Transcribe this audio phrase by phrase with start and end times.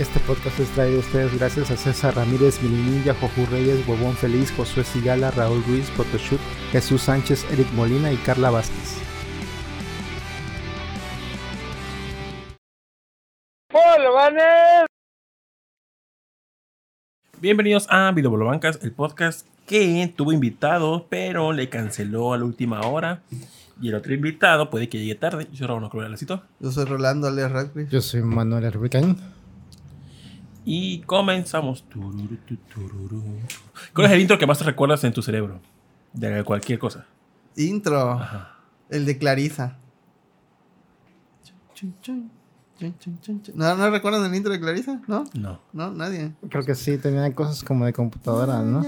[0.00, 4.50] Este podcast es traído a ustedes gracias a César Ramírez, Milinilla, Jojú Reyes, Huevón Feliz,
[4.50, 6.40] Josué Sigala, Raúl Ruiz, Photoshoot,
[6.72, 8.96] Jesús Sánchez, Eric Molina y Carla Vázquez.
[17.42, 22.80] Bienvenidos a Video Bancas, el podcast que tuvo invitado, pero le canceló a la última
[22.80, 23.20] hora.
[23.82, 25.46] Y el otro invitado puede que llegue tarde.
[25.52, 26.42] Yo Cruelacito.
[26.58, 27.90] Yo soy Rolando Alias Radcliffe.
[27.90, 29.39] Yo soy Manuel Herbicain.
[30.64, 31.84] Y comenzamos.
[33.94, 35.60] ¿Cuál es el intro que más te recuerdas en tu cerebro?
[36.12, 37.06] De cualquier cosa.
[37.56, 38.12] Intro.
[38.12, 38.56] Ajá.
[38.88, 39.78] El de Clarisa.
[43.54, 45.00] ¿No, ¿No recuerdan el intro de Clarisa?
[45.06, 45.24] ¿No?
[45.34, 45.60] No.
[45.72, 46.32] No, nadie.
[46.48, 48.82] Creo que sí, tenía cosas como de computadora, ¿no?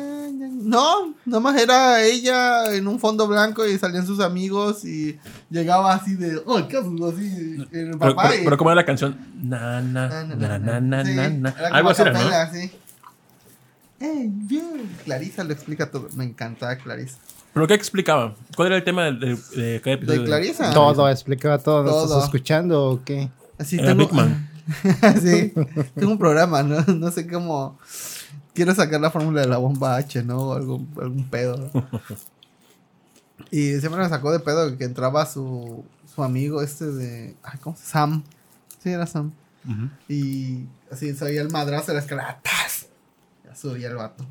[0.65, 5.19] No, nomás era ella en un fondo blanco y salían sus amigos y
[5.51, 6.93] llegaba así de, oh, ¿qué haces?
[7.02, 8.29] Así, el Pero, papá.
[8.30, 9.19] pero, y- pero ¿cómo era la canción?
[9.43, 11.51] Na, na, Na, na, na, Sí, na, na.
[11.73, 12.12] Algo así era,
[12.47, 12.52] ¿no?
[12.52, 12.71] sí.
[14.01, 14.88] Ey, bien.
[15.05, 16.09] Clarisa lo explica todo.
[16.15, 17.16] Me encantaba Clarisa.
[17.55, 18.35] ¿Pero qué explicaba?
[18.57, 20.21] ¿Cuál era el tema de, de, de cada episodio?
[20.23, 20.73] ¿De Clarisa?
[20.73, 21.83] Todo, explicaba todo.
[21.85, 22.05] ¿No Todo.
[22.07, 23.29] estás escuchando o qué?
[23.59, 24.49] Así Era tengo, Big Man.
[25.23, 25.52] sí,
[25.95, 26.80] tengo un programa, ¿no?
[26.95, 27.79] No sé cómo.
[28.55, 30.49] Quiero sacar la fórmula de la bomba H, ¿no?
[30.49, 31.71] O algún, algún pedo.
[31.73, 31.89] ¿no?
[33.51, 37.37] Y siempre me sacó de pedo que entraba su, su amigo este de.
[37.43, 38.23] Ay, ¿Cómo se Sam.
[38.83, 39.33] Sí, era Sam.
[40.09, 42.41] Y así se oía el madrazo de la escalera.
[42.43, 42.87] ¡Tas!
[43.45, 44.25] Ya subía el vato.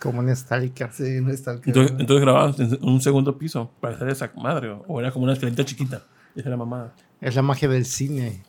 [0.00, 0.90] Como un Stalker.
[0.92, 1.70] Sí, no está el que.
[1.70, 4.70] Entonces, entonces grababas en un segundo piso para hacer esa madre.
[4.70, 6.02] O o era como una escalita chiquita.
[6.34, 6.94] Esa era la mamada.
[7.20, 8.42] Es la magia del cine.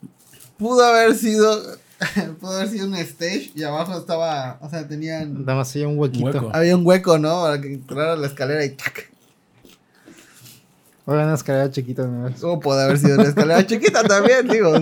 [0.57, 1.77] Pudo haber sido.
[2.39, 4.57] Pudo haber sido un stage y abajo estaba.
[4.61, 5.41] O sea, tenían.
[5.45, 6.25] Nada más hay un huequito.
[6.25, 6.51] Hueco.
[6.53, 7.41] Había un hueco, ¿no?
[7.43, 9.09] Para que entrara la escalera y ¡tac!
[11.05, 12.05] Oigan, una escalera chiquita.
[12.05, 12.29] ¿no?
[12.41, 14.75] ¿Cómo puede haber sido una escalera chiquita también, digo?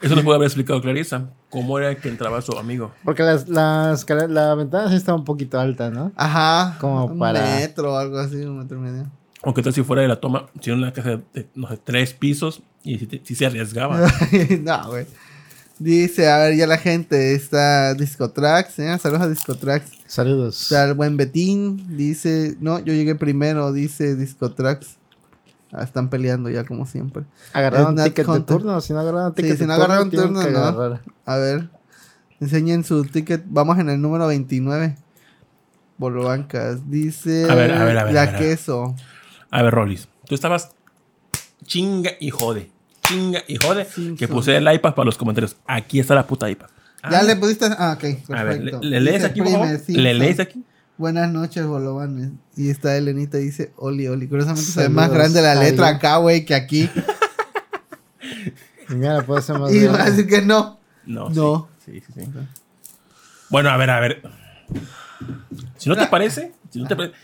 [0.00, 1.26] Eso nos puede haber explicado Clarisa.
[1.50, 2.92] ¿Cómo era que entraba su amigo?
[3.04, 6.12] Porque la, la, escalera- la ventana sí está un poquito alta, ¿no?
[6.16, 6.76] Ajá.
[6.80, 9.06] Como un para- metro o algo así, un metro y medio.
[9.42, 11.68] O qué tal si fuera de la toma, si era una casa de, de, no
[11.68, 14.00] sé, tres pisos y si, te- si se arriesgaba.
[14.62, 15.06] no, güey.
[15.78, 18.98] Dice, a ver, ya la gente está Discotrax, ¿eh?
[18.98, 19.90] Saludos a Discotrax.
[20.06, 20.62] Saludos.
[20.62, 24.96] Está el buen Betín, dice, no, yo llegué primero, dice Discotrax.
[25.72, 27.24] Ah, están peleando ya como siempre.
[27.52, 28.80] ¿Agarraron ticket de turno?
[28.80, 30.58] Si no agarraron Sí, ticket si de no turno, agarraron turno, no.
[30.58, 31.02] agarrar.
[31.26, 31.68] A ver,
[32.40, 33.42] enseñen su ticket.
[33.46, 34.96] Vamos en el número 29.
[35.98, 36.88] Bolobancas.
[36.90, 38.36] Dice A ver, a ver, a ver, la a ver.
[38.38, 38.94] queso.
[39.50, 40.08] A ver, Rollis.
[40.26, 40.70] Tú estabas
[41.64, 42.70] chinga y jode.
[43.08, 43.86] Chinga y jode.
[44.18, 45.56] Que puse el iPad para los comentarios.
[45.66, 46.68] Aquí está la puta iPad.
[47.10, 47.66] Ya Ah, le pusiste.
[47.78, 48.04] Ah, ok.
[48.34, 48.80] A ver, perfecto.
[48.82, 49.40] ¿le, le lees Dice aquí?
[49.40, 50.64] Prime ¿Le lees aquí?
[50.98, 52.30] Buenas noches, Bolovanes.
[52.56, 54.26] Y está Elenita dice Oli, Oli.
[54.26, 56.90] Curiosamente se ve más grande la letra acá, güey, que aquí.
[58.88, 60.78] Y Mira, puede ser más y va a decir que no.
[61.04, 61.28] No.
[61.30, 61.68] No.
[61.84, 62.20] Sí, sí, sí.
[62.24, 62.30] sí.
[63.50, 64.22] Bueno, a ver, a ver.
[65.76, 67.14] Si no te parece, si no te parece.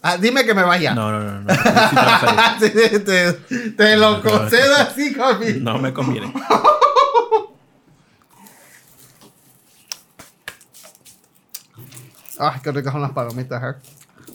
[0.00, 0.94] Ah, dime que me vaya.
[0.94, 1.48] No, no, no, no.
[2.60, 2.70] Sí
[3.76, 5.60] te lo concedo así, Javi.
[5.60, 6.32] No me conviene.
[12.38, 13.74] Ay, qué ricas son las palomitas, ¿eh?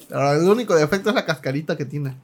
[0.10, 2.18] Pero el único defecto es la cascarita que tiene.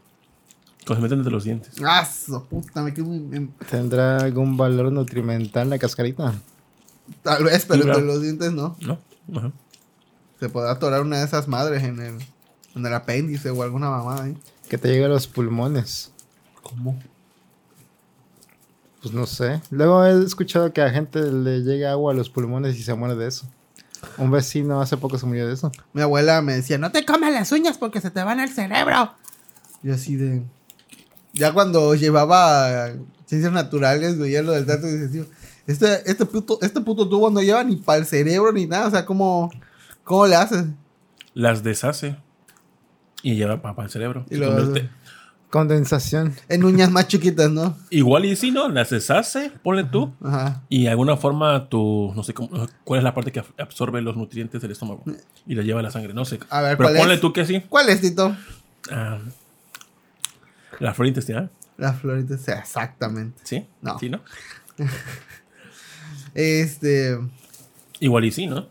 [0.85, 1.73] Cuando se meten entre los dientes.
[1.85, 3.49] Ah, su puta, me quedo muy...
[3.69, 6.33] ¿Tendrá algún valor nutrimental la cascarita?
[7.23, 8.75] Tal vez, pero entre los dientes no.
[8.81, 8.99] ¿No?
[9.37, 9.51] Ajá.
[10.39, 12.17] Se podrá atorar una de esas madres en el,
[12.75, 14.37] en el apéndice o alguna mamada ahí.
[14.67, 16.11] Que te llegue a los pulmones.
[16.61, 16.99] ¿Cómo?
[19.01, 19.61] Pues no sé.
[19.71, 23.15] Luego he escuchado que a gente le llega agua a los pulmones y se muere
[23.15, 23.47] de eso.
[24.17, 25.71] Un vecino hace poco se murió de eso.
[25.93, 29.13] Mi abuela me decía, no te comas las uñas porque se te van al cerebro.
[29.83, 30.43] Y así de...
[31.33, 32.89] Ya cuando llevaba
[33.25, 35.23] ciencias naturales, veía lo del dato y decía,
[35.67, 38.87] este, este, puto, este puto tubo no lleva ni para el cerebro ni nada.
[38.87, 39.51] O sea, ¿cómo,
[40.03, 40.65] cómo le haces?
[41.33, 42.17] Las deshace.
[43.23, 44.25] Y lleva para el cerebro.
[44.29, 44.89] Y Se lo- convierte-
[45.49, 46.35] Condensación.
[46.47, 47.75] En uñas más chiquitas, ¿no?
[47.89, 50.13] Igual y si no, las deshace, ponle tú.
[50.23, 50.61] Ajá.
[50.69, 53.99] Y de alguna forma tu, no sé cómo, cuál es la parte que ab- absorbe
[54.03, 55.03] los nutrientes del estómago
[55.47, 56.39] y la lleva a la sangre, no sé.
[56.51, 57.21] A ver, Pero ¿cuál ponle es?
[57.21, 57.63] tú que sí.
[57.67, 58.35] ¿Cuál es, Tito?
[58.91, 59.17] Ah,
[60.79, 63.41] la flora intestinal, La florita, sí, exactamente.
[63.43, 63.65] ¿sí?
[63.81, 63.97] No.
[63.97, 64.21] ¿Sí, no?
[66.35, 67.17] Este...
[67.99, 68.67] Igual y sí, ¿no?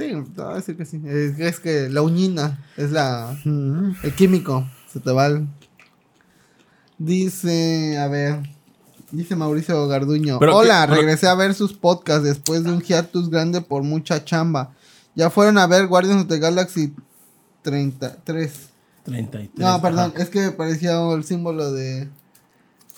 [0.00, 1.00] Sí, te voy a decir que sí.
[1.04, 3.36] Es, que- es que la uñina es la...
[3.44, 4.66] El químico.
[4.92, 5.46] Se te va el...
[6.98, 8.40] Dice, a ver...
[9.12, 10.38] Dice Mauricio Garduño.
[10.38, 13.82] Pero Hola, que- pero- regresé a ver sus podcasts después de un hiatus grande por
[13.82, 14.72] mucha chamba.
[15.16, 16.94] Ya fueron a ver Guardians of the Galaxy
[17.62, 18.52] 33.
[19.04, 19.50] 33.
[19.56, 20.22] No, perdón, ajá.
[20.22, 22.08] es que parecía el símbolo de...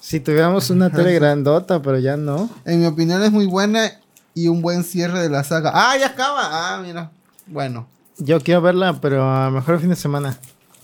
[0.01, 2.51] Si tuviéramos una tele grandota, pero ya no.
[2.65, 3.91] En mi opinión es muy buena
[4.35, 5.71] y un buen cierre de la saga.
[5.75, 6.41] ¡Ah, ya acaba!
[6.77, 7.11] Ah, mira.
[7.47, 7.87] Bueno,
[8.19, 10.39] Yo quiero verla, pero a lo mejor el fin de semana.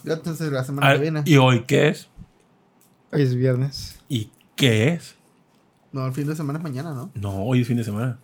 [0.05, 1.23] ya entonces la semana Ah, que viene.
[1.25, 2.09] ¿Y hoy qué es?
[3.13, 3.97] Hoy es viernes.
[4.09, 5.15] ¿Y qué es?
[5.93, 7.11] No, el fin de semana es mañana, ¿no?
[7.15, 8.19] No, hoy es fin de semana.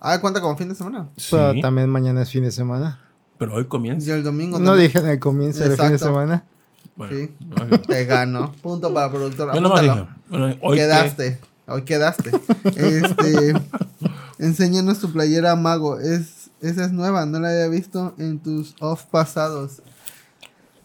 [0.00, 1.08] Ah, cuenta como fin de semana.
[1.30, 3.00] Pero Sí, también mañana es fin de semana.
[3.38, 4.08] pero hoy comienza.
[4.08, 6.44] Y el domingo No dije en el comienzo del fin de semana.
[6.96, 7.34] Bueno, Sí.
[7.40, 8.52] no, Te gano.
[8.62, 9.54] Punto para el productor.
[9.54, 9.60] yo
[10.30, 11.40] bueno, hoy qué- quedaste.
[11.66, 12.30] Hoy quedaste.
[12.64, 13.54] Este.
[14.38, 15.98] Enséñanos tu playera mago.
[16.00, 19.82] Es, esa es nueva, no la había visto en tus off pasados.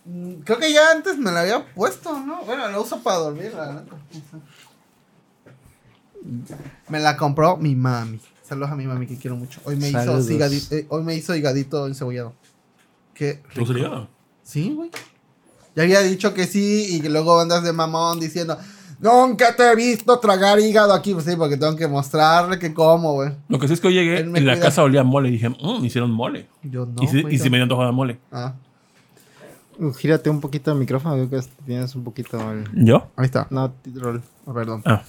[0.05, 2.43] Mm, Creo que ya antes me la había puesto, ¿no?
[2.43, 3.95] Bueno, la uso para dormir, la neta.
[6.89, 8.19] Me la compró mi mami.
[8.43, 9.61] Saludos a mi mami que quiero mucho.
[9.63, 10.29] Hoy me hizo Saludos.
[10.29, 12.33] higadi- eh, hoy me hizo higadito encebollado.
[13.13, 14.07] Qué ¿Tú se lo
[14.43, 14.89] Sí, güey.
[15.75, 18.57] Ya había dicho que sí y que luego andas de mamón diciendo,
[18.99, 21.13] nunca te he visto tragar hígado aquí.
[21.13, 23.31] Pues sí, porque tengo que mostrarle que como, güey.
[23.47, 24.59] Lo que sí es que hoy llegué y la cuida.
[24.59, 26.47] casa olía mole y dije, mmm, hicieron mole.
[26.63, 27.01] Yo no.
[27.03, 28.19] y, si, y si yo- me dio antojo de mole.
[28.31, 28.53] Ah,
[29.81, 32.65] Uh, Gírate un poquito el micrófono, creo que tienes un poquito el...
[32.73, 33.09] ¿Yo?
[33.15, 33.47] ahí está.
[33.49, 34.21] No, roll.
[34.45, 34.81] Oh, perdón.
[34.85, 35.03] Ah,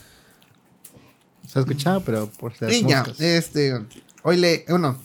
[1.44, 3.20] Se ha escuchado, pero por ya, moscas.
[3.20, 3.76] este,
[4.22, 4.96] hoy le, bueno,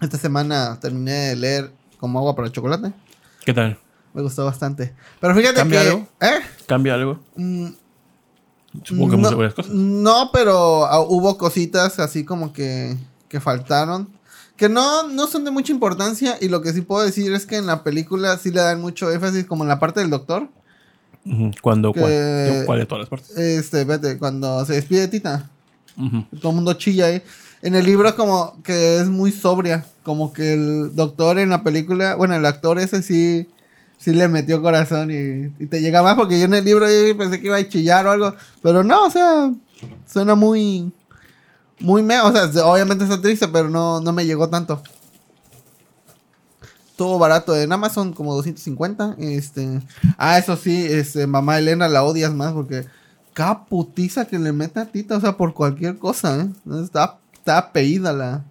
[0.00, 2.92] esta semana terminé de leer Como agua para el chocolate.
[3.44, 3.78] ¿qué tal?
[4.14, 4.94] Me gustó bastante.
[5.20, 6.08] Pero fíjate ¿Cambia que, algo?
[6.22, 6.40] ¿eh?
[6.66, 7.18] ¿Cambia algo?
[7.36, 7.66] Mm,
[8.82, 9.72] Supongo que no, muchas varias cosas.
[9.72, 12.96] No, pero ah, hubo cositas así como que,
[13.28, 14.08] que faltaron.
[14.56, 16.36] Que no, no son de mucha importancia.
[16.40, 19.10] Y lo que sí puedo decir es que en la película sí le dan mucho
[19.10, 20.48] énfasis, como en la parte del doctor.
[21.26, 21.50] Ujú.
[21.62, 21.92] ¿Cuándo?
[21.92, 22.12] que- ¿Cuál?
[22.60, 23.36] Yo, ¿Cuál de todas las partes?
[23.36, 25.50] Este, vete, cuando se despide de Tita.
[26.40, 27.22] Todo el mundo chilla ahí.
[27.62, 29.86] En el libro como que es muy sobria.
[30.02, 33.48] Como que el doctor en la película, bueno, el actor ese sí,
[34.04, 36.84] sí le metió corazón y, te llega más porque yo en el libro
[37.16, 38.34] pensé que iba a chillar o algo.
[38.62, 39.50] Pero no, o sea,
[40.06, 40.92] suena muy,
[41.80, 44.82] muy me, o sea, obviamente está triste, pero no, no me llegó tanto.
[46.96, 49.16] Todo barato en Amazon, como 250.
[49.18, 49.80] Este,
[50.18, 52.84] ah, eso sí, este, mamá Elena la odias más porque
[53.32, 56.48] cada putiza que le mete a Tita, o sea, por cualquier cosa, ¿eh?
[56.82, 58.44] Está, está apellida la,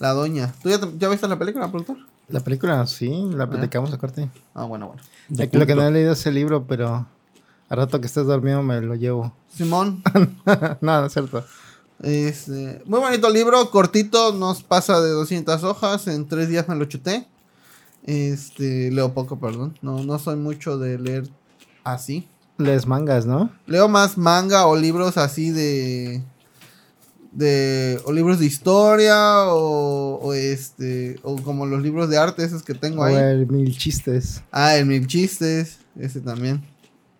[0.00, 0.52] la doña.
[0.64, 2.09] ¿Tú ya, ya viste la película, productor?
[2.30, 4.30] La película, sí, la platicamos a corte.
[4.54, 5.02] Ah, bueno, bueno.
[5.28, 7.06] De Aquí lo que no he leído es el libro, pero
[7.68, 9.32] al rato que estés dormido me lo llevo.
[9.54, 10.02] Simón,
[10.80, 11.44] no, no es cierto.
[12.02, 16.84] este, muy bonito libro, cortito, nos pasa de 200 hojas, en tres días me lo
[16.84, 17.26] chuté.
[18.04, 19.78] Este, leo poco, perdón.
[19.82, 21.28] No, no soy mucho de leer
[21.84, 22.28] así.
[22.58, 23.50] Lees mangas, ¿no?
[23.66, 26.22] Leo más manga o libros así de.
[27.32, 28.00] De.
[28.04, 31.18] o libros de historia o, o este.
[31.22, 33.14] o como los libros de arte esos que tengo O ahí.
[33.16, 34.42] el mil chistes.
[34.50, 36.62] Ah, el Mil Chistes, ese también.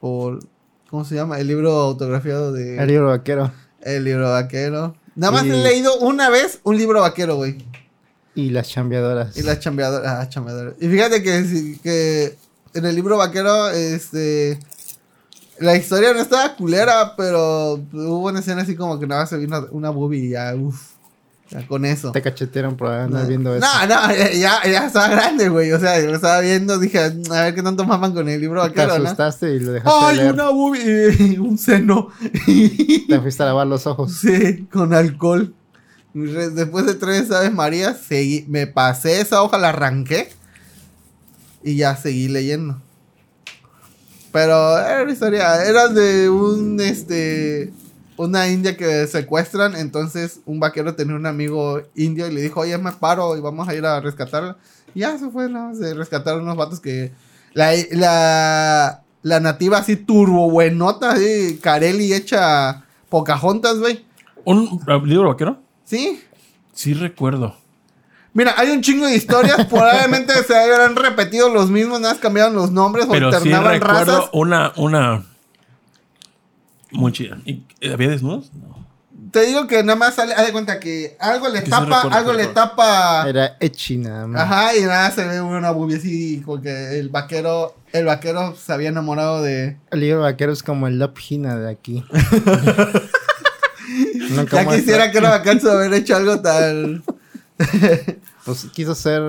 [0.00, 0.40] Por.
[0.88, 1.38] ¿Cómo se llama?
[1.38, 2.76] El libro autografiado de.
[2.78, 3.52] El libro vaquero.
[3.82, 4.96] El libro vaquero.
[5.14, 7.58] Nada más Y- he leído una vez un libro vaquero, güey.
[8.34, 9.36] Y las chambeadoras.
[9.36, 10.06] Y las chambeadoras.
[10.20, 10.74] Ah, chambeadoras.
[10.80, 12.36] Y fíjate que, que
[12.74, 14.58] en el libro vaquero, este.
[15.60, 19.36] La historia no estaba culera, pero hubo una escena así como que nada más se
[19.36, 20.90] vino una boobie y ya, uff.
[21.50, 22.12] Ya con eso.
[22.12, 23.66] Te cachetearon por andar No, viendo eso.
[23.66, 25.72] no, no, ya, ya, estaba grande, güey.
[25.72, 27.08] O sea, yo lo estaba viendo, dije, a
[27.42, 29.04] ver qué tanto maman con el libro Te vaquero, ¿no?
[29.06, 30.32] asustaste y lo dejaste ¡Ay, leer.
[30.34, 31.40] una boobie!
[31.40, 32.08] un seno.
[33.08, 34.12] Te fuiste a lavar los ojos.
[34.14, 35.52] Sí, con alcohol.
[36.14, 40.28] Después de tres Aves María, seguí, me pasé esa hoja, la arranqué.
[41.64, 42.80] Y ya seguí leyendo.
[44.32, 45.64] Pero era una historia.
[45.64, 47.72] Era de un este.
[48.16, 49.74] Una india que secuestran.
[49.76, 53.68] Entonces un vaquero tenía un amigo indio y le dijo, oye, me paro y vamos
[53.68, 54.56] a ir a rescatarla.
[54.94, 55.74] Y ya se fue, ¿no?
[55.74, 57.12] Se rescataron unos vatos que.
[57.52, 64.04] La, la, la nativa así turbo buenota, así, Carelli hecha Pocahontas, güey.
[64.44, 65.60] ¿Un libro vaquero?
[65.84, 66.22] Sí.
[66.72, 67.56] Sí recuerdo.
[68.32, 69.66] Mira, hay un chingo de historias.
[69.68, 73.80] Probablemente se habrán repetido los mismos, nada más cambiaron los nombres o Pero sí alternaban
[73.80, 74.30] recuerdo razas.
[74.32, 75.24] una, una...
[76.92, 77.38] Muy chida.
[77.44, 78.50] ¿Y, ¿Había desnudos?
[78.54, 78.80] No.
[79.30, 81.84] Te digo que nada más sale, haz de cuenta que algo le Que sí tapa,
[82.02, 83.28] recuerdo, algo sí le tapa.
[83.28, 84.42] Era echi nada más.
[84.42, 88.88] Ajá, y nada se ve una boobie así, porque el vaquero, el vaquero se había
[88.88, 89.76] enamorado de.
[89.92, 92.04] El libro vaquero es como el Love Hina de aquí.
[94.30, 97.04] Nunca Ya quisiera que era bacán haber hecho algo tan.
[98.44, 99.20] Pues quiso ser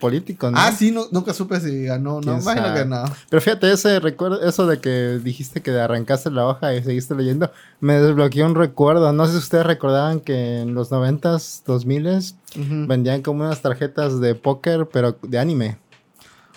[0.00, 0.58] político, ¿no?
[0.58, 3.04] Ah, sí, no- nunca supe si ganó, no, ¿Quién imagino que no.
[3.30, 7.52] Pero fíjate, ese recuerdo, eso de que dijiste que arrancaste la hoja y seguiste leyendo,
[7.78, 9.12] me desbloqueó un recuerdo.
[9.12, 12.86] No sé si ustedes recordaban que en los noventas, dos miles, Ujú.
[12.88, 15.78] vendían como unas tarjetas de póker, pero de anime.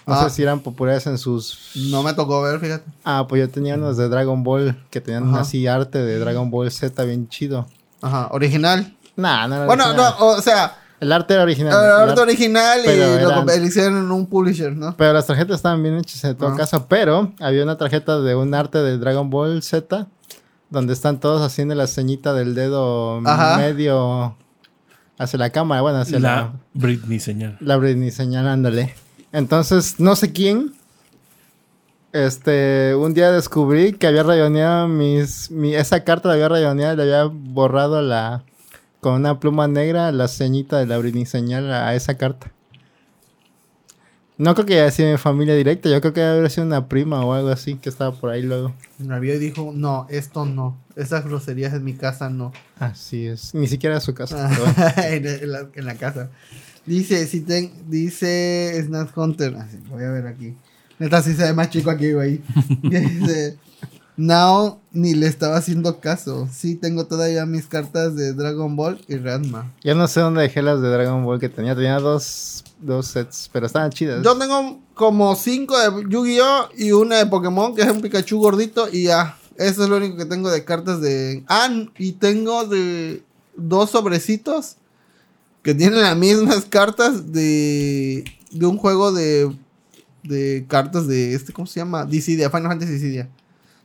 [0.08, 0.24] No Ah.
[0.24, 1.72] sé si eran populares en sus...
[1.92, 2.84] No me tocó ver, fíjate.
[3.04, 5.42] Ah, pues yo tenía unos de Dragon Ball, que tenían Ajá.
[5.42, 7.68] así arte de Dragon Ball Z bien chido.
[8.02, 8.96] Ajá, original.
[9.16, 10.14] Nah, no era Bueno, no, original.
[10.20, 11.74] o sea, El arte era original.
[11.74, 14.96] el El arte arte- original y lo hicieron en un publisher, ¿no?
[14.98, 16.56] Pero las tarjetas estaban bien hechas en todo Ah.
[16.56, 16.86] caso.
[16.88, 20.08] Pero había una tarjeta de un arte de Dragon Ball Z
[20.70, 23.58] donde están todos haciendo la ceñita del dedo Ajá.
[23.58, 24.36] medio
[25.18, 27.58] hacia la cámara, bueno, hacia La la, Britney señal.
[27.60, 28.94] la Britney señalándole.
[29.32, 30.74] Entonces, no sé quién.
[32.14, 36.98] Este, un día descubrí que había rayoneado mis, mi, esa carta la había rayoneado y
[36.98, 38.44] le había borrado la,
[39.06, 42.52] con una pluma negra la ceñita de la Britney señal a esa carta.
[44.40, 46.90] No creo que haya sido mi familia directa, yo creo que debe haber sido una
[46.90, 48.74] prima o algo así que estaba por ahí luego.
[48.98, 50.82] La vio y dijo, no, esto no.
[50.96, 52.52] Esas groserías en mi casa no.
[52.80, 54.50] Así es, ni siquiera a su casa.
[55.08, 56.32] en, en la, en la casa.
[56.88, 59.56] Dice, si ten, dice Snap Hunter.
[59.88, 60.56] voy a ver aquí.
[60.98, 62.42] Neta, sí se ve más chico aquí, güey.
[62.82, 63.60] dice,
[64.18, 66.48] Now ni le estaba haciendo caso.
[66.52, 69.74] Sí, tengo todavía mis cartas de Dragon Ball y Ranma.
[69.84, 73.50] Yo no sé dónde dejé las de Dragon Ball que tenía, tenía dos, dos sets,
[73.52, 74.24] pero estaban chidas.
[74.24, 76.70] Yo tengo como cinco de Yu-Gi-Oh!
[76.78, 79.38] y una de Pokémon, que es un Pikachu gordito, y ya.
[79.58, 81.44] Eso es lo único que tengo de cartas de.
[81.48, 83.24] Ah, y tengo de
[83.56, 84.76] dos sobrecitos
[85.62, 88.24] que tienen las mismas cartas de.
[88.52, 89.54] de un juego de.
[90.24, 92.06] de cartas de este, ¿cómo se llama?
[92.06, 93.30] Dissidia, Final Fantasy Dissidia.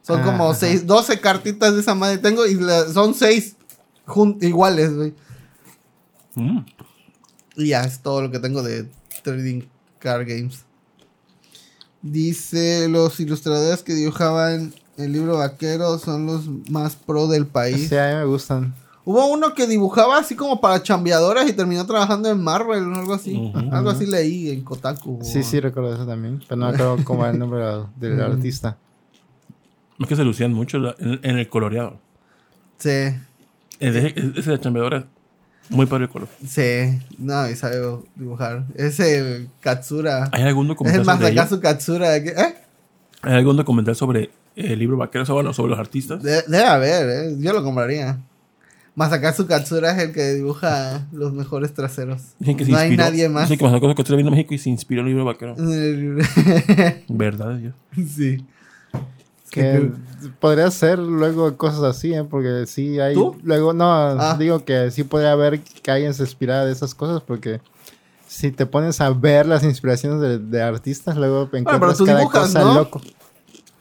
[0.02, 0.59] Son Ah, como ajá.
[0.61, 3.57] seis, 12 cartitas de esa madre tengo y la- son seis
[4.07, 5.14] jun- iguales, güey.
[6.35, 6.61] Mm.
[7.57, 8.88] Y ya es todo lo que tengo de
[9.23, 9.62] Trading
[9.99, 10.64] Card Games.
[12.02, 17.88] Dice, los ilustradores que dibujaban el libro vaquero son los más pro del país.
[17.90, 18.75] Sí, a mí me gustan.
[19.04, 23.14] Hubo uno que dibujaba así como para chambeadoras y terminó trabajando en Marvel o algo
[23.14, 23.52] así.
[23.73, 25.19] Algo así leí en Kotaku.
[25.23, 26.42] Sí, sí, recuerdo eso también.
[26.49, 27.61] Pero no me acuerdo cómo era el nombre
[27.97, 28.76] del artista.
[30.00, 32.00] Es que se lucían mucho la- en, en el coloreado.
[32.78, 33.14] Sí,
[33.78, 35.04] Ese, ese de chambeadora,
[35.69, 36.28] muy padre el color.
[36.47, 36.99] sí.
[37.19, 37.76] No, y sabe
[38.16, 38.64] dibujar.
[38.75, 40.28] Ese Katsura.
[40.33, 41.25] ¿Hay algún Es documental el sobre?
[41.35, 42.16] Masakazu Katsura.
[42.16, 42.54] ¿Eh?
[43.23, 46.23] ¿Hay algún documental sobre el libro vaquero o bueno, sobre los artistas?
[46.23, 47.37] De- debe haber, ¿eh?
[47.38, 48.19] Yo lo compraría.
[48.95, 52.23] Masakazu Katsura es el que dibuja los mejores traseros.
[52.38, 53.42] Dicen que se no hay nadie más.
[53.45, 55.54] Dicen que Masako Katsura vino a México y se inspiró en el libro vaquero.
[57.09, 57.75] ¿Verdad, Dios?
[58.16, 58.45] sí.
[59.50, 59.90] Que
[60.38, 62.25] podría ser luego cosas así, ¿eh?
[62.25, 63.14] Porque sí hay...
[63.14, 63.37] ¿Tú?
[63.42, 64.37] Luego, no, Ah.
[64.38, 67.61] digo que sí podría haber que alguien se inspirara de esas cosas porque...
[68.28, 72.42] Si te pones a ver las inspiraciones de, de artistas, luego encuentras tú cada dibujas,
[72.47, 72.75] cosa ¿no?
[72.75, 73.00] loco.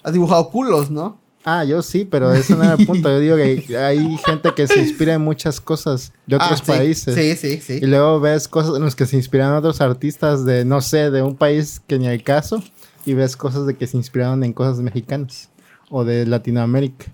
[0.02, 1.20] Has dibujado culos, ¿no?
[1.46, 3.10] Ah, yo sí, pero ese no era el punto.
[3.10, 6.64] Yo digo que hay gente que se inspira en muchas cosas de otros Ah, sí.
[6.66, 7.14] países.
[7.14, 7.80] Sí, sí, sí.
[7.80, 11.22] Y luego ves cosas en las que se inspiran otros artistas de, no sé, de
[11.22, 12.64] un país que ni al caso.
[13.06, 15.50] Y ves cosas de que se inspiraron en cosas mexicanas
[15.90, 17.06] o de Latinoamérica.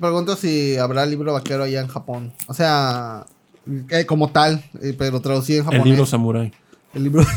[0.00, 2.32] Pregunto si habrá libro vaquero allá en Japón.
[2.46, 3.26] O sea,
[3.90, 5.86] eh, como tal, eh, pero traducido en El japonés.
[5.86, 6.52] libro Samurai.
[6.94, 7.24] El libro.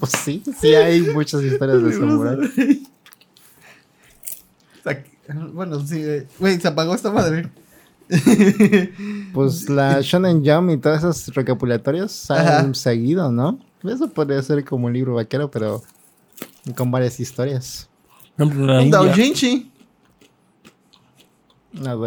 [0.00, 2.38] pues sí, sí hay muchas historias de samurai.
[5.52, 5.96] bueno, sí.
[6.02, 7.48] eh, Güey, se apagó esta madre.
[9.32, 12.74] Pues la Shonen Jump y todas esas recapitulatorios salen Ajá.
[12.74, 13.58] seguido, ¿no?
[13.84, 15.82] Eso podría ser como un libro vaquero, pero
[16.76, 17.88] con varias historias.
[18.36, 19.72] Por ejemplo, la Un India, doujinshi.
[21.72, 22.06] No, no.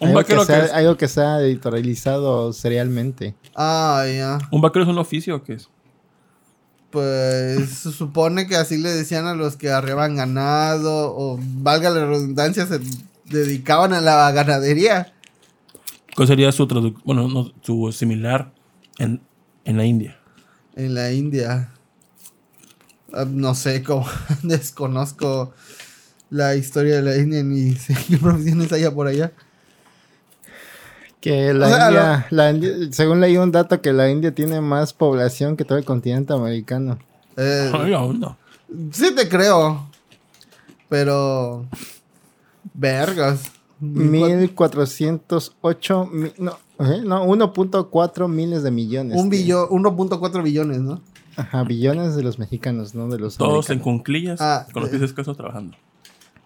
[0.00, 3.34] un, Algo vaquero que sea, es, algo que sea editorializado serialmente.
[3.54, 4.38] Ah, ya.
[4.50, 5.68] ¿Un vaquero es un oficio o qué es?
[6.90, 12.04] Pues se supone que así le decían a los que arriaban ganado o valga la
[12.04, 12.80] redundancia, se
[13.26, 15.12] dedicaban a la ganadería.
[16.16, 17.02] ¿Cuál sería su traducción?
[17.04, 18.52] Bueno, no, su similar
[18.98, 19.20] en,
[19.64, 20.18] en la India.
[20.74, 21.72] En la India.
[23.12, 24.06] Ah, no sé cómo.
[24.42, 25.52] Desconozco
[26.30, 29.32] la historia de la India ni sé qué profesiones haya por allá.
[31.20, 34.60] Que la O sea, India, la India- según leí un dato que la India tiene
[34.62, 36.98] más población que todo el continente americano.
[37.36, 38.38] Eh, Ay, aún no.
[38.92, 39.86] sí te creo.
[40.88, 41.66] Pero.
[42.74, 43.40] Vergas.
[43.80, 47.00] 1408, mi- no, ¿eh?
[47.04, 49.18] no 1.4 miles de millones.
[49.18, 51.00] Un billón, 1.4 billones, ¿no?
[51.36, 54.92] Ajá, billones de los mexicanos, no de los Todos en cunclillas, Ah, con los eh.
[54.96, 55.76] pies escasos trabajando.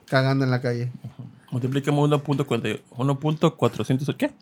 [0.07, 0.93] Cagando en la calle.
[1.51, 4.33] Multipliquemos 1.40 1.400, ¿qué?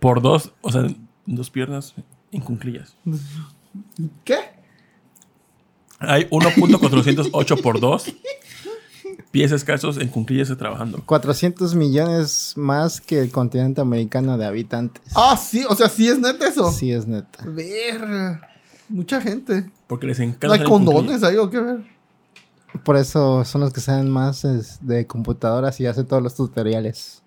[0.00, 0.86] Por dos, o sea,
[1.26, 1.94] dos piernas
[2.32, 2.96] en cunclillas.
[4.24, 4.36] ¿Qué?
[5.98, 8.12] Hay 1.408 por dos
[9.30, 11.02] pies escasos en cunclillas trabajando.
[11.04, 15.02] 400 millones más que el continente americano de habitantes.
[15.14, 16.70] Ah, sí, o sea, sí es neta eso.
[16.72, 17.44] Sí, es neta.
[17.46, 18.40] Ver.
[18.88, 19.70] Mucha gente.
[19.86, 20.46] Porque les ¿No encanta.
[20.48, 21.22] hay hacer condones cunclillas.
[21.24, 21.96] ahí o qué ver?
[22.84, 27.22] Por eso son los que saben más es, de computadoras y hacen todos los tutoriales.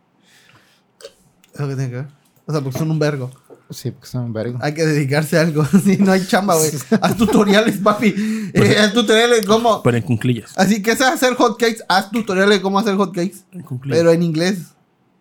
[1.54, 2.08] ¿Eso que tiene que ver?
[2.46, 3.32] O sea, porque son un vergo.
[3.72, 4.58] Sí, porque son un vergo.
[4.62, 5.64] Hay que dedicarse a algo.
[5.84, 6.72] Si no hay chamba, güey.
[7.02, 8.16] Haz tutoriales, papi.
[8.54, 9.84] Eh, haz tutoriales de cómo.
[9.84, 10.54] Pero en cunclillas.
[10.56, 11.84] Así que sabes hacer hotcakes.
[11.88, 13.38] Haz tutoriales de cómo hacer hotcakes.
[13.52, 14.00] En cunclillas.
[14.00, 14.60] Pero en inglés.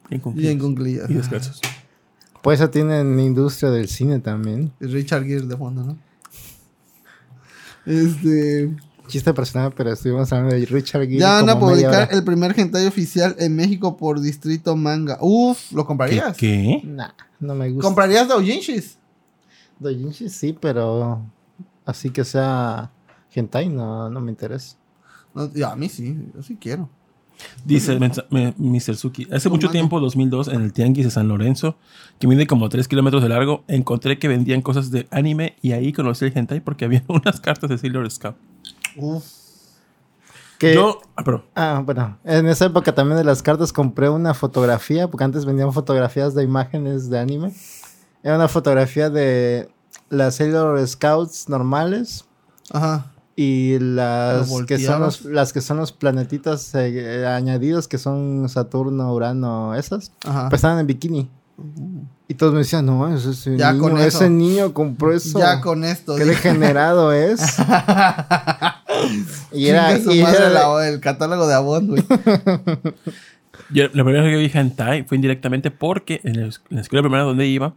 [0.08, 0.52] en Y cunclillas.
[0.52, 1.10] en cunclillas.
[1.10, 1.60] Y descalzos.
[2.42, 4.72] Por eso tienen industria del cine también.
[4.80, 5.98] Y Richard Gere de fondo, ¿no?
[7.88, 8.76] Este.
[9.06, 11.18] Chiste personal, pero estuvimos hablando de Richard Gere.
[11.18, 15.16] Ya van a publicar el primer hentai oficial en México por Distrito Manga.
[15.22, 16.36] Uf, ¿lo comprarías?
[16.36, 16.82] ¿Qué?
[16.84, 17.88] Nah, no me gusta.
[17.88, 18.98] ¿Comprarías doujinshis?
[19.78, 21.22] Doujinshi sí, pero
[21.86, 22.90] así que sea
[23.34, 24.76] hentai no, no me interesa.
[25.34, 26.90] No, a mí sí, yo sí quiero.
[27.64, 28.96] Dice Mr.
[28.96, 29.26] Suki.
[29.32, 31.76] Hace mucho tiempo, 2002, en el Tianguis de San Lorenzo,
[32.18, 35.92] que mide como 3 kilómetros de largo, encontré que vendían cosas de anime y ahí
[35.92, 38.36] conocí el hentai porque había unas cartas de Sailor Scout.
[38.96, 39.24] Uf.
[40.58, 44.34] Que- Yo, ah, pero, Ah, bueno, en esa época también de las cartas compré una
[44.34, 47.52] fotografía, porque antes vendían fotografías de imágenes de anime.
[48.24, 49.68] Era una fotografía de
[50.10, 52.24] las Sailor Scouts normales
[52.72, 53.12] Ajá.
[53.40, 58.48] Y Lo las que son los, las que son los planetitas eh, añadidos, que son
[58.48, 60.48] Saturno, Urano, esas, Ajá.
[60.48, 61.30] pues estaban en bikini.
[62.26, 64.06] Y todos me decían, no, ese, ese Ya niño, con eso.
[64.08, 65.38] ese niño compró eso.
[65.38, 66.16] ya con esto.
[66.16, 67.40] Qué degenerado es.
[69.52, 72.04] y era, y era- la- el catálogo de Avon, güey.
[73.70, 77.02] yo- la primera vez que vi hentai fue indirectamente porque en, el- en la escuela
[77.02, 77.74] primaria donde iba,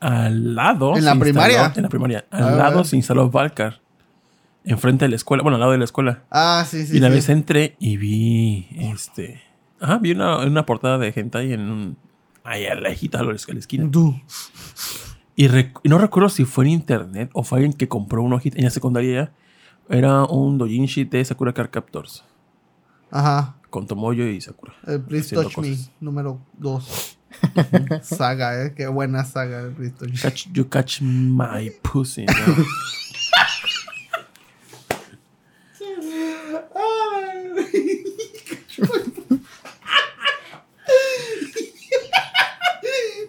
[0.00, 0.96] al lado.
[0.96, 1.72] ¿En la instaló- primaria?
[1.76, 2.24] En la primaria.
[2.30, 3.80] Al lado se instaló Valcar.
[4.68, 6.24] Enfrente de la escuela, bueno, al lado de la escuela.
[6.30, 6.94] Ah, sí, sí.
[6.94, 7.14] y una sí.
[7.14, 9.42] vez entré y vi este.
[9.80, 11.96] Ajá, vi una, una portada de hentai en un.
[12.44, 13.90] Ahí a la lejita, a la la esquina.
[13.90, 14.20] Tú.
[15.36, 18.36] Y, rec- y no recuerdo si fue en internet o fue alguien que compró una
[18.36, 19.14] hojita en la secundaria.
[19.14, 19.96] ya.
[19.96, 22.24] Era un dojinshi de Sakura Card Captors.
[23.10, 23.56] Ajá.
[23.70, 24.74] Con Tomoyo y Sakura.
[24.86, 27.18] El Please Touch Me, número 2.
[28.02, 28.74] saga, eh.
[28.76, 32.24] Qué buena saga el Please Touch you catch my pussy.
[32.26, 32.32] ¿no?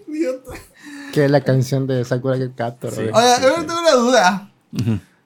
[0.08, 0.54] Idiota.
[1.20, 2.92] Que es la canción de Sakura Captor.
[2.92, 3.02] Sí.
[3.02, 3.10] güey.
[3.14, 4.52] Oye, ahora tengo una duda.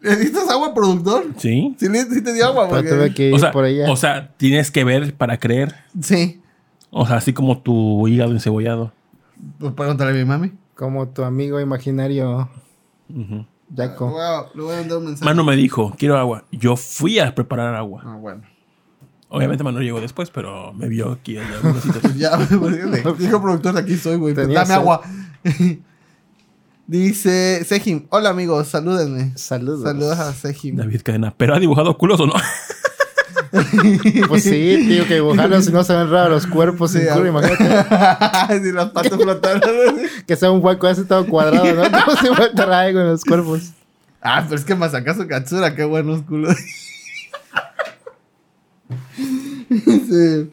[0.02, 1.26] ¿Necesitas agua, productor?
[1.38, 1.76] ¿Sí?
[1.80, 2.68] ¿Sí, le- sí te dio agua?
[2.68, 2.90] Porque...
[2.90, 3.90] tuve que ir O sea, por ella.
[3.92, 5.76] o sea, tienes que ver para creer.
[6.02, 6.42] Sí.
[6.90, 8.92] O sea, así como tu hígado encebollado.
[9.60, 10.52] Pues pregúntale a mi mami.
[10.76, 12.50] como tu amigo imaginario
[13.10, 13.46] Ujú.
[13.76, 14.20] Le Jaco.
[14.22, 15.26] a, le voy a mandar un mensaje.
[15.26, 16.44] Mano me dijo, quiero agua.
[16.52, 18.02] Yo fui a preparar agua.
[18.06, 18.42] Ah, bueno.
[19.30, 22.02] Obviamente Mano llegó después, pero me vio aquí allá algunos sitios.
[22.02, 24.36] Pues ya, pues, dijo productor, aquí soy, güey.
[24.36, 24.74] Pues dame sed.
[24.76, 25.02] agua.
[26.88, 28.08] Dice Sejim.
[28.10, 29.32] Hola, amigos, salúdenme.
[29.38, 29.84] Saludos.
[29.84, 30.76] Saludos a Sejim.
[30.76, 31.34] David Cadena.
[31.36, 32.34] ¿Pero ha dibujado culos o no?
[34.28, 37.28] Pues sí, tío, que dibujarlos si no se ven raros los cuerpos Sí, sin culo,
[37.28, 39.68] imagínate si las patas flotando.
[40.26, 41.84] que sea un hueco así todo cuadrado, ¿no?
[42.04, 43.70] Como si fuera algo en los cuerpos.
[44.24, 46.58] ah, pero es que Masakazu Katsura, qué buenos culos.
[49.70, 50.50] Sí.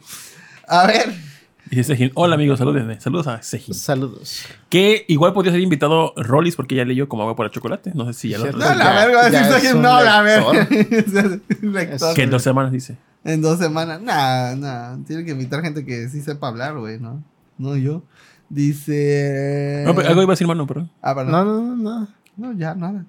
[0.67, 1.30] A ver.
[1.71, 2.11] Dice Sejin.
[2.15, 2.99] Hola amigos, salúdenme.
[2.99, 3.73] Saludos a Sejin.
[3.73, 4.43] Saludos.
[4.67, 7.93] Que igual podría ser invitado Rollis porque ya leyó como agua para chocolate.
[7.95, 8.51] No sé si ya lo.
[8.51, 10.67] No, la verga, decir un no, la verga.
[12.13, 12.97] Que en dos semanas dice.
[13.23, 14.01] En dos semanas.
[14.01, 14.97] Nah, nah.
[15.07, 17.23] Tiene que invitar gente que sí sepa hablar, güey, ¿no?
[17.57, 18.03] No yo.
[18.49, 19.83] Dice.
[19.85, 20.89] No, pero algo iba a decir Mano, pero.
[21.01, 21.31] Ah, perdón.
[21.31, 22.07] No, no, no, no.
[22.35, 23.05] No, ya, nada.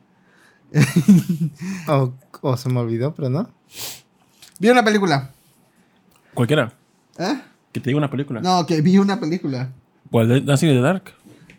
[1.88, 3.51] O, o se me olvidó, pero no.
[4.61, 5.31] Vi una película.
[6.33, 6.72] Cualquiera.
[7.18, 7.40] ¿Eh?
[7.73, 8.41] Que te diga una película.
[8.41, 9.73] No, que vi una película.
[10.11, 10.29] ¿Cuál?
[10.29, 11.05] de Dancing in the Dark.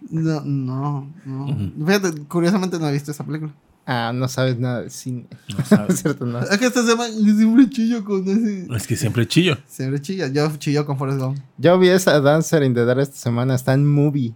[0.09, 1.85] No, no, no.
[1.85, 3.51] Fíjate, curiosamente no he visto esa película.
[3.85, 5.25] Ah, no sabes nada de cine.
[5.49, 5.99] No es sabes.
[6.01, 6.39] cierto, no.
[6.39, 8.67] Es que esta semana siempre chillo con ese.
[8.73, 9.57] es que siempre chillo.
[9.67, 10.27] Siempre chilla.
[10.27, 11.39] Yo chillo con Forrest Gump.
[11.57, 14.33] Yo vi esa Dancer in the Dark esta semana, está en movie.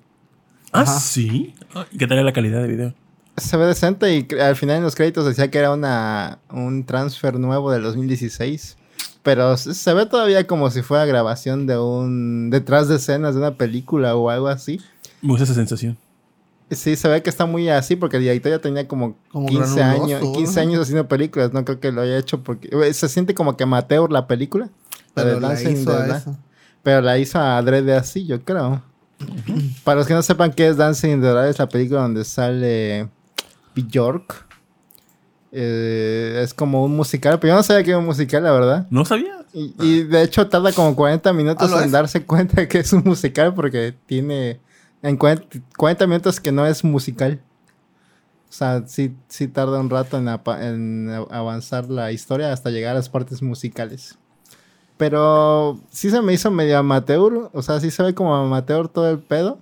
[0.74, 1.00] Ah, Ajá.
[1.00, 1.54] sí.
[1.76, 2.94] Ah, ¿y ¿Qué tal la calidad de video?
[3.38, 6.86] Se ve decente y cre- al final en los créditos decía que era una, un
[6.86, 8.78] transfer nuevo del 2016.
[9.28, 12.50] Pero se ve todavía como si fuera grabación de un...
[12.50, 14.80] detrás de escenas de una película o algo así.
[15.22, 15.98] Me gusta esa sensación.
[16.72, 19.76] Sí, se ve que está muy así porque el director ya tenía como, Como 15
[19.76, 20.32] granuloso, años, ¿no?
[20.32, 21.52] 15 años haciendo películas.
[21.52, 22.70] No creo que lo haya hecho porque...
[22.72, 24.70] eh, Se siente como que amateur la película.
[25.13, 26.38] la Pero la in hizo a eso.
[26.82, 28.82] Pero la hizo adrede así, yo creo.
[29.84, 32.24] Para los que no sepan qué es Dancing in the Dark, es la película donde
[32.24, 33.10] sale
[33.76, 34.47] Bjork.
[35.52, 38.88] Eh, es como un musical, pero yo no sabía que era un musical, la verdad.
[38.90, 39.46] ¿No sabía?
[39.54, 41.92] Y, y de hecho tarda como 40 minutos ¿Ah, en es?
[41.92, 44.60] darse cuenta de que es un musical porque tiene
[45.02, 45.46] en 40,
[45.78, 47.42] 40 minutos que no es musical.
[48.50, 52.96] O sea, sí, sí tarda un rato en, en avanzar la historia hasta llegar a
[53.00, 54.18] las partes musicales.
[54.98, 57.50] Pero sí se me hizo medio amateur.
[57.54, 59.60] O sea, sí se ve como amateur todo el pedo.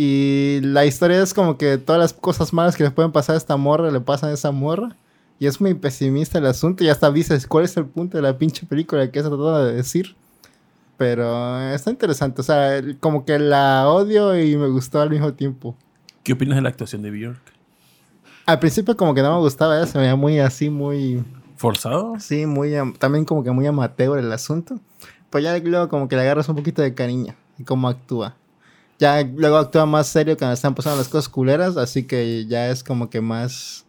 [0.00, 3.38] Y la historia es como que todas las cosas malas que le pueden pasar a
[3.38, 4.94] esta morra le pasan a esa morra.
[5.40, 6.84] Y es muy pesimista el asunto.
[6.84, 9.74] Y hasta dices, ¿cuál es el punto de la pinche película que he tratado de
[9.74, 10.14] decir?
[10.96, 12.42] Pero está interesante.
[12.42, 15.74] O sea, como que la odio y me gustó al mismo tiempo.
[16.22, 17.42] ¿Qué opinas de la actuación de Bjork?
[18.46, 19.86] Al principio como que no me gustaba, ¿eh?
[19.88, 21.24] se veía muy así, muy...
[21.56, 22.14] ¿Forzado?
[22.20, 22.76] Sí, muy...
[22.76, 24.78] am- También como que muy amateur el asunto.
[25.30, 27.34] Pues ya luego como que le agarras un poquito de cariño.
[27.58, 28.36] Y cómo actúa.
[28.98, 31.76] Ya luego actúa más serio cuando están pasando las cosas culeras.
[31.76, 33.84] Así que ya es como que más...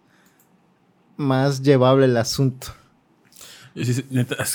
[1.18, 2.68] Más llevable el asunto.
[3.76, 4.06] Sí,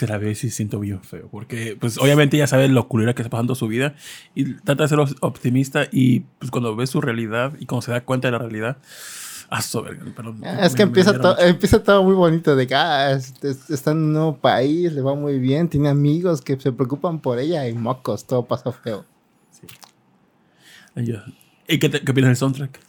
[0.06, 1.28] la ve y sí siento bien feo.
[1.30, 3.94] Porque, pues, obviamente ya sabe lo culera que está pasando su vida.
[4.34, 5.86] Y trata de ser op- optimista.
[5.92, 8.78] Y, pues, cuando ve su realidad y cuando se da cuenta de la realidad.
[9.50, 9.60] Ah,
[10.16, 10.42] perdón.
[10.42, 11.46] Es Me- que me empieza, dieron to- mucho.
[11.46, 15.00] empieza todo muy bonito, de que ah, es- es- está en un nuevo país, le
[15.02, 19.04] va muy bien, tiene amigos que se preocupan por ella y mocos, todo pasa feo.
[20.96, 22.80] ¿Y qué, te- qué opinas del soundtrack?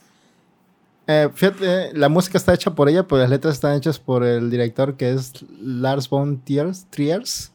[1.08, 4.50] Eh, fíjate, la música está hecha por ella, pero las letras están hechas por el
[4.50, 6.86] director que es Lars von Triers.
[6.90, 7.52] Triers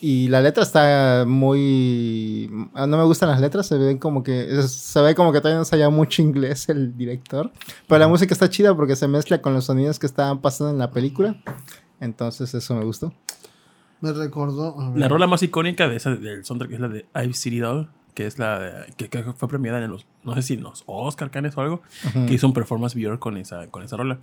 [0.00, 2.50] y la letra está muy...
[2.74, 4.62] ah, No me gustan las letras, se ven como que...
[4.66, 7.52] Se ve como que todavía no sabía mucho inglés el director.
[7.86, 10.78] Pero la música está chida porque se mezcla con los sonidos que estaban pasando en
[10.78, 11.36] la película.
[12.00, 13.12] Entonces eso me gustó.
[14.00, 14.80] Me recordó.
[14.80, 14.98] a ver.
[14.98, 18.26] La rola más icónica de esa, del soundtrack es la de I've City Doll, que
[18.26, 21.56] es la que, que fue premiada en los, no sé si en los Oscar Canes
[21.56, 21.82] o algo,
[22.26, 24.18] que hizo un performance Bjork con esa, con esa rola.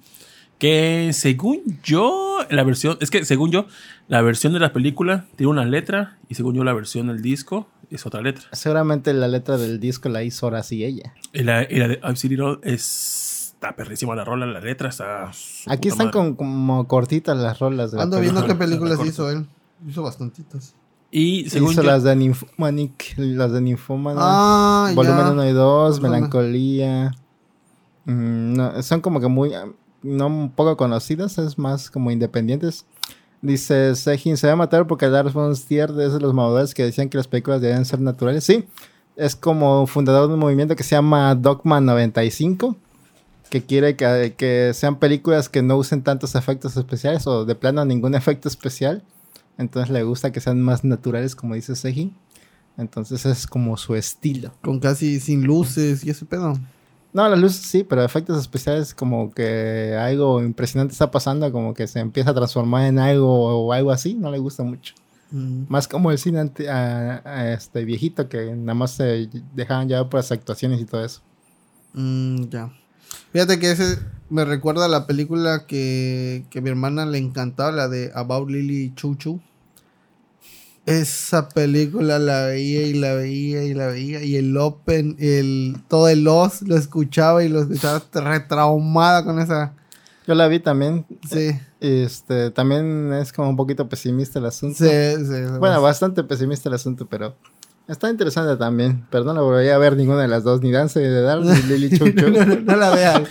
[0.59, 3.67] Que según yo, la versión, es que según yo,
[4.07, 7.67] la versión de la película tiene una letra y según yo la versión del disco
[7.91, 8.45] es otra letra.
[8.53, 11.13] Seguramente la letra del disco la hizo ahora sí ella.
[11.31, 15.31] Y la, y la de I've es, está perrísima la rola, la letra está...
[15.67, 18.65] Aquí están con, como cortitas las rolas de la Ando viendo película.
[18.65, 19.45] qué películas hizo él.
[19.87, 20.75] Hizo bastantitas.
[21.09, 24.19] Y según Hizo yo, las de Nymphomanic, las de Nymphomanic.
[24.21, 25.31] Ah, Volumen ya.
[25.31, 26.15] 1 y 2, Perdona.
[26.15, 27.15] Melancolía.
[28.05, 29.51] Mm, no, son como que muy,
[30.03, 32.85] no un poco conocidas, es más como independientes.
[33.41, 36.83] Dice Sejin, se va a matar porque Lars von Stier es de los mamadores que
[36.83, 38.43] decían que las películas debían ser naturales.
[38.43, 38.65] Sí,
[39.15, 42.75] es como fundador de un movimiento que se llama Dogma 95,
[43.49, 47.85] que quiere que, que sean películas que no usen tantos efectos especiales o de plano
[47.85, 49.03] ningún efecto especial.
[49.57, 52.15] Entonces le gusta que sean más naturales, como dice Sejin.
[52.77, 54.53] Entonces es como su estilo.
[54.61, 56.53] Con casi sin luces y ese pedo.
[57.13, 61.87] No, las luces sí, pero efectos especiales como que algo impresionante está pasando, como que
[61.87, 64.93] se empieza a transformar en algo o algo así, no le gusta mucho.
[65.31, 65.63] Mm.
[65.67, 70.09] Más como el cine ante- a- a este viejito que nada más se dejaban llevar
[70.09, 71.21] por las actuaciones y todo eso.
[71.93, 72.71] Mm, ya.
[73.31, 73.97] Fíjate que ese
[74.29, 78.49] me recuerda a la película que, que a mi hermana le encantaba, la de About
[78.49, 79.41] Lily Choo Choo.
[80.87, 84.23] Esa película la veía y la veía y la veía.
[84.23, 89.73] Y el Open, el, todo el Oz lo escuchaba y lo escuchaba retraumada con esa.
[90.25, 94.77] Yo la vi también, Sí, este, también es como un poquito pesimista el asunto.
[94.83, 94.89] sí,
[95.25, 95.41] sí.
[95.59, 97.35] Bueno, bastante pesimista el asunto, pero
[97.87, 99.05] está interesante también.
[99.09, 101.97] Perdón, no volví a ver ninguna de las dos, ni Dance de Dar ni Lily
[101.97, 102.07] Choo.
[102.15, 103.25] no, no- no la vean.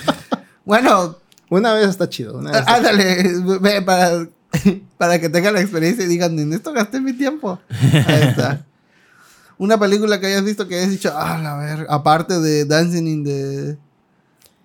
[0.65, 1.17] Bueno,
[1.49, 2.37] Una vez está chido.
[2.39, 4.27] Una vez está ándale, ve para,
[4.99, 7.59] para que tengan la experiencia y digan, en esto gasté mi tiempo.
[7.71, 8.65] Ahí está.
[9.59, 13.25] Una película que hayas visto que hayas dicho, ah, la ver, aparte de Dancing in
[13.25, 13.79] the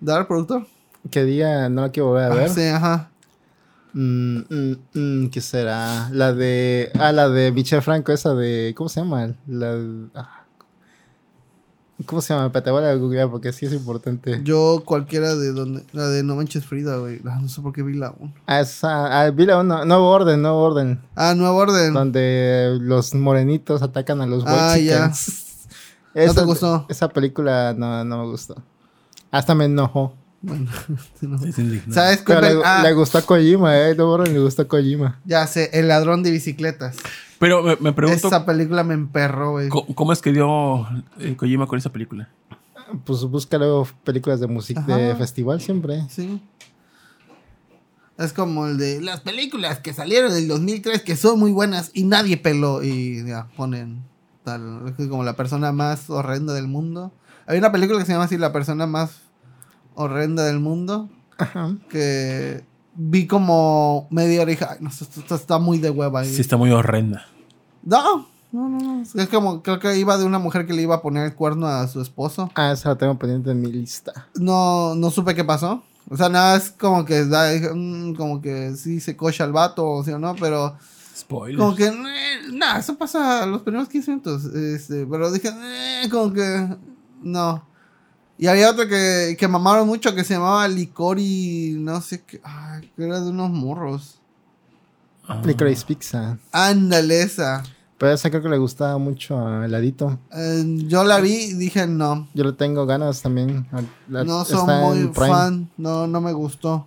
[0.00, 0.66] Dark, productor.
[1.10, 2.50] Que diga, no la quiero volver a Ah, ver.
[2.50, 3.08] sí, ajá.
[3.94, 6.08] Mm, mm, mm, ¿Qué será?
[6.12, 6.90] La de.
[6.98, 8.72] Ah, la de Michel Franco, esa de.
[8.76, 9.34] ¿Cómo se llama?
[9.46, 9.76] La.
[10.14, 10.41] ah,
[12.06, 12.46] ¿Cómo se llama?
[12.46, 14.40] Espérate, voy a googlear porque sí es importante.
[14.42, 17.20] Yo cualquiera de donde, la de No Manches Frida, güey.
[17.24, 18.32] Ah, No sé por qué vi la 1.
[18.46, 19.22] Ah, esa.
[19.22, 21.00] Ah, vi la uno, Nuevo Orden, Nuevo Orden.
[21.14, 21.94] Ah, Nuevo Orden.
[21.94, 24.96] Donde los morenitos atacan a los Ah, white ya.
[25.12, 25.66] chickens.
[26.14, 26.86] ¿No te Esa- gustó?
[26.88, 28.56] Esa película no, no me gustó.
[29.30, 30.14] Hasta me enojó.
[30.42, 30.70] Bueno,
[31.22, 31.36] no.
[31.44, 31.54] es.
[31.94, 32.24] ¿Sabes qué?
[32.34, 33.98] Pero le, Ah, le gustó a Kojima, eh.
[34.00, 35.20] Orden le gustó a Kojima.
[35.24, 36.96] ya sé, El ladrón de bicicletas.
[37.38, 39.68] Pero me, me pregunto, Esa película me emperró, güey.
[39.68, 40.86] ¿cómo, cómo es que dio
[41.18, 42.28] eh, Kojima con esa película?
[43.04, 46.04] Pues busca luego películas de música de festival siempre.
[46.10, 46.42] Sí.
[48.18, 51.90] Es como el de las películas que salieron en el 2003 que son muy buenas
[51.94, 54.02] y nadie peló y ya ponen
[54.44, 57.12] tal, es como la persona más horrenda del mundo.
[57.46, 59.22] Hay una película que se llama así La persona más
[59.94, 61.74] horrenda del mundo Ajá.
[61.88, 66.24] que vi como media hora y dije, "Ay, no, esto, esto está muy de hueva.
[66.24, 67.24] Sí, está muy horrenda.
[67.82, 69.02] No, no, no, no.
[69.02, 71.66] Es como, creo que iba de una mujer que le iba a poner el cuerno
[71.66, 72.50] a su esposo.
[72.54, 74.28] Ah, esa la tengo pendiente en mi lista.
[74.34, 75.82] No, no supe qué pasó.
[76.10, 79.88] O sea, nada, es como que da, mm, como que sí se cocha al vato,
[79.88, 80.76] o sea, no, pero
[81.16, 81.58] Spoiler.
[81.58, 81.92] como que, eh,
[82.52, 84.44] nada, eso pasa los primeros 15 minutos.
[84.46, 86.76] Este, pero dije, eh, como que,
[87.22, 87.64] no.
[88.42, 92.90] Y había otro que, que mamaron mucho que se llamaba Licori, no sé qué, ay,
[92.96, 94.18] que era de unos morros.
[95.28, 95.40] Ah.
[95.44, 96.38] Licorice Pizza.
[96.50, 97.62] Ándale, esa.
[97.98, 100.18] Pero esa creo que le gustaba mucho a Heladito.
[100.32, 102.28] Eh, yo la vi y dije, no.
[102.34, 103.68] Yo le tengo ganas también.
[104.08, 105.28] La- No soy muy Prime.
[105.28, 106.84] fan, no, no me gustó.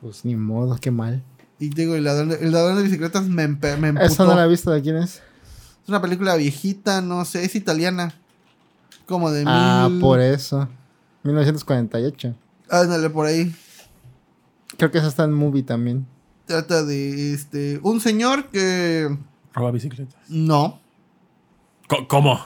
[0.00, 1.22] Pues ni modo, qué mal.
[1.58, 4.06] Y digo, el ladrón de, el ladrón de bicicletas me, me emputó.
[4.06, 5.16] Esa no la he visto de quién es.
[5.82, 8.14] Es una película viejita, no sé, es italiana.
[9.06, 10.00] Como de Ah, mil...
[10.00, 10.68] por eso.
[11.24, 12.34] 1948.
[12.70, 13.54] Ándale, por ahí.
[14.76, 16.06] Creo que esa está en movie también.
[16.46, 19.16] Trata de este un señor que
[19.54, 20.16] Roba bicicletas.
[20.28, 20.80] no.
[22.08, 22.40] ¿Cómo?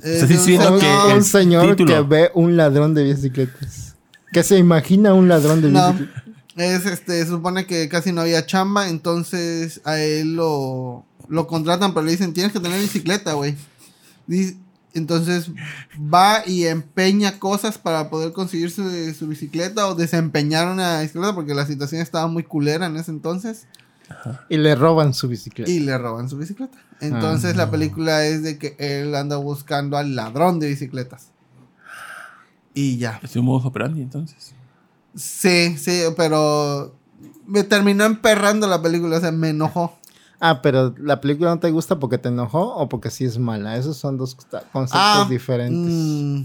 [0.00, 1.94] es Estás de un diciendo señor- que un el señor título.
[1.94, 3.94] que ve un ladrón de bicicletas.
[4.32, 6.22] Que se imagina un ladrón de No, bicicletas.
[6.56, 11.92] es este, se supone que casi no había chamba, entonces a él lo, lo contratan,
[11.92, 13.56] pero le dicen, tienes que tener bicicleta, güey.
[14.94, 15.50] Entonces
[15.96, 18.82] va y empeña cosas para poder conseguir su,
[19.14, 23.66] su bicicleta o desempeñar una bicicleta porque la situación estaba muy culera en ese entonces
[24.48, 25.70] Y le roban su bicicleta.
[25.70, 26.78] y le roban su bicicleta.
[27.00, 31.28] Entonces la película es de que él anda buscando al ladrón de bicicletas.
[32.74, 33.20] Y ya.
[33.22, 34.52] Es un modo operandi, entonces.
[35.14, 36.94] Sí, sí, pero
[37.46, 39.98] me terminó emperrando la película, o sea, me enojó.
[40.40, 43.76] Ah, pero la película no te gusta porque te enojó o porque sí es mala.
[43.76, 44.34] Esos son dos
[44.72, 45.92] conceptos Ah, diferentes.
[45.92, 46.42] mm,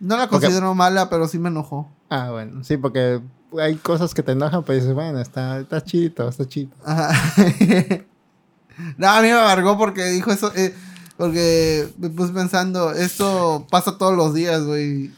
[0.00, 1.88] no la Porque- considero mala, pero sí me enojó.
[2.08, 3.20] Ah, bueno, sí, porque
[3.60, 6.70] hay cosas que te enojan, pero dices, bueno, está, está chido, está chido.
[6.84, 7.10] Ajá.
[8.96, 10.74] no, a mí me amargó porque dijo eso, eh,
[11.16, 15.10] porque me puse pensando, esto pasa todos los días, güey.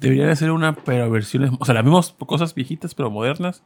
[0.00, 1.50] Debería de ser una, pero versiones.
[1.58, 3.62] O sea, las mismas cosas viejitas, pero modernas.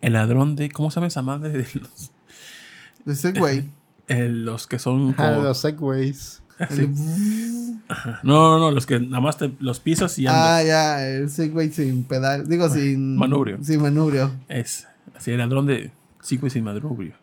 [0.00, 0.70] El ladrón de.
[0.70, 1.50] ¿Cómo se llama esa madre?
[1.50, 2.10] De los,
[3.38, 3.64] Güey.
[4.08, 5.42] eh, los que son Ah, como.
[5.44, 6.42] los segways.
[6.70, 6.90] El-
[8.24, 10.42] No, no, no, los que nada más te, los pisas y andas.
[10.44, 13.14] Ah, ya, el Segway sin pedal, digo sin...
[13.16, 13.58] Manubrio.
[13.62, 14.32] Sin manubrio.
[14.48, 17.14] Es así, el ladrón de cinco y sin madrugrio.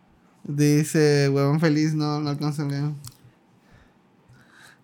[0.45, 2.91] Dice, huevón feliz, no, no alcanzo a leer.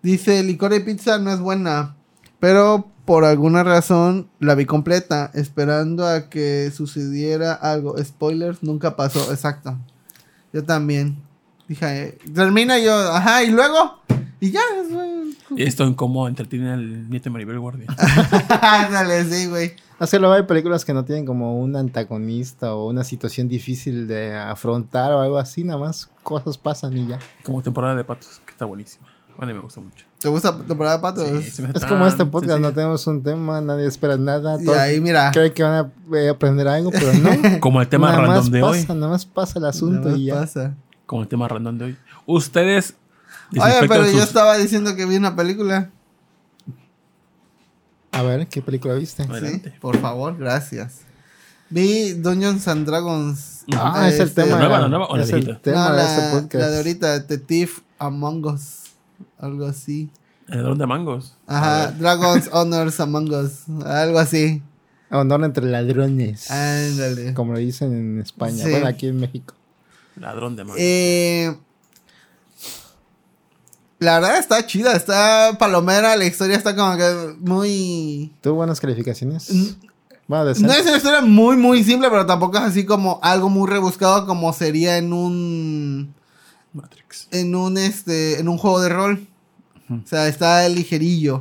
[0.02, 1.94] Dice, licor y pizza no es buena,
[2.38, 7.96] pero por alguna razón la vi completa, esperando a que sucediera algo.
[8.02, 9.78] Spoilers, nunca pasó, exacto.
[10.52, 11.16] Yo también.
[11.68, 14.00] Dije, eh, termina yo, ajá, y luego,
[14.40, 14.60] y ya.
[14.82, 15.36] es.
[15.56, 17.86] Y esto en cómo entretiene al nieto de Maribel Guardia.
[18.62, 19.72] Ándale, sí, güey.
[19.98, 24.08] O sea, luego hay películas que no tienen como un antagonista o una situación difícil
[24.08, 27.18] de afrontar o algo así, nada más cosas pasan y ya.
[27.42, 29.06] como temporada de patos, que está buenísima.
[29.40, 30.04] Bueno, me gusta mucho.
[30.18, 31.26] ¿Te gusta temporada de patos?
[31.42, 34.18] Sí, se me hace Es tan como este podcast, no tenemos un tema, nadie espera
[34.18, 35.30] nada, y ahí, mira.
[35.32, 35.72] creen que van
[36.12, 37.30] a eh, aprender algo, pero no.
[37.60, 38.80] Como el tema nada random más de hoy.
[38.82, 40.34] pasa, Nada más pasa el asunto nada más y ya.
[40.34, 40.74] pasa.
[41.06, 41.96] Como el tema random de hoy.
[42.26, 42.94] Ustedes.
[43.58, 45.88] Oye, pero yo estaba diciendo que vi una película.
[48.12, 49.24] A ver, ¿qué película viste?
[49.24, 49.46] Bueno.
[49.46, 49.70] Adelante.
[49.70, 50.98] Sí, por favor, gracias.
[51.70, 53.64] Vi Dungeons and Dragons.
[53.74, 54.56] Ah, es el Este, tema.
[54.56, 55.62] ¿La nueva, la nueva o la es el viejita?
[55.62, 56.54] tema no, de la, este podcast.
[56.62, 58.79] la de ahorita, The Thief Among Us.
[59.40, 60.10] Algo así.
[60.48, 61.36] El ladrón de mangos.
[61.46, 61.92] Ajá.
[61.92, 63.64] Dragons Honors Among Us.
[63.84, 64.62] Algo así.
[65.10, 66.50] Honor entre ladrones.
[66.50, 67.34] Ándale.
[67.34, 68.64] Como lo dicen en España.
[68.64, 68.70] Sí.
[68.70, 69.54] Bueno, aquí en México.
[70.16, 70.80] Ladrón de mangos.
[70.80, 71.56] Eh,
[73.98, 78.32] la verdad está chida, está palomera, la historia está como que muy...
[78.40, 79.52] ¿Tuvo buenas calificaciones?
[80.26, 83.68] Bueno, No es una historia muy, muy simple, pero tampoco es así como algo muy
[83.68, 86.14] rebuscado como sería en un...
[86.72, 87.26] Matrix.
[87.32, 89.28] en un este en un juego de rol.
[89.90, 91.40] O sea, está ligerillo.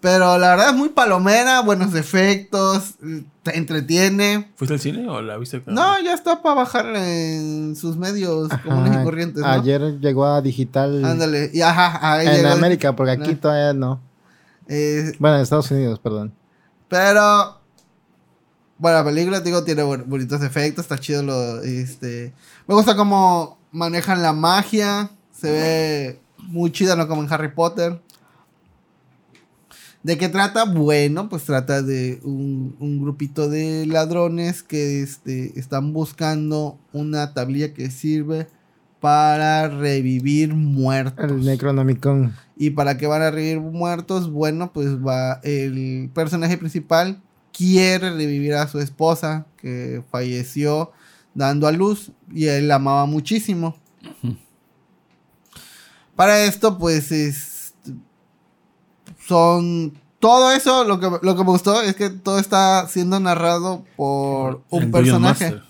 [0.00, 2.94] Pero la verdad es muy palomera, buenos efectos,
[3.42, 4.48] te entretiene.
[4.54, 5.60] ¿Fuiste al cine o la viste?
[5.66, 9.48] No, ya está para bajar en sus medios comunes y Ajá, corrientes, ¿no?
[9.48, 11.50] Ayer llegó a digital Ándale.
[11.52, 12.48] Y ajá, ahí en llegó.
[12.50, 13.38] América, porque aquí No.
[13.40, 14.00] todavía no.
[14.68, 16.32] Eh, Bueno, en Estados Unidos, perdón.
[16.88, 17.58] pero
[18.80, 22.32] bueno, la película, digo, tiene bonitos efectos, está chido lo este
[22.68, 28.00] me gusta cómo manejan la magia, se ve muy chida, no como en Harry Potter.
[30.02, 30.64] ¿De qué trata?
[30.64, 37.74] Bueno, pues trata de un, un grupito de ladrones que este, están buscando una tablilla
[37.74, 38.46] que sirve
[39.00, 41.30] para revivir muertos.
[41.30, 42.34] El Necronomicon.
[42.56, 44.30] ¿Y para qué van a revivir muertos?
[44.30, 47.20] Bueno, pues va el personaje principal
[47.52, 50.92] quiere revivir a su esposa que falleció
[51.34, 53.76] dando a luz y él la amaba muchísimo.
[56.18, 57.74] Para esto, pues es,
[59.24, 63.84] son todo eso, lo que, lo que me gustó es que todo está siendo narrado
[63.96, 65.60] por un El personaje.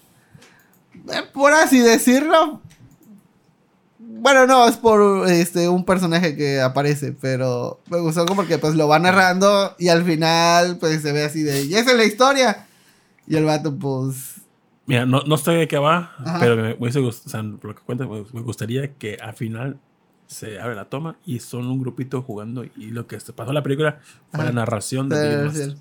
[1.10, 2.62] Eh, por así decirlo.
[3.98, 8.74] Bueno, no, es por este un personaje que aparece, pero me gustó como porque pues
[8.74, 12.04] lo va narrando y al final pues se ve así de, y esa es la
[12.04, 12.66] historia.
[13.26, 14.36] Y el vato pues...
[14.86, 16.38] Mira, no, no sé de qué va, Ajá.
[16.40, 19.78] pero me, o sea, lo que cuenta, me me gustaría que al final
[20.28, 23.54] se abre la toma y son un grupito jugando y lo que se pasó en
[23.54, 23.98] la película
[24.30, 24.44] fue Ajá.
[24.44, 25.74] la narración de.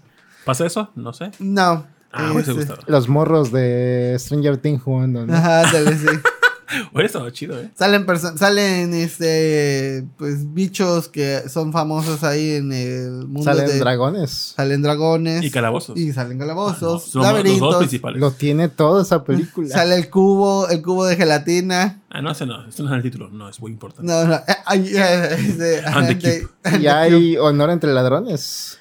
[0.45, 0.89] ¿Pasa eso?
[0.95, 1.31] No sé.
[1.39, 1.85] No.
[2.11, 2.55] Ah, me este.
[2.87, 5.33] Los morros de Stranger Things jugando, ¿no?
[5.33, 6.07] Ajá, dale, sí.
[6.93, 7.69] Hubiera estado chido, ¿eh?
[7.75, 8.05] Salen,
[8.37, 13.79] salen este, pues bichos que son famosos ahí en el mundo Salen de...
[13.79, 14.53] dragones.
[14.55, 15.43] Salen dragones.
[15.43, 15.97] Y calabozos.
[15.97, 17.77] Y salen calabozos, Ah, no, son los dos laberintos.
[17.77, 18.19] principales.
[18.21, 19.69] Lo tiene todo esa película.
[19.69, 22.01] Sale el cubo, el cubo de gelatina.
[22.09, 22.65] Ah, no, ese no.
[22.67, 23.29] Este no es el título.
[23.29, 24.11] No, es muy importante.
[24.11, 24.35] No, no.
[24.35, 28.77] eh, ay, eh, este, And the de- Y hay honor entre ladrones.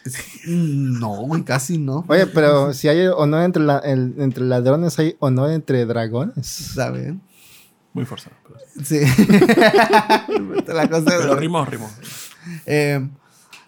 [0.47, 2.05] No, güey, casi no.
[2.09, 6.47] Oye, pero si hay honor entre, la- el- entre ladrones, hay honor entre dragones.
[6.47, 7.21] ¿Saben?
[7.97, 8.37] Muy forzado.
[8.47, 9.01] pero- Sí.
[10.67, 11.91] La cosa Pero rimó, rimó.
[12.67, 13.01] Eh,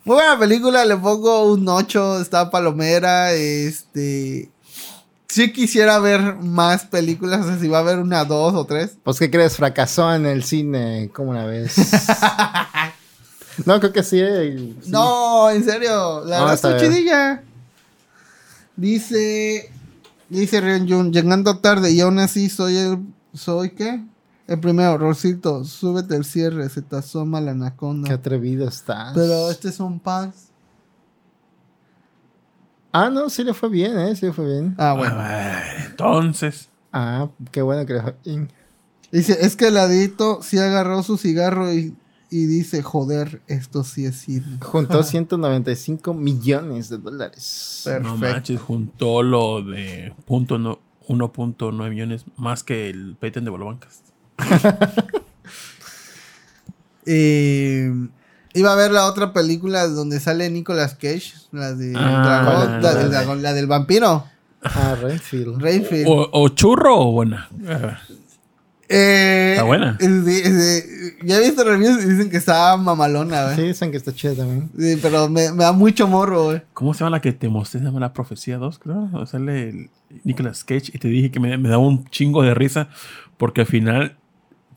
[0.05, 4.51] muy buena película, le pongo un 8, está palomera, este...
[5.31, 8.97] Sí quisiera ver más películas, o sea, si va a haber una, dos o tres.
[9.03, 9.57] Pues, ¿qué crees?
[9.57, 11.11] Fracasó en el cine.
[11.15, 11.75] ¿Cómo la ves?
[13.67, 14.19] no, creo que sí.
[14.21, 14.91] eh, sí.
[14.91, 17.43] No, en serio, la Ah, verdad está chidilla.
[18.77, 19.71] Dice,
[20.29, 22.99] dice Rion Jun, llegando tarde y aún así soy el,
[23.35, 24.01] ¿soy qué?
[24.49, 28.13] El primero, Rosito, súbete el cierre, se te asoma la Qué anaconda.
[28.15, 29.13] atrevido estás.
[29.15, 30.49] Pero este son paz.
[32.93, 34.17] Ah, no, sí le fue bien, ¿eh?
[34.17, 34.75] Sí le fue bien.
[34.79, 35.15] Ah, bueno.
[35.91, 36.69] entonces.
[36.93, 38.49] Ah, qué bueno que le fue bien.
[39.13, 41.95] Dice, es que el ladito sí agarró su cigarro y,
[42.31, 44.59] y dice, joder, esto sí es cine.
[44.63, 47.83] Juntó 195 millones de dólares.
[47.85, 48.09] Perfecto.
[48.09, 54.03] No manches, juntó lo de punto no- 1.9 millones más que el patent de Bolobancas.
[57.11, 57.91] Eh,
[58.55, 62.81] iba a ver la otra película donde sale Nicolas Cage, la de Ah, dragón, la,
[62.81, 64.25] la del de- dragón, la del vampiro,
[64.63, 65.59] Ah, Renfield.
[65.63, 66.07] Rayfield.
[66.09, 67.49] O, o churro o buena.
[68.91, 69.97] Eh, Está buena.
[70.01, 73.57] es de- es de- ya he visto reviews y dicen que está mamalona, güey.
[73.57, 74.69] Sí, dicen que está chida también.
[74.79, 76.63] Sí, pero me, me da mucho morro, güey.
[76.75, 77.79] ¿Cómo se llama la que te mostré?
[77.81, 79.09] Se llama La Profecía 2, creo.
[79.13, 79.91] O Sale el
[80.25, 82.89] Nicolas Cage y te dije que me, me daba un chingo de risa
[83.37, 84.17] porque al final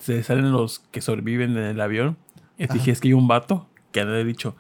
[0.02, 2.18] se salen los que sobreviven en el avión.
[2.58, 4.56] Y dije, es que hay un vato que le he dicho,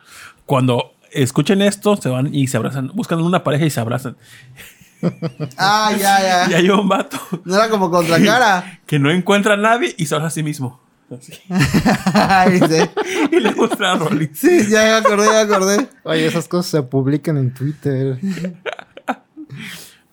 [0.45, 4.17] cuando escuchen esto, se van y se abrazan, buscan una pareja y se abrazan.
[5.57, 6.57] Ah, ya, Y ya.
[6.57, 8.81] hay un vato No era como contra cara.
[8.85, 10.79] que no encuentra a nadie y se abraza a sí mismo.
[11.09, 11.33] Así.
[12.13, 12.89] Ay, sí.
[13.35, 14.29] Y le muestra a Rolly.
[14.33, 15.89] Sí, ya me acordé, ya me acordé.
[16.03, 18.19] Oye, esas cosas se publican en Twitter.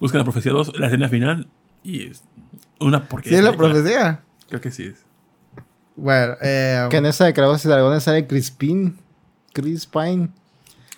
[0.00, 1.48] Buscan la Profecía 2, la escena final
[1.82, 2.22] y es
[2.80, 3.38] una ¿Sí porquería.
[3.40, 4.22] es la profecía?
[4.48, 5.04] Creo que sí es.
[6.00, 8.96] Bueno, eh, Que en esa de Calabozos y Dragones sale Crispin.
[9.52, 10.28] Chris Pine.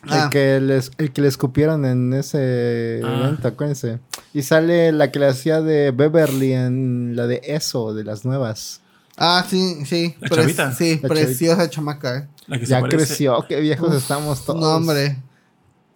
[0.02, 0.24] Ah.
[0.24, 3.20] El, que les, el que le escupieron en ese Ah.
[3.24, 3.98] evento, acuérdense.
[4.34, 8.80] Y sale la que le hacía de Beverly en la de Eso, de las nuevas.
[9.16, 10.14] Ah, sí, sí.
[10.20, 10.72] La Pre- chavita.
[10.72, 12.18] Sí, La preciosa chamaca.
[12.18, 12.28] eh.
[12.46, 14.60] La que Ya creció, qué viejos estamos todos.
[14.60, 15.16] No, hombre.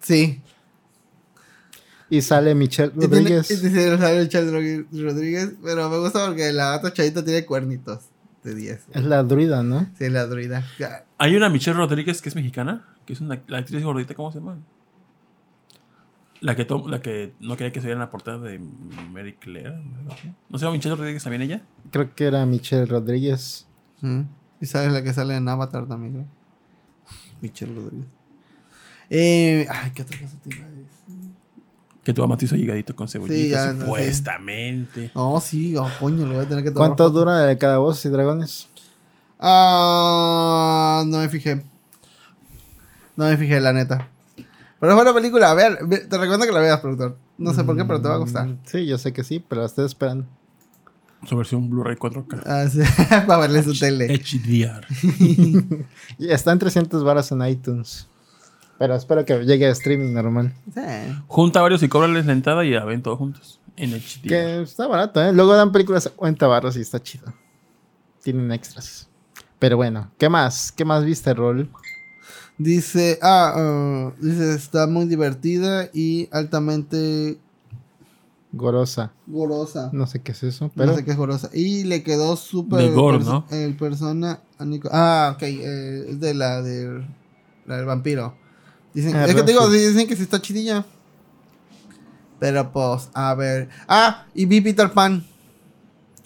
[0.01, 0.41] Sí.
[2.09, 3.51] Y sale Michelle Y tiene- Rodríguez.
[3.51, 7.99] y tiene- sale Rodri- Rodríguez, pero me gusta porque la otra chavita tiene cuernitos
[8.45, 8.87] de 10.
[8.93, 9.87] Es la druida, ¿no?
[9.97, 10.63] Sí, la druida.
[11.17, 14.39] Hay una Michelle Rodríguez que es mexicana, que es una, la actriz gordita, ¿cómo se
[14.39, 14.57] llama?
[16.41, 19.33] La que, to- la que no quería que se viera en la portada de Mary
[19.33, 19.81] Claire.
[20.49, 21.63] ¿No se llama Michelle Rodríguez también ella?
[21.91, 23.67] Creo que era Michelle Rodríguez.
[24.01, 24.21] Mm.
[24.61, 26.25] Y sabes la que sale en Avatar también, creo.
[27.41, 28.07] Michelle Rodríguez.
[29.09, 31.24] Eh, ay, ¿qué otra cosa te iba a decir?
[32.05, 33.81] Que tu mamá te hizo llegadito con cebollita, Sí, ya, no sé.
[33.81, 35.11] supuestamente.
[35.15, 36.89] No, sí, oh, coño, lo voy a tener que tomar.
[36.89, 38.67] ¿Cuánto dura el Calabozos y Dragones?
[39.39, 41.63] Ah, no me fijé.
[43.15, 44.07] No me fijé, la neta.
[44.79, 45.51] Pero es buena película.
[45.51, 47.17] A ver, ve- te recomiendo que la veas, productor.
[47.37, 48.47] No sé por qué, pero te va a gustar.
[48.47, 50.25] Mm, Sí, yo sé que sí, pero la estoy esperando.
[51.27, 52.43] Su versión Blu-ray 4K.
[52.45, 52.79] Ah, sí,
[53.27, 54.07] para verle su tele.
[54.13, 54.85] HDR.
[56.19, 58.07] Y está en 300 varas en iTunes.
[58.77, 60.53] Pero espero que llegue a streaming normal.
[60.73, 60.81] Sí.
[61.27, 63.61] Junta varios y cóbrales la entrada y la ven todos juntos.
[63.77, 64.27] En HDR.
[64.27, 65.31] Que está barato, ¿eh?
[65.33, 67.33] Luego dan películas a 40 barras y está chido.
[68.23, 69.07] Tienen extras.
[69.59, 70.71] Pero bueno, ¿qué más?
[70.71, 71.69] ¿Qué más viste, Rol?
[72.57, 77.37] Dice, ah, ah, dice, está muy divertida y altamente
[78.53, 79.11] Gorosa.
[79.27, 79.89] gorosa.
[79.91, 80.91] No sé qué es eso, pero...
[80.91, 81.49] No sé qué es gorosa.
[81.53, 82.79] Y le quedó súper...
[82.83, 83.45] De gore, ¿no?
[83.51, 84.39] El persona...
[84.57, 85.43] a Nico- Ah, ok.
[85.43, 87.05] eh, es de la, de,
[87.65, 88.33] la del vampiro.
[88.95, 90.85] Dicen, Ah, es que te digo, dicen que sí está chidilla.
[92.39, 93.69] Pero pues, a ver.
[93.87, 95.23] Ah, y vi Peter Pan,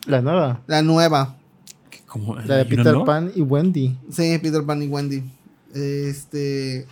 [0.05, 0.61] La nueva.
[0.67, 1.35] la nueva.
[2.45, 3.05] La de ¿y uno Peter no?
[3.05, 3.97] Pan y Wendy.
[4.11, 5.23] Sí, Peter Pan y Wendy.
[5.73, 6.87] Este.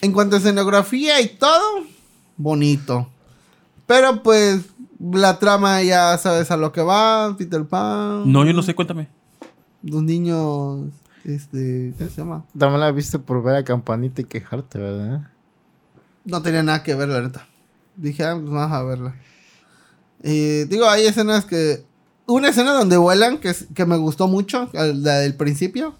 [0.00, 1.84] En cuanto a escenografía y todo,
[2.36, 3.08] bonito.
[3.86, 4.66] Pero pues,
[5.00, 7.34] la trama ya sabes a lo que va.
[7.38, 8.30] Peter Pan.
[8.30, 9.08] No, yo no sé, cuéntame.
[9.82, 10.90] Los niños.
[11.26, 11.92] Este.
[11.98, 12.44] ¿Cómo se llama?
[12.56, 15.28] También la viste por ver a Campanita y quejarte, ¿verdad?
[16.24, 17.48] No tenía nada que ver, la neta.
[17.96, 19.16] Dije, ah, pues vamos a verla.
[20.22, 21.84] Eh, digo, hay escenas que.
[22.26, 25.96] Una escena donde vuelan que, que me gustó mucho, la del principio.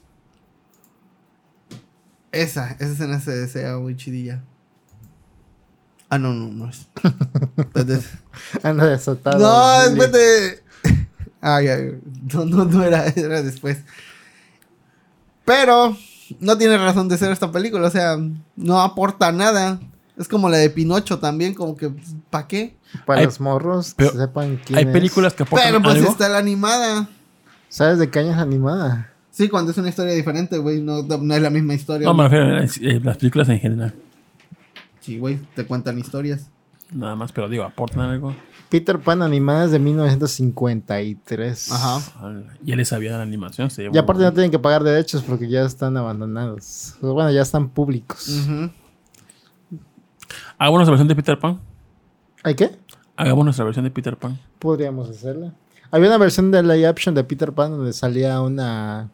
[2.30, 4.44] Esa, esa escena se desea muy chidilla.
[6.08, 6.86] Ah, no, no, no es.
[7.56, 8.00] Espérate.
[8.62, 9.38] Anda desatado.
[9.38, 10.62] no, espérate.
[11.42, 11.78] Ya, ya.
[12.32, 13.78] no, no, no era, era después.
[15.46, 15.96] Pero
[16.40, 18.18] no tiene razón de ser esta película, o sea,
[18.56, 19.80] no aporta nada.
[20.18, 21.90] Es como la de Pinocho también, como que,
[22.30, 22.76] ¿para qué?
[23.06, 24.90] Para Hay- los morros pero que sepan quién Hay es.
[24.90, 26.10] películas que aportan Pero pues algo.
[26.10, 27.08] está la animada.
[27.68, 29.12] ¿Sabes de qué año es animada?
[29.30, 32.06] Sí, cuando es una historia diferente, güey, no, no es la misma historia.
[32.06, 33.94] No, me refiero a eh, las películas en general.
[35.00, 36.46] Sí, güey, te cuentan historias.
[36.92, 38.34] Nada más, pero digo, aportan algo.
[38.68, 41.72] Peter Pan animada es de 1953.
[41.72, 42.00] Ajá.
[42.62, 43.70] Ya les sabía de la animación.
[43.70, 46.96] Se Y aparte no tienen que pagar derechos porque ya están abandonados.
[47.00, 48.28] Pues Bueno, ya están públicos.
[48.28, 48.70] Ujú.
[50.58, 51.60] Hagamos nuestra versión de Peter Pan.
[52.42, 52.76] ¿Hay qué?
[53.16, 54.38] Hagamos nuestra versión de Peter Pan.
[54.58, 55.54] Podríamos hacerla.
[55.90, 59.10] Había una versión de live action de Peter Pan donde salía una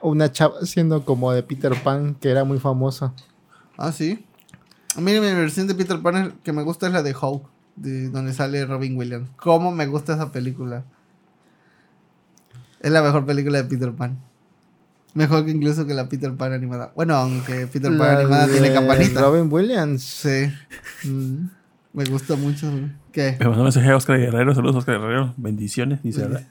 [0.00, 3.14] una chava siendo como de Peter Pan que era muy famosa.
[3.76, 4.24] Ah, sí.
[4.96, 7.42] A mí mi versión de Peter Pan que me gusta es la de Hulk,
[7.76, 9.28] de donde sale Robin Williams.
[9.36, 10.84] ¿Cómo me gusta esa película?
[12.80, 14.18] Es la mejor película de Peter Pan.
[15.14, 16.92] Mejor que incluso que la Peter Pan animada.
[16.96, 19.20] Bueno, aunque Peter Pan La animada tiene campanita.
[19.20, 20.02] Robin Williams.
[20.02, 20.52] Sí,
[21.08, 21.46] Mm.
[21.92, 22.70] me gusta mucho.
[23.12, 23.36] ¿Qué?
[23.38, 24.54] Me mandó un mensaje a Oscar Guerrero.
[24.54, 25.34] Saludos, Oscar Guerrero.
[25.36, 26.02] Bendiciones.
[26.02, 26.46] Dice, ¿verdad?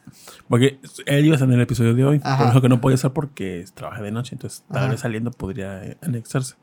[0.48, 2.22] Porque él iba a estar en el episodio de hoy.
[2.24, 2.38] Ajá.
[2.38, 4.36] Por eso que no podía estar porque trabaja de noche.
[4.36, 6.56] Entonces, tal vez saliendo podría anexarse.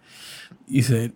[0.69, 1.13] Dice,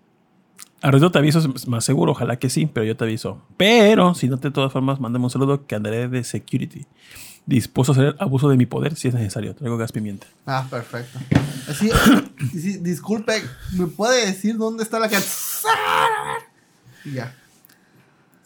[0.82, 2.12] Arredo te aviso, es más seguro.
[2.12, 3.40] Ojalá que sí, pero yo te aviso.
[3.56, 6.86] Pero, si no, de todas formas, mándame un saludo que andaré de security.
[7.46, 9.54] Dispuesto a hacer abuso de mi poder si es necesario.
[9.54, 10.26] Traigo gas pimienta.
[10.44, 11.18] Ah, perfecto.
[11.68, 11.88] Así,
[12.52, 15.18] sí, disculpe, ¿me puede decir dónde está la que...
[17.04, 17.34] Y ya.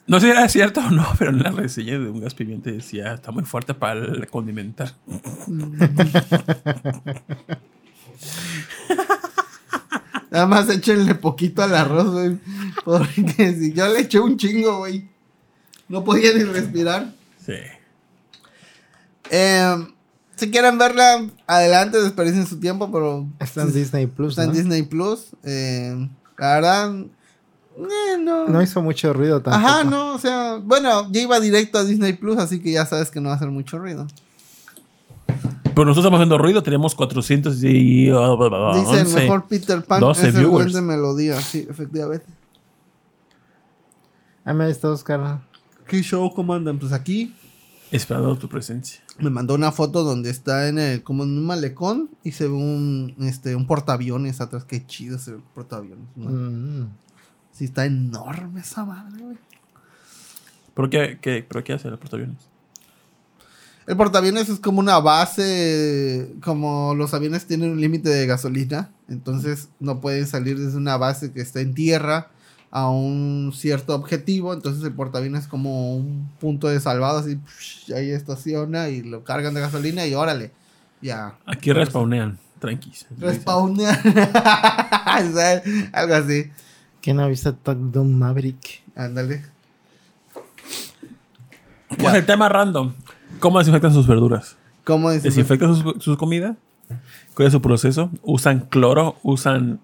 [0.07, 2.71] No sé si era cierto o no, pero en la reseña de un gas pimienta
[2.71, 4.93] decía, está muy fuerte para el condimentar.
[10.31, 12.39] Nada más échenle poquito al arroz, güey.
[12.85, 15.09] Porque si yo le eché un chingo, güey.
[15.89, 17.13] No podía ni respirar.
[17.45, 17.55] Sí.
[19.31, 19.87] Eh,
[20.37, 24.31] si quieren verla, adelante, desperdicien su tiempo, pero Está en Disney Plus.
[24.31, 24.55] está en ¿no?
[24.55, 25.29] Disney Plus.
[25.45, 26.09] Eh,
[26.39, 26.95] la verdad,
[27.79, 28.49] eh, no.
[28.49, 29.67] No hizo mucho ruido tampoco.
[29.67, 33.11] Ajá, no, o sea, bueno, ya iba directo a Disney Plus, así que ya sabes
[33.11, 34.07] que no va a hacer mucho ruido.
[35.77, 38.11] Pero nosotros estamos haciendo ruido, tenemos 400 y...
[38.11, 39.15] uh, bla, bla, bla, Dice el 11.
[39.21, 40.73] mejor Peter Pan 12 es el viewers.
[40.73, 42.25] buen de melodía, sí, efectivamente.
[44.47, 45.41] Ah, ahí está Oscar.
[45.87, 46.79] ¿Qué show comandan?
[46.79, 47.35] Pues aquí
[47.91, 49.03] Esperando tu presencia.
[49.19, 52.55] me mandó una foto donde está en el, como en un malecón y se ve
[52.55, 54.65] un, este, un portaaviones atrás.
[54.65, 56.09] Qué chido ese portaaviones.
[56.17, 56.31] ¿no?
[56.31, 56.89] Mm.
[57.53, 59.37] Sí, está enorme esa madre, güey.
[60.73, 62.49] ¿Pero qué, qué, ¿pero qué hace el portaaviones?
[63.87, 69.69] El portaaviones es como una base, como los aviones tienen un límite de gasolina, entonces
[69.79, 72.31] no pueden salir desde una base que está en tierra
[72.73, 77.93] a un cierto objetivo, entonces el portaaviones es como un punto de salvado, así, psh,
[77.93, 80.51] ahí estaciona y lo cargan de gasolina y órale,
[81.01, 81.37] ya.
[81.47, 83.07] Aquí respawnean, tranquis.
[85.93, 86.51] Algo así.
[87.01, 88.83] ¿Quién ha visto Top Gun Maverick?
[88.97, 89.45] Ándale.
[91.97, 92.93] Pues el tema random.
[93.41, 94.57] ¿Cómo desinfectan sus verduras?
[94.85, 95.29] ¿Cómo dice?
[95.29, 96.57] ¿Desinfectan su, su comida?
[97.35, 98.11] ¿Cuál es su proceso?
[98.23, 99.17] ¿Usan cloro?
[99.23, 99.81] ¿Usan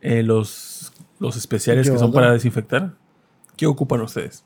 [0.00, 2.92] eh, los, los especiales que son para desinfectar?
[3.56, 4.44] ¿Qué ocupan ustedes?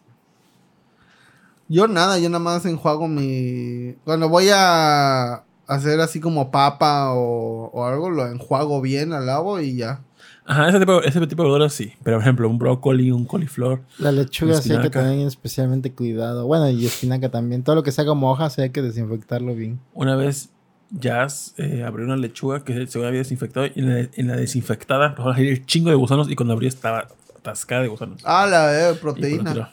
[1.68, 3.94] Yo nada, yo nada más enjuago mi...
[4.04, 9.60] Cuando voy a hacer así como papa o, o algo, lo enjuago bien al lavo
[9.60, 10.00] y ya.
[10.46, 11.92] Ajá, ese tipo, ese tipo de verduras sí.
[12.02, 13.82] Pero, por ejemplo, un brócoli, un coliflor.
[13.98, 16.46] La lechuga sí hay que tener especialmente cuidado.
[16.46, 17.62] Bueno, y espinaca también.
[17.64, 19.80] Todo lo que sea como hojas sí hay que desinfectarlo bien.
[19.92, 20.50] Una vez
[20.90, 25.06] Jazz eh, abrió una lechuga que se había desinfectado y en la, en la desinfectada
[25.06, 28.22] empezaron a salir chingo de gusanos y cuando abrí estaba atascada de gusanos.
[28.24, 29.52] Ah, la eh, proteína.
[29.52, 29.68] tiró.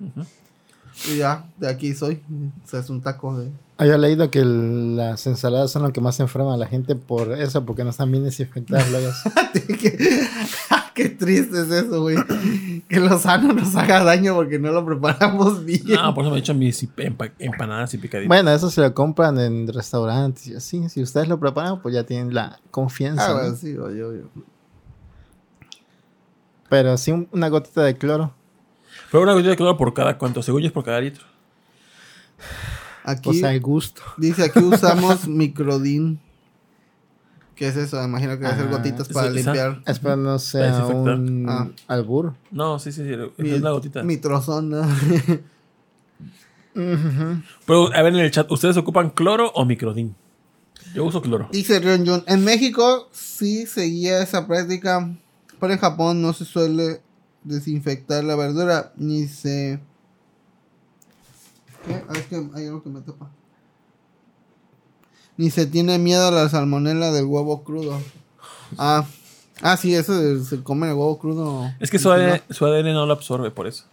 [0.00, 0.26] Ujú.
[1.10, 2.22] Y ya, de aquí soy.
[2.64, 3.50] O sea, es un taco de.
[3.78, 7.32] Había leído que el- las ensaladas son lo que más enferma a la gente por
[7.32, 9.10] eso, porque no están bien desinfectadas luego.
[9.80, 10.26] qué,
[10.94, 12.16] qué triste es eso, güey.
[12.88, 15.82] Que lo sano nos haga daño porque no lo preparamos bien.
[15.94, 18.28] No, por eso me he hecho mis empa- empanadas y picaditas.
[18.28, 20.86] Bueno, eso se lo compran en restaurantes y así.
[20.90, 23.30] Si ustedes lo preparan, pues ya tienen la confianza.
[23.30, 24.22] Ah, sí, oye, oye.
[26.68, 28.34] Pero sí un- una gotita de cloro.
[29.10, 31.24] Pero una gotita de cloro por cada cuánto, según es por cada litro.
[33.04, 34.02] Aquí Pues al gusto.
[34.18, 36.20] dice aquí usamos microdin.
[37.56, 38.02] ¿Qué es eso?
[38.02, 39.82] Imagino que va a ser Ah, gotitas para limpiar.
[39.86, 41.14] Espero no sea desinfectar.
[41.18, 41.68] un Ah.
[41.88, 42.34] albur.
[42.50, 43.14] No, sí, sí, sí.
[43.36, 44.02] Mi- Es una gotita.
[44.02, 44.72] Mitrozón.
[46.74, 50.14] Pero a ver en el chat, ¿ustedes ocupan cloro o microdin?
[50.94, 51.48] Yo uso cloro.
[51.52, 55.14] Dice Rion Jun, en México sí seguía esa práctica,
[55.60, 57.00] pero en Japón no se suele
[57.44, 59.80] desinfectar la verdura, ni se...
[61.86, 62.02] ¿Qué?
[62.08, 63.30] Ah, es que hay algo que me topa.
[65.36, 67.98] Ni se tiene miedo a la salmonela del huevo crudo.
[68.76, 69.06] Ah,
[69.62, 71.72] ah sí, eso se come el huevo crudo.
[71.80, 73.84] Es que su ADN, su ADN no lo absorbe por eso.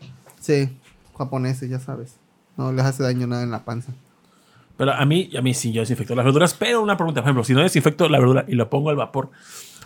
[0.42, 0.78] Sí,
[1.18, 2.18] japoneses, ya sabes.
[2.58, 3.94] No les hace daño nada en la panza.
[4.78, 6.54] Pero a mí, a mí sí, yo desinfecto las verduras.
[6.54, 9.30] Pero una pregunta, por ejemplo, si no desinfecto la verdura y lo pongo al vapor,
[9.30, 9.38] ¿por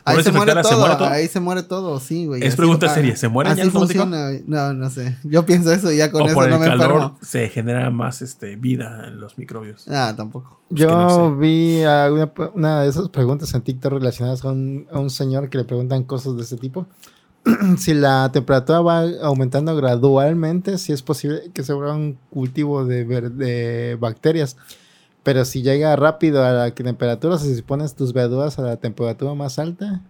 [0.04, 1.08] Ahí se, muere todo, se muere todo?
[1.08, 2.44] ahí se muere todo, sí, güey.
[2.44, 4.04] Es pregunta seria, ¿se mueren ya Así automático?
[4.04, 4.32] funciona.
[4.48, 5.18] No, no sé.
[5.24, 7.18] Yo pienso eso y ya con o eso por no el me calor enfermo.
[7.22, 9.88] se genera más este, vida en los microbios.
[9.88, 10.60] Ah, tampoco.
[10.70, 11.36] Yo que no sé.
[11.40, 15.58] vi a una, una de esas preguntas en TikTok relacionadas con a un señor que
[15.60, 16.88] le preguntan cosas de ese tipo.
[17.78, 23.04] si la temperatura va aumentando gradualmente, si es posible que se vuelva un cultivo de,
[23.06, 24.58] de bacterias.
[25.24, 28.78] Pero si llega rápido a la temperatura, o sea, si pones tus verduras a la
[28.78, 30.02] temperatura más alta,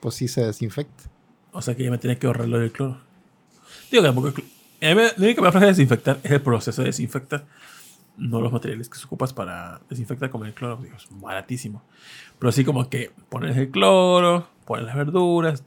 [0.00, 1.04] pues sí se desinfecta.
[1.52, 2.98] O sea que ya me tenía que ahorrar lo del cloro.
[3.90, 4.28] Digo que tampoco.
[4.80, 7.46] A mí que me aflige de desinfectar es el proceso de desinfectar.
[8.16, 10.76] No los materiales que se ocupas para desinfectar como el cloro.
[10.82, 11.82] Digo, es baratísimo.
[12.38, 15.62] Pero sí, como que pones el cloro, pones las verduras.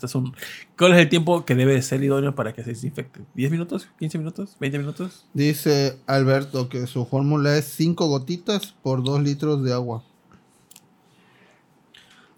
[0.77, 3.21] ¿Cuál es el tiempo que debe de ser idóneo para que se desinfecte?
[3.35, 3.87] ¿10 minutos?
[3.99, 4.57] ¿15 minutos?
[4.59, 5.25] ¿20 minutos?
[5.33, 10.03] Dice Alberto que su fórmula es 5 gotitas por 2 litros de agua.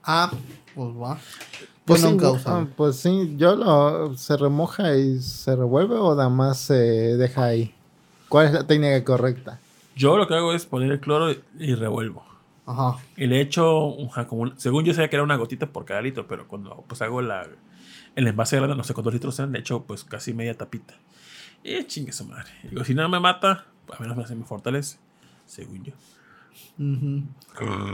[0.03, 0.31] Ah,
[0.73, 1.19] pues va.
[1.85, 6.59] Pues he ah, pues sí, yo lo se remoja y se revuelve o nada más
[6.59, 7.75] se deja ahí.
[8.29, 9.59] ¿Cuál es la técnica correcta?
[9.95, 12.32] Yo lo que hago es poner el cloro y, y revuelvo.
[12.65, 12.97] Ajá.
[13.17, 13.95] Y le echo,
[14.27, 17.21] como según yo sabía que era una gotita por cada litro, pero cuando pues hago
[17.21, 17.47] la,
[18.15, 20.95] el envase grande, no sé cuántos litros eran, le echo pues casi media tapita.
[21.63, 22.51] Y chingue su madre.
[22.63, 24.97] Digo, si no me mata, a menos me, me fortalece,
[25.45, 25.93] según yo.
[26.77, 27.23] Ujú.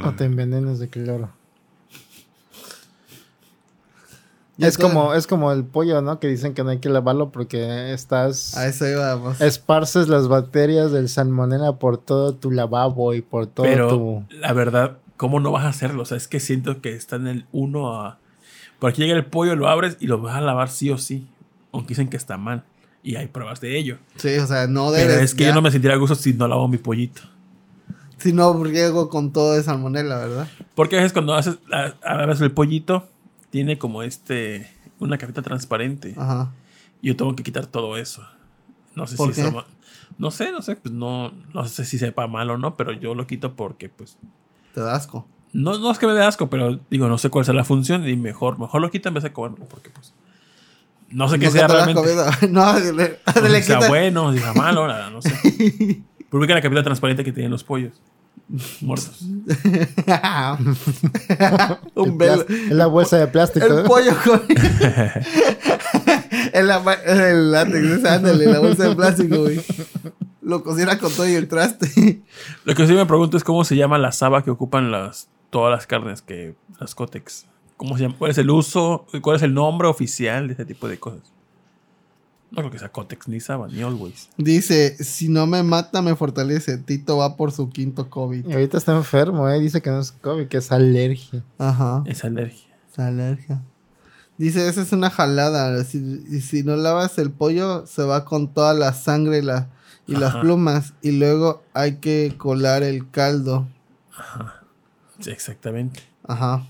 [0.06, 1.30] O te envenenas de cloro.
[1.30, 1.38] Ya
[4.68, 6.20] Es como, es como el pollo, ¿no?
[6.20, 8.58] Que dicen que no hay que lavarlo porque estás...
[8.58, 9.40] A eso íbamos.
[9.42, 14.24] Esparces las bacterias del salmonela por todo tu lavabo y por todo Pero tu...
[14.32, 16.04] la verdad, ¿cómo no vas a hacerlo?
[16.04, 18.18] O sea, es que siento que está en el uno a...
[18.80, 21.28] Por aquí llega el pollo, lo abres y lo vas a lavar sí o sí.
[21.72, 22.64] Aunque dicen que está mal.
[23.02, 23.98] Y hay pruebas de ello.
[24.18, 25.24] Sí, o sea, no Pero debes.
[25.32, 25.50] es que ya.
[25.50, 27.22] yo no me sentiría a gusto si no lavo mi pollito.
[28.18, 30.48] Si no riego con todo de salmonela, ¿verdad?
[30.76, 33.08] Porque a veces cuando haces, a, a veces el pollito
[33.50, 34.70] tiene como este,
[35.00, 36.14] una capita transparente.
[36.18, 36.52] Ajá.
[37.02, 38.24] Y yo tengo que quitar todo eso.
[38.96, 39.48] No sé ¿Por si qué?
[39.48, 39.66] eso
[40.18, 43.16] No sé, no sé, pues no, no sé si sepa mal o no, pero yo
[43.16, 44.18] lo quito porque pues...
[44.74, 45.28] Te da asco.
[45.52, 48.08] No, no es que me dé asco, pero digo, no sé cuál es la función
[48.08, 50.14] y mejor, mejor lo quito en vez de comerlo, porque pues...
[51.10, 52.02] No sé qué sea realmente.
[52.50, 53.20] No, le,
[53.50, 55.32] le si sea bueno, si sea malo, nada, no sé.
[56.30, 58.00] Pero ubica la capita transparente que tienen los pollos
[58.82, 59.22] muertos.
[61.96, 62.46] Un el velo.
[62.48, 63.66] es la bolsa de plástico.
[63.66, 64.42] El pollo con.
[66.54, 69.62] el, ama- el látex, ándale, la bolsa de plástico, güey.
[70.42, 72.22] Lo cocina con todo y el traste.
[72.66, 75.72] Lo que sí me pregunto es cómo se llama la saba que ocupan las, todas
[75.72, 77.46] las carnes, que las cótex.
[77.78, 78.16] ¿Cómo se llama?
[78.18, 79.06] ¿Cuál es el uso?
[79.22, 81.22] ¿Cuál es el nombre oficial de ese tipo de cosas?
[82.52, 84.30] No creo que sea cótex ni saba, ni always.
[84.38, 86.78] Dice: Si no me mata, me fortalece.
[86.80, 88.48] Tito va por su quinto COVID.
[88.48, 89.60] Y ahorita está enfermo, ¿eh?
[89.60, 91.44] Dice que no es COVID, que es alergia.
[91.60, 92.04] Ajá.
[92.08, 92.76] Es alergia.
[92.92, 93.62] Es alergia.
[94.38, 95.84] Dice: Esa es una jalada.
[95.84, 99.70] Si, y si no lavas el pollo, se va con toda la sangre y, la,
[100.08, 100.42] y las Ajá.
[100.42, 100.94] plumas.
[101.04, 103.68] Y luego hay que colar el caldo.
[105.20, 106.02] Sí, exactamente.
[106.28, 106.68] Ajá.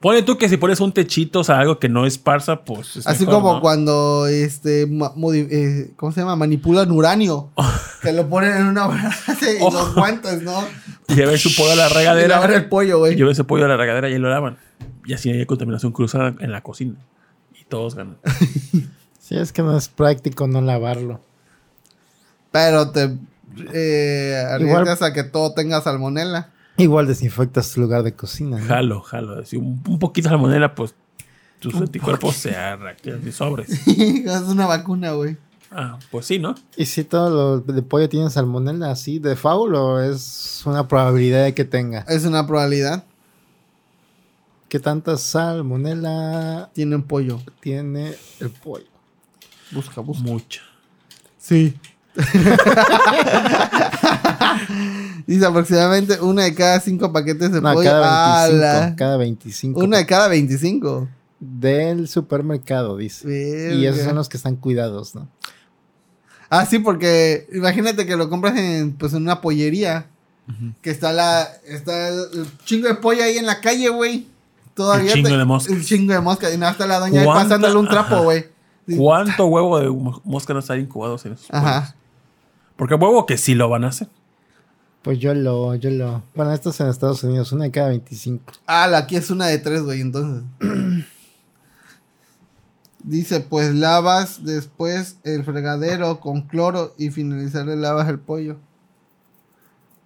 [0.00, 3.06] Pone tú que si pones un techito, o sea, algo que no esparza, pues es
[3.06, 3.60] Así mejor, como ¿no?
[3.60, 6.36] cuando, este, eh, ¿cómo se llama?
[6.36, 7.50] Manipulan uranio.
[8.02, 9.70] que lo ponen en una base y Oh.
[9.70, 10.62] los guantes, ¿no?
[11.08, 12.68] Lleven su pollo a la Y lavar el regadera.
[12.68, 13.16] pollo, güey.
[13.16, 14.58] Lleven ese pollo a la regadera y lo lavan.
[15.06, 16.94] Y así hay contaminación cruzada en la cocina.
[17.58, 18.18] Y todos ganan.
[19.18, 21.20] Sí, es que no es práctico no lavarlo.
[22.52, 23.16] Pero te
[23.72, 26.50] eh, arriesgas a que todo tenga salmonela.
[26.78, 28.58] Igual desinfectas tu lugar de cocina.
[28.58, 28.66] ¿no?
[28.66, 29.44] Jalo, jalo.
[29.44, 30.94] Si un, un poquito de salmonela, pues
[31.58, 33.70] tus anticuerpos se arrancan y sobres.
[33.86, 35.36] es una vacuna, güey.
[35.70, 36.54] Ah, pues sí, ¿no?
[36.76, 41.44] ¿Y si todo lo de pollo tiene salmonella así de faul o es una probabilidad
[41.44, 42.00] de que tenga?
[42.08, 43.04] Es una probabilidad.
[44.68, 47.40] ¿Qué tanta salmonella Tiene un pollo.
[47.60, 48.86] tiene el pollo?
[49.72, 50.22] Busca, busca.
[50.22, 50.60] Mucha.
[51.38, 51.74] Sí.
[55.26, 57.88] Dice aproximadamente una de cada cinco paquetes de No, pollo.
[57.90, 58.64] cada 25.
[58.66, 58.96] ¡Ala!
[58.96, 59.80] Cada 25.
[59.80, 61.08] Una de cada 25.
[61.40, 63.74] Del supermercado, dice.
[63.74, 65.28] Y esos son los que están cuidados, ¿no?
[66.48, 70.06] Ah, sí, porque imagínate que lo compras en, pues, en una pollería.
[70.80, 71.42] Que está la.
[71.66, 74.28] Está el chingo de pollo ahí en la calle, güey.
[74.74, 75.08] Todavía.
[75.10, 75.72] El chingo te- de moscas.
[75.76, 76.54] El chingo de moscas.
[76.54, 78.46] Y nada, está la doña ahí ¿Cuánta- pasándole un trapo, güey.
[78.96, 81.64] ¿Cuánto huevo de mo- mosca no están incubados en esos pollos?
[81.64, 81.96] Ajá.
[82.76, 84.08] Porque huevo que sí lo van a hacer.
[85.06, 86.24] Pues yo lo, yo lo.
[86.34, 88.52] Bueno, esto es en Estados Unidos, una de cada 25.
[88.66, 90.42] Ah, la aquí es una de tres, güey, entonces.
[93.04, 98.56] Dice, pues lavas después el fregadero con cloro y finalizar le lavas el pollo.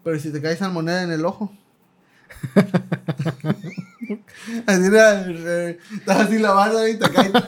[0.05, 1.51] Pero si te cae salmonera en el ojo.
[4.67, 7.33] así era, eh, estás así lavando y te cae.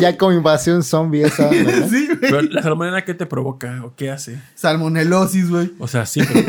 [0.00, 1.48] ya como invasión zombie esa.
[1.48, 1.88] ¿verdad?
[1.90, 2.18] sí, güey.
[2.20, 4.40] Pero la salmonela, ¿qué te provoca o qué hace?
[4.54, 5.72] Salmonelosis, güey.
[5.78, 6.46] O sea, sí, pero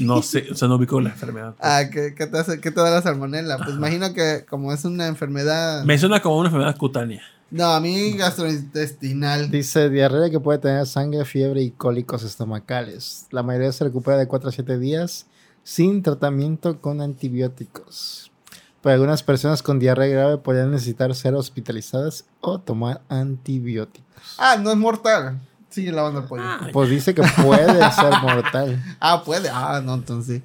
[0.00, 1.54] no sé, o sea, no ubico la enfermedad.
[1.60, 3.58] Ah, ¿qué, qué te hace, ¿qué te da la salmonela?
[3.58, 5.84] Pues imagino que como es una enfermedad...
[5.84, 7.22] Me suena como una enfermedad cutánea.
[7.50, 9.50] No, a mí gastrointestinal.
[9.50, 13.26] Dice diarrea que puede tener sangre, fiebre y cólicos estomacales.
[13.30, 15.26] La mayoría se recupera de 4 a 7 días
[15.62, 18.32] sin tratamiento con antibióticos.
[18.86, 24.36] Pero algunas personas con diarrea grave podrían necesitar ser hospitalizadas o tomar antibióticos.
[24.38, 25.40] Ah, no es mortal.
[25.70, 26.44] Sigue lavando el pollo.
[26.46, 28.80] Ah, Pues dice que puede ser mortal.
[29.24, 29.48] puede.
[29.48, 30.42] Ah, no, entonces sí.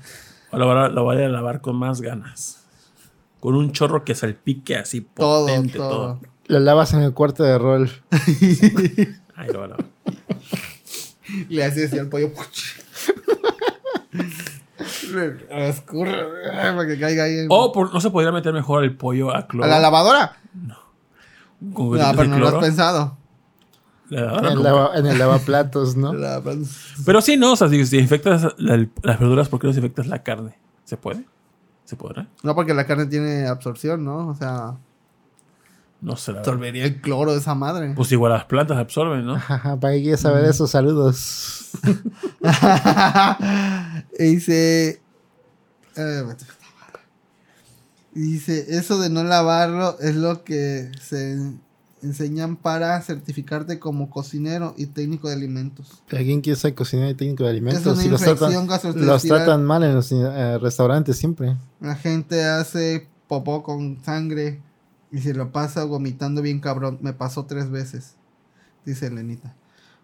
[0.49, 2.63] O lo, va- lo voy a lavar con más ganas.
[3.39, 5.89] Con un chorro que salpique así Todo, potente, todo.
[5.89, 6.19] todo.
[6.47, 7.91] Lo lavas en el cuarto de rol.
[9.35, 9.85] Ahí lo voy a lavar.
[11.47, 12.31] Le hace así al pollo.
[15.49, 17.45] Escurre para que caiga ahí.
[17.49, 19.65] O por- no se podría meter mejor el pollo a cloro.
[19.65, 20.37] ¿A la lavadora?
[20.53, 23.17] No, de pero no lo has pensado.
[24.09, 24.61] La En lavadora el, no.
[24.63, 26.11] lava- en el lavaplatos, ¿no?
[27.05, 30.07] Pero sí, no, o sea, si, si infectas la- las verduras, ¿por qué no infectas
[30.07, 30.57] la carne?
[30.83, 31.23] ¿Se puede?
[31.85, 32.27] ¿Se podrá?
[32.43, 34.27] No, porque la carne tiene absorción, ¿no?
[34.27, 34.73] O sea,
[36.01, 36.31] No sé.
[36.31, 37.93] absorbería el cloro de esa madre.
[37.95, 39.39] Pues igual las plantas absorben, ¿no?
[39.79, 40.65] ¿Para qué quieres saber eso?
[40.65, 41.69] Saludos.
[44.17, 44.99] y dice.
[45.95, 46.23] eh,
[48.13, 51.37] dice: Eso de no lavarlo es lo que se
[52.01, 56.01] enseñan para certificarte como cocinero y técnico de alimentos.
[56.11, 57.81] ¿Alguien quiere ser cocinero y técnico de alimentos?
[57.83, 61.55] Es una Si los infección tratan, los tratan mal en los eh, restaurantes siempre.
[61.79, 64.59] La gente hace popó con sangre
[65.11, 66.97] y se lo pasa vomitando bien cabrón.
[67.01, 68.15] Me pasó tres veces,
[68.85, 69.53] dice Elenita.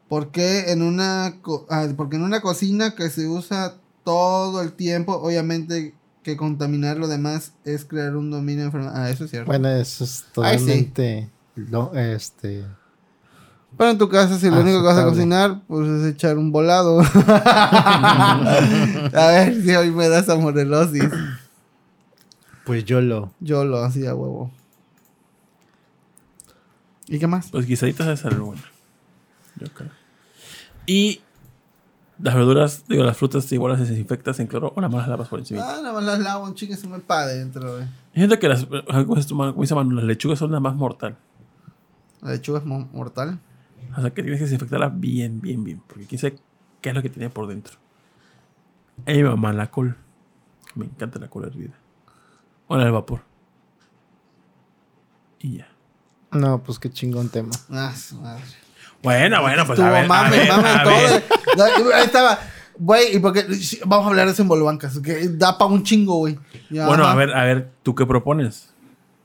[0.09, 5.13] Porque en una co- ah, porque en una cocina que se usa todo el tiempo,
[5.17, 5.93] obviamente
[6.23, 8.93] que contaminar lo demás es crear un dominio de enfermedad.
[8.95, 9.47] Ah, eso es cierto.
[9.47, 10.65] Bueno, eso es Ay, sí.
[10.65, 11.29] totalmente...
[11.55, 12.65] lo- este,
[13.77, 16.51] Pero en tu casa, si lo único que vas a cocinar, pues es echar un
[16.51, 17.01] volado.
[17.01, 17.03] a
[19.31, 21.03] ver si hoy me das amorelosis.
[22.65, 23.31] pues yo lo...
[23.39, 24.51] Yo lo hacía huevo.
[27.07, 27.49] ¿Y qué más?
[27.51, 28.61] Pues guisaditas es algo bueno.
[29.59, 29.89] Yo creo.
[30.85, 31.21] Y
[32.19, 35.61] las verduras, digo, las frutas igual las desinfectas en cloro o las lavas por encima.
[35.63, 37.83] Ah, nada más las lavo, un chingue se me pa' adentro, güey.
[37.83, 41.17] Hay gente que las, como dice Manu, las lechugas son la más mortal.
[42.21, 43.39] La lechuga es mo- mortal.
[43.95, 45.81] O sea que tienes que desinfectarlas bien, bien, bien.
[45.87, 46.37] Porque quién sabe
[46.81, 47.77] qué es lo que tiene por dentro.
[49.05, 49.95] A mi mamá la col.
[50.75, 51.73] Me encanta la col hervida.
[52.67, 53.21] O en el vapor.
[55.39, 55.67] Y ya.
[56.31, 57.51] No, pues qué chingón tema.
[57.71, 58.43] Ah, su madre.
[59.03, 60.93] Bueno, bueno, pues a Estuvo ver, a mame, ver, mame a todo.
[60.93, 61.23] ver.
[61.57, 61.63] No,
[61.95, 62.39] Ahí estaba.
[62.79, 63.45] Güey, y porque
[63.85, 66.37] vamos a hablar de eso en Bolbancas, que da para un chingo, güey.
[66.69, 67.11] Bueno, ajá.
[67.11, 68.69] a ver, a ver, ¿tú qué propones?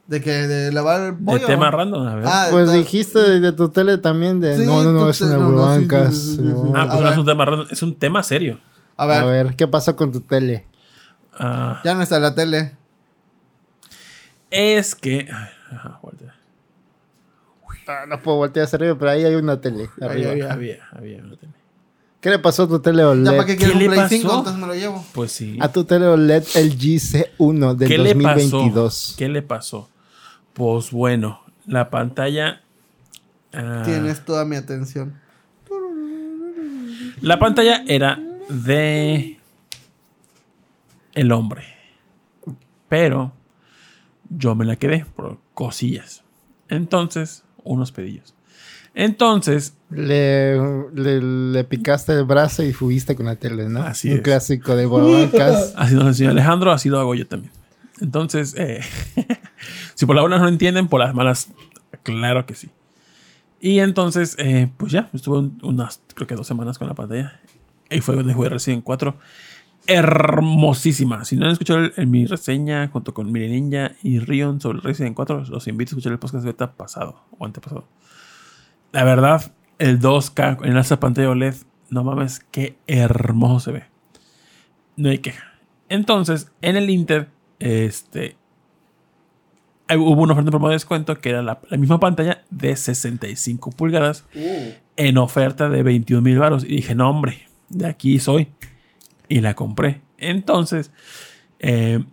[0.06, 1.46] De que de lavar el De pollo.
[1.46, 2.24] tema random, a ver.
[2.26, 4.56] Ah, Pues dijiste de, de tu tele también de...
[4.58, 6.14] Sí, no, no, no, es una no, no, sí, blancas.
[6.14, 6.42] sí, sí, sí, sí.
[6.44, 6.72] no.
[6.76, 8.58] ah, pues no es un tema random, es un tema serio.
[8.96, 10.66] A ver, A ver, ¿qué pasó con tu tele?
[11.38, 12.76] Ah, ya no está la tele.
[14.50, 15.28] es que.
[15.32, 16.00] ay, ajá.
[18.08, 19.90] No puedo voltear hacia arriba, pero ahí hay una tele.
[20.00, 20.30] Ahí arriba.
[20.30, 20.52] había.
[20.52, 21.52] Había, había una tele.
[22.20, 23.30] ¿Qué le pasó a tu tele Ya OLED?
[23.32, 24.08] para qué ¿Qué un le Play pasó?
[24.10, 25.04] 5, entonces me lo llevo.
[25.12, 25.58] Pues sí.
[25.60, 27.00] A tu tele OLED LG
[27.36, 28.72] C1 del ¿Qué le 2022.
[28.84, 29.16] pasó?
[29.18, 29.88] ¿Qué le pasó?
[30.52, 32.60] Pues bueno, la pantalla.
[33.52, 35.20] ah, Tienes toda mi atención.
[37.20, 39.38] La pantalla era de
[41.14, 41.64] el hombre.
[42.88, 43.32] Pero
[44.28, 46.22] yo me la quedé por cosillas.
[46.68, 48.34] Entonces, unos pedillos.
[48.94, 50.56] Entonces, Le,
[50.94, 53.82] le, le picaste el brazo y fuiste con la tele, ¿no?
[53.82, 54.22] Así Un es.
[54.22, 55.74] clásico de Borbancas.
[55.76, 57.52] así nos enseñó Alejandro, así lo hago yo también.
[58.00, 58.80] Entonces, eh,
[59.94, 61.48] si por las buenas no entienden, por las malas,
[62.02, 62.68] claro que sí.
[63.60, 67.40] Y entonces, eh, pues ya, estuve un- unas, creo que dos semanas con la pantalla.
[67.90, 69.14] Y fue donde jugué Resident 4.
[69.86, 71.24] Hermosísima.
[71.24, 74.80] Si no han escuchado el- el- mi reseña junto con Miri Ninja y Rion sobre
[74.80, 77.86] Resident 4, los invito a escuchar el podcast beta pasado o antepasado.
[78.92, 81.54] La verdad, el 2K en esa pantalla OLED,
[81.90, 83.84] no mames, qué hermoso se ve.
[84.96, 85.44] No hay queja.
[85.88, 87.28] Entonces, en el Inter,
[87.58, 88.36] este.
[89.94, 93.70] Hubo una oferta de promo de descuento que era la, la misma pantalla de 65
[93.72, 94.24] pulgadas
[94.96, 96.64] en oferta de 21 mil baros.
[96.64, 98.48] Y dije, no, hombre, de aquí soy.
[99.32, 100.02] Y la compré.
[100.18, 100.90] Entonces,
[101.58, 102.04] eh,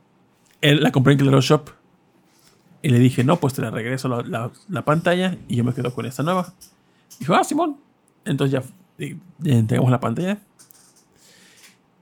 [0.61, 1.69] él- la compré en Claro Shop.
[2.81, 5.73] Y le dije, no, pues te la regreso la, la- la pantalla y yo me
[5.73, 6.53] quedo con esta nueva.
[7.19, 7.75] Dijo, ah, Simón.
[8.23, 8.61] Entonces
[8.97, 9.07] ya,
[9.39, 10.39] ya entregamos la pantalla.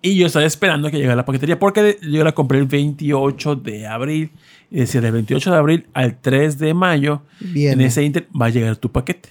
[0.03, 3.87] Y yo estaba esperando que llegara la paquetería porque yo la compré el 28 de
[3.87, 4.31] abril.
[4.69, 7.73] Y decía, del 28 de abril al 3 de mayo, Bien.
[7.73, 9.29] en ese inter va a llegar tu paquete.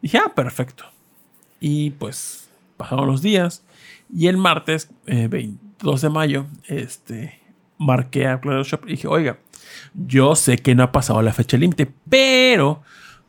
[0.00, 0.84] Dije, ah, perfecto.
[1.58, 3.64] Y pues pasaron los días.
[4.12, 7.40] Y el martes, eh, 22 de mayo, este,
[7.78, 9.38] marqué a Claro Shop y dije, oiga,
[9.94, 12.82] yo sé que no ha pasado la fecha límite, pero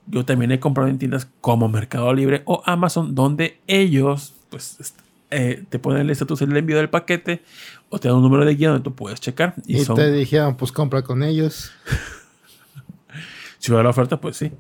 [0.06, 5.00] yo también he comprado en tiendas como Mercado Libre o Amazon, donde ellos, pues, est-
[5.30, 7.42] eh, te ponen el estatus del envío del paquete
[7.90, 9.56] o te dan un número de guía donde tú puedes checar.
[9.66, 11.72] Y, Y son, te dijeron, pues compra con ellos.
[13.60, 14.52] si va la oferta, pues sí.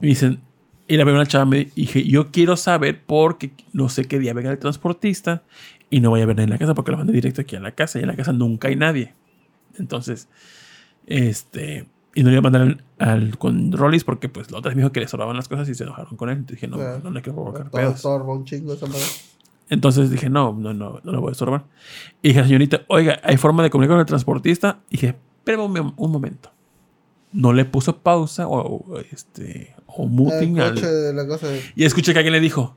[0.00, 0.40] Me dicen,
[0.88, 4.50] y la primera chava me dije, yo quiero saber porque no sé qué día venga
[4.50, 5.42] el transportista
[5.90, 7.60] y no voy a ver nadie en la casa porque lo mandé directo aquí a
[7.60, 9.14] la casa y en la casa nunca hay nadie.
[9.78, 10.28] Entonces,
[11.06, 14.70] este, y no le iba a mandar al, al- con Rollis porque pues la otra
[14.70, 16.38] vez me dijo que le sobraban las cosas y se enojaron con él.
[16.38, 17.00] Entonces dije, no, Claro.
[17.04, 18.04] no le quiero provocar Todo pedos.
[18.04, 19.02] un chingo esa madre.
[19.70, 21.64] Entonces dije, no, no, no, no lo voy a estorbar.
[22.22, 24.80] Y dije, señorita, oiga, ¿hay forma de comunicar con el transportista?
[24.88, 26.50] Y dije, espérame un momento.
[27.32, 31.48] No le puso pausa o, o, este, o muting al- de la cosa.
[31.48, 32.76] de- Y escuché que alguien le dijo,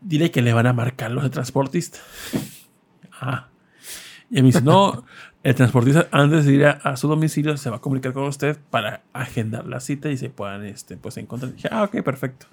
[0.00, 1.98] dile que le van a marcar los de transportista.
[3.20, 3.48] Ah.
[4.30, 5.04] Y me dice, no,
[5.42, 8.58] el transportista antes de ir a, a su domicilio se va a comunicar con usted
[8.70, 11.54] para agendar la cita y se puedan este, pues, encontrar.
[11.54, 12.46] dije, ah, ok, perfecto.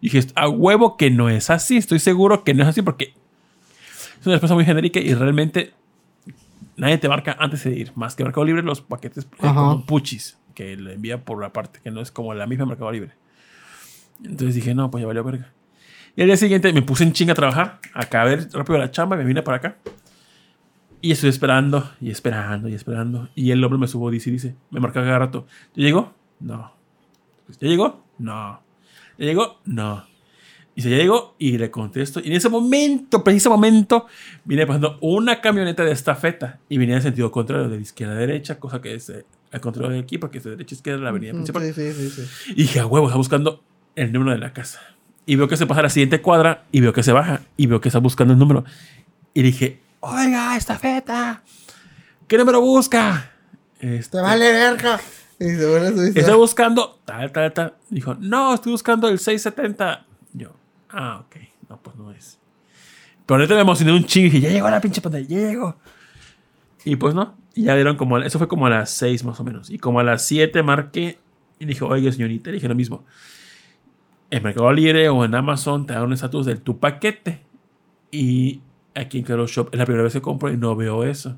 [0.00, 3.14] Y dije, a huevo que no es así, estoy seguro que no es así porque
[4.20, 5.74] es una respuesta muy genérica y realmente
[6.76, 10.38] nadie te marca antes de ir, más que Mercado Libre, los paquetes eh, como puchis,
[10.56, 13.12] que le envía por la parte, que no es como la misma Mercado Libre.
[14.24, 15.52] Entonces dije, no, pues ya valió verga.
[16.16, 18.90] Y al día siguiente me puse en chinga a trabajar, acá a ver rápido la
[18.90, 19.76] chamba, me vine para acá.
[21.02, 23.28] Y estoy esperando, y esperando, y esperando.
[23.34, 25.46] Y el hombre me subo, dice, y dice, me marca cada rato.
[25.74, 26.14] ¿Ya llegó?
[26.40, 26.72] No.
[27.60, 28.02] ¿Ya llegó?
[28.18, 28.62] No.
[29.18, 29.60] ¿Ya llegó?
[29.66, 30.04] No.
[30.74, 32.20] Y ya llegó, y le contesto.
[32.20, 34.06] Y en ese momento, preciso momento,
[34.44, 36.60] viene pasando una camioneta de estafeta.
[36.70, 39.92] Y venía en sentido contrario, de izquierda a derecha, cosa que es eh, al contrario
[39.92, 41.62] de aquí, porque es de derecha a izquierda la avenida Mm, principal.
[41.74, 42.22] Sí, sí, sí.
[42.52, 43.62] Y dije, a huevo, está buscando
[43.94, 44.80] el número de la casa.
[45.24, 47.66] Y veo que se pasa a la siguiente cuadra y veo que se baja y
[47.66, 48.64] veo que está buscando el número.
[49.34, 51.42] Y dije, oiga, esta feta,
[52.28, 53.32] ¿qué número busca?
[53.80, 55.00] Este, Te vale verga.
[55.38, 56.18] Y se vuelve a subir.
[56.18, 57.74] Está buscando tal, tal, tal.
[57.90, 60.06] Dijo, no, estoy buscando el 670.
[60.32, 60.52] Yo,
[60.90, 61.36] ah, ok,
[61.68, 62.38] no, pues no es.
[63.26, 65.76] Pero ahorita me emocioné un chingo y dije, ya llegó la pinche pantalla, ya llegó.
[66.86, 69.70] Y pues no, ya dieron como, eso fue como a las 6 más o menos.
[69.70, 71.18] Y como a las 7 marqué
[71.58, 73.04] y dije, oiga, señorita, le dije lo mismo.
[74.30, 77.40] En Mercado Libre o en Amazon te dan un estatus de tu paquete.
[78.12, 78.60] Y
[78.94, 81.36] aquí en Claro Shop es la primera vez que compro y no veo eso.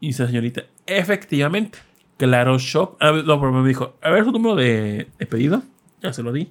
[0.00, 1.78] Y dice señorita, efectivamente,
[2.16, 2.96] Claro Shop.
[3.00, 5.62] No, pero me dijo, a ver su número de, de pedido.
[6.02, 6.50] Ya se lo di.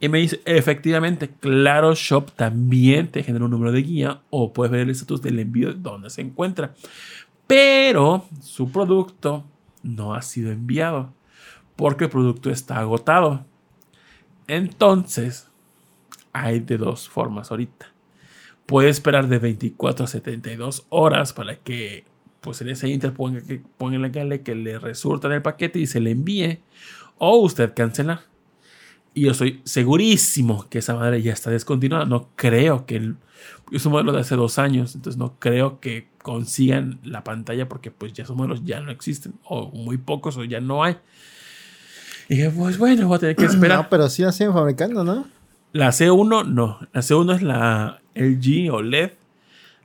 [0.00, 4.70] Y me dice, efectivamente, Claro Shop también te genera un número de guía o puedes
[4.70, 6.74] ver el estatus del envío de dónde se encuentra.
[7.48, 9.44] Pero su producto
[9.82, 11.12] no ha sido enviado
[11.76, 13.46] porque el producto está agotado.
[14.46, 15.48] Entonces,
[16.32, 17.86] hay de dos formas ahorita.
[18.66, 22.04] Puede esperar de 24 a 72 horas para que,
[22.42, 26.00] pues en ese inter ponga que, pónganle que le resulta en el paquete y se
[26.00, 26.60] le envíe.
[27.16, 28.20] O usted cancelar.
[29.14, 32.04] Y yo estoy segurísimo que esa madre ya está descontinuada.
[32.04, 33.14] No creo que...
[33.70, 34.94] Es un modelo de hace dos años.
[34.94, 39.34] Entonces no creo que consigan la pantalla porque pues ya esos modelos ya no existen.
[39.44, 40.96] O muy pocos o ya no hay.
[42.28, 43.78] Y dije, pues bueno, voy a tener que esperar.
[43.78, 45.26] No, pero sí la siguen fabricando, ¿no?
[45.72, 46.78] La C1 no.
[46.92, 49.12] La C1 es la LG o LED,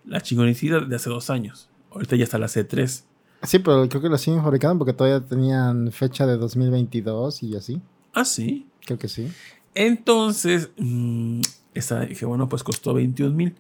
[0.06, 1.70] la chingonicida de hace dos años.
[1.92, 3.04] Ahorita ya está la C3.
[3.44, 7.82] Sí, pero creo que lo siguen fabricando porque todavía tenían fecha de 2022 y así.
[8.14, 8.68] Ah, sí.
[8.86, 9.30] Creo que sí.
[9.76, 11.42] Entonces, mmm,
[11.74, 13.56] esta, dije, bueno, pues costó 21 mil.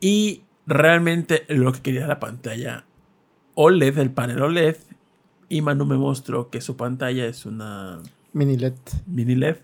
[0.00, 2.84] Y realmente lo que quería era la pantalla
[3.54, 4.76] OLED, el panel OLED.
[5.48, 8.00] Y Manu me mostró que su pantalla es una
[8.32, 8.74] Mini LED.
[9.06, 9.56] mini LED.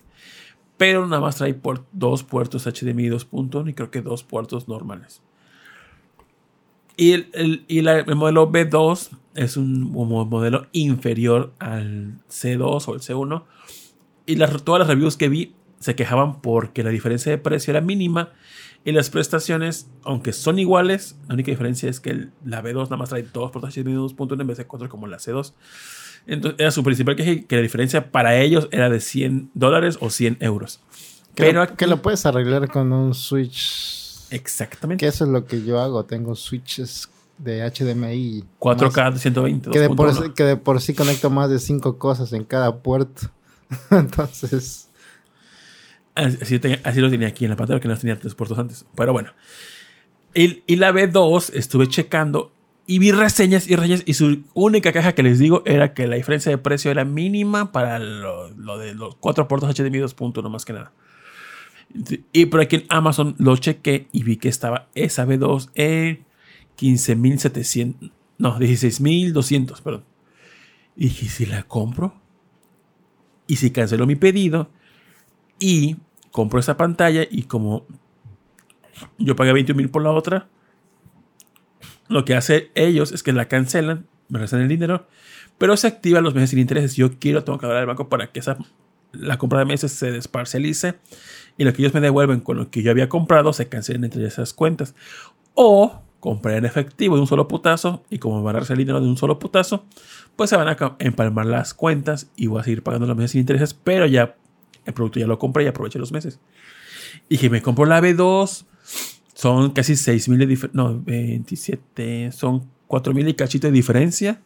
[0.76, 5.20] Pero nada más trae por dos puertos HDMI 2.1 y creo que dos puertos normales.
[6.96, 12.88] Y el, el- y la- el modelo B2 es un mo- modelo inferior al C2
[12.88, 13.44] o el C1.
[14.26, 17.80] Y las, todas las reviews que vi se quejaban porque la diferencia de precio era
[17.80, 18.30] mínima.
[18.84, 22.96] Y las prestaciones, aunque son iguales, la única diferencia es que el- la B2 nada
[22.96, 25.52] más trae dos puertos HDMI 2.1 en vez de cuatro como la C2.
[26.26, 30.10] Entonces era su principal queja que la diferencia para ellos era de 100 dólares o
[30.10, 30.80] 100 euros.
[31.34, 34.00] Que, Pero lo, que lo puedes arreglar con un switch.
[34.30, 35.00] Exactamente.
[35.04, 36.04] Que eso es lo que yo hago.
[36.04, 37.08] Tengo switches
[37.38, 38.14] de HDMI.
[38.14, 39.20] y 4K más.
[39.20, 39.70] 120.
[39.70, 40.22] Que de, por, 2.1.
[40.26, 43.30] sí- que de por sí conecto más de cinco cosas en cada puerto.
[43.90, 44.88] Entonces,
[46.14, 48.84] Así, así lo tenía aquí en la pantalla, que no tenía tres puertos antes.
[48.94, 49.32] Pero bueno.
[50.34, 52.52] Y, y la B2 estuve checando
[52.86, 54.02] y vi reseñas y reseñas.
[54.06, 57.72] Y su única queja que les digo era que la diferencia de precio era mínima
[57.72, 60.92] para lo, lo de los cuatro puertos HDMI 2.1, más que nada.
[62.32, 66.24] Y por aquí en Amazon lo chequé y vi que estaba esa B2 en
[66.78, 68.10] 15.700.
[68.38, 70.04] No, 16.200, perdón.
[70.96, 72.14] Y dije, ¿y si la compro?
[73.46, 74.70] Y si cancelo mi pedido
[75.62, 75.96] y
[76.32, 77.86] compro esa pantalla y como
[79.16, 80.48] yo pagué 21 mil por la otra,
[82.08, 85.06] lo que hace ellos es que la cancelan, me regresan el dinero,
[85.58, 86.96] pero se activan los meses sin intereses.
[86.96, 88.58] Yo quiero, tengo que hablar al banco para que esa,
[89.12, 90.96] la compra de meses se desparcelice
[91.56, 94.26] y lo que ellos me devuelven con lo que yo había comprado se cancelen entre
[94.26, 94.96] esas cuentas.
[95.54, 99.00] O comprar en efectivo de un solo putazo y como van a recibir el dinero
[99.00, 99.84] de un solo putazo,
[100.34, 103.40] pues se van a empalmar las cuentas y voy a seguir pagando los meses sin
[103.42, 104.34] intereses, pero ya
[104.84, 106.38] el producto ya lo compré y aproveché los meses.
[107.28, 108.64] Y dije, me compro la B2,
[109.34, 114.40] son casi 6 mil de diferencia, no, 27, son 4 mil y cachito de diferencia.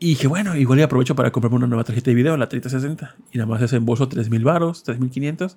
[0.00, 3.16] Y dije, bueno, igual y aprovecho para comprarme una nueva tarjeta de video, la 3060.
[3.32, 5.56] Y nada más desembolso 3 mil baros, 3 mil 500.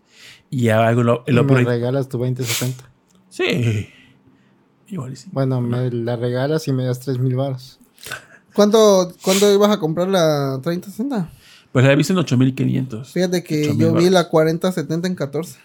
[0.49, 2.83] Y ya hago lo- el y me regalas tu 2070.
[3.29, 3.87] Sí.
[4.87, 5.29] Igual sí.
[5.31, 7.79] Bueno, me la regalas y me das 3 mil baros.
[8.53, 11.29] ¿Cuánto, ¿Cuándo ibas a comprar la 3060?
[11.71, 13.11] Pues la he visto en 8500.
[13.11, 15.57] Fíjate que 8,000 yo vi la 4070 en 14.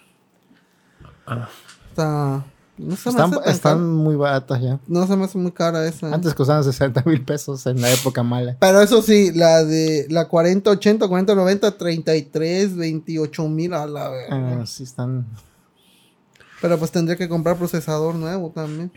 [1.27, 1.49] Ah.
[1.91, 2.45] Está.
[2.79, 4.79] No se me Están, hace tan están muy baratas ya.
[4.87, 6.13] No se me hace muy cara esa.
[6.13, 8.57] Antes costaban 60 mil pesos en la época mala.
[8.61, 14.61] Pero eso sí, la de la 4080, 4090, 33, 28 mil a la verga.
[14.61, 15.27] Ah, sí, están.
[16.61, 18.93] Pero pues tendría que comprar procesador nuevo también.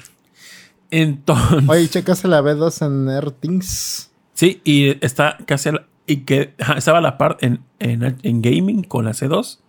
[0.91, 1.70] Entonces.
[1.70, 4.10] Oye, checaste la B2 en AirThings.
[4.34, 8.84] Sí, y está casi a la- y que estaba la par en, en, en gaming
[8.84, 9.60] con la C2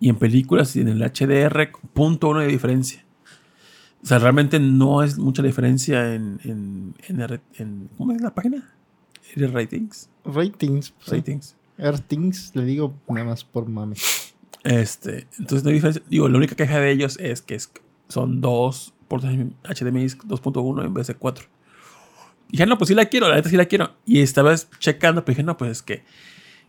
[0.00, 3.04] y en películas y en el HDR, punto uno de diferencia.
[4.02, 8.74] O sea, realmente no es mucha diferencia en, en, en, ¿cómo es la página?
[9.36, 10.10] Ratings.
[10.24, 10.90] Ratings.
[10.90, 11.56] Pues, ratings.
[11.78, 13.96] Ratings, le digo nada más por mami
[14.62, 16.02] Este, entonces no hay diferencia.
[16.08, 17.70] Digo, la única queja de ellos es que es,
[18.08, 21.46] son dos puertos HDMI 2.1 en vez de 4
[22.56, 23.92] dije, no, pues sí la quiero, la neta sí la quiero.
[24.06, 26.04] Y estaba checando, pero dije, no, pues es que.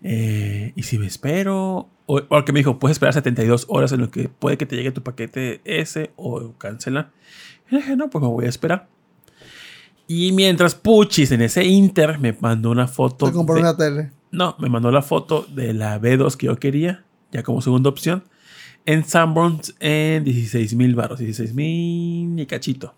[0.04, 1.90] eh, ¿Y si me espero?
[2.08, 4.92] O, porque me dijo, puedes esperar 72 horas en lo que puede que te llegue
[4.92, 7.12] tu paquete ese o cancela.
[7.72, 8.88] Y dije, no, pues me voy a esperar.
[10.08, 13.26] Y mientras Puchis en ese Inter me mandó una foto.
[13.26, 14.12] Te compré de- una tele.
[14.32, 18.24] no, me mandó la foto de la B2 que yo quería, ya como segunda opción,
[18.86, 22.94] en Sanborns en 16 mil baros, 16 mil y cachito.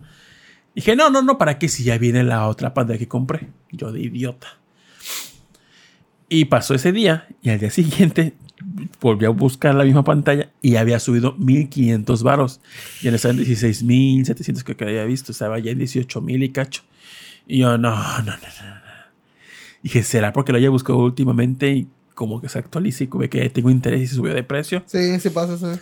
[0.78, 3.48] Dije, no, no, no, ¿para qué si ya viene la otra pantalla que compré?
[3.72, 4.60] Yo de idiota.
[6.30, 8.36] Y pasó ese día y al día siguiente
[9.02, 12.62] volví a buscar la misma pantalla y había subido 1500 varos.
[13.02, 16.84] Ya no estaba en 16.700 que había visto, estaba ya en 18.000 y cacho.
[17.48, 18.78] Y yo, no, no, no, no.
[19.82, 23.50] Dije, ¿será porque lo haya buscado últimamente y como que se actualiza y ve que
[23.50, 24.84] tengo interés y se subió de precio?
[24.86, 25.80] Sí, sí pasa eso.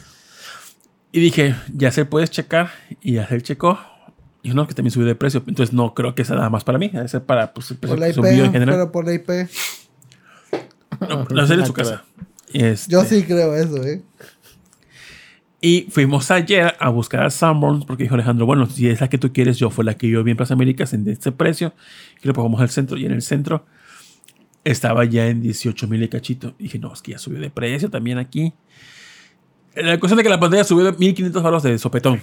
[1.11, 2.71] Y dije, ya se puedes checar
[3.01, 3.77] y ya se checó.
[4.45, 5.43] Y no, que también subió de precio.
[5.47, 6.89] Entonces no creo que sea nada más para mí.
[6.89, 8.75] Debe ser para pues, el precio Por la que subió en IP, general.
[8.75, 9.27] pero por la IP.
[11.09, 12.03] No, lo hacer en su casa.
[12.53, 14.03] Este, Yo sí creo eso, ¿eh?
[15.61, 19.17] Y fuimos ayer a buscar a Sanborns porque dijo Alejandro, bueno, si es la que
[19.17, 21.73] tú quieres, yo fue la que yo vi en Plaza Américas en este precio.
[22.21, 22.97] Y lo pagamos al centro.
[22.97, 23.65] Y en el centro
[24.63, 26.53] estaba ya en 18 mil y cachito.
[26.59, 28.53] Y dije, no, es que ya subió de precio también aquí.
[29.75, 32.21] La cuestión de que la pantalla subió de 1500 baros de sopetón.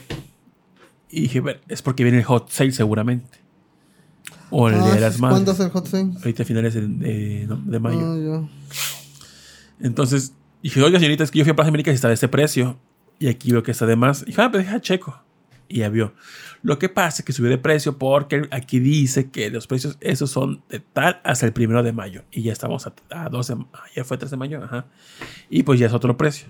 [1.12, 3.38] Y dije, "Ver, es porque viene el hot sale seguramente.
[4.50, 5.34] O el Ah, de las madres.
[5.36, 6.10] ¿Cuándo es el hot sale?
[6.16, 8.00] Ahorita a finales de, de- de mayo.
[8.02, 9.86] Ah, ya.
[9.86, 12.28] Entonces dije, oiga, señorita, es que yo fui a Plaza América y está de este
[12.28, 12.78] precio.
[13.18, 14.22] Y aquí veo que está de más.
[14.22, 15.22] Y dije, ah, pues deja checo.
[15.68, 16.12] Y ya vio.
[16.62, 20.30] Lo que pasa es que subió de precio porque aquí dice que los precios, esos
[20.30, 22.24] son de tal hasta el primero de mayo.
[22.30, 24.86] Y ya estamos a, a 12, ah, ya fue 3 de mayo, ajá.
[25.50, 26.46] Y pues ya es otro precio.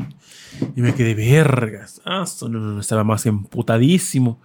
[0.76, 2.00] Y me quedé, vergas.
[2.04, 4.40] Ah, no, no, no, estaba más emputadísimo.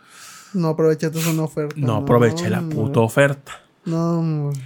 [0.54, 1.76] No aprovechaste una oferta.
[1.78, 2.76] No aproveché la hombre.
[2.78, 3.52] puta oferta.
[3.86, 4.60] No, hombre.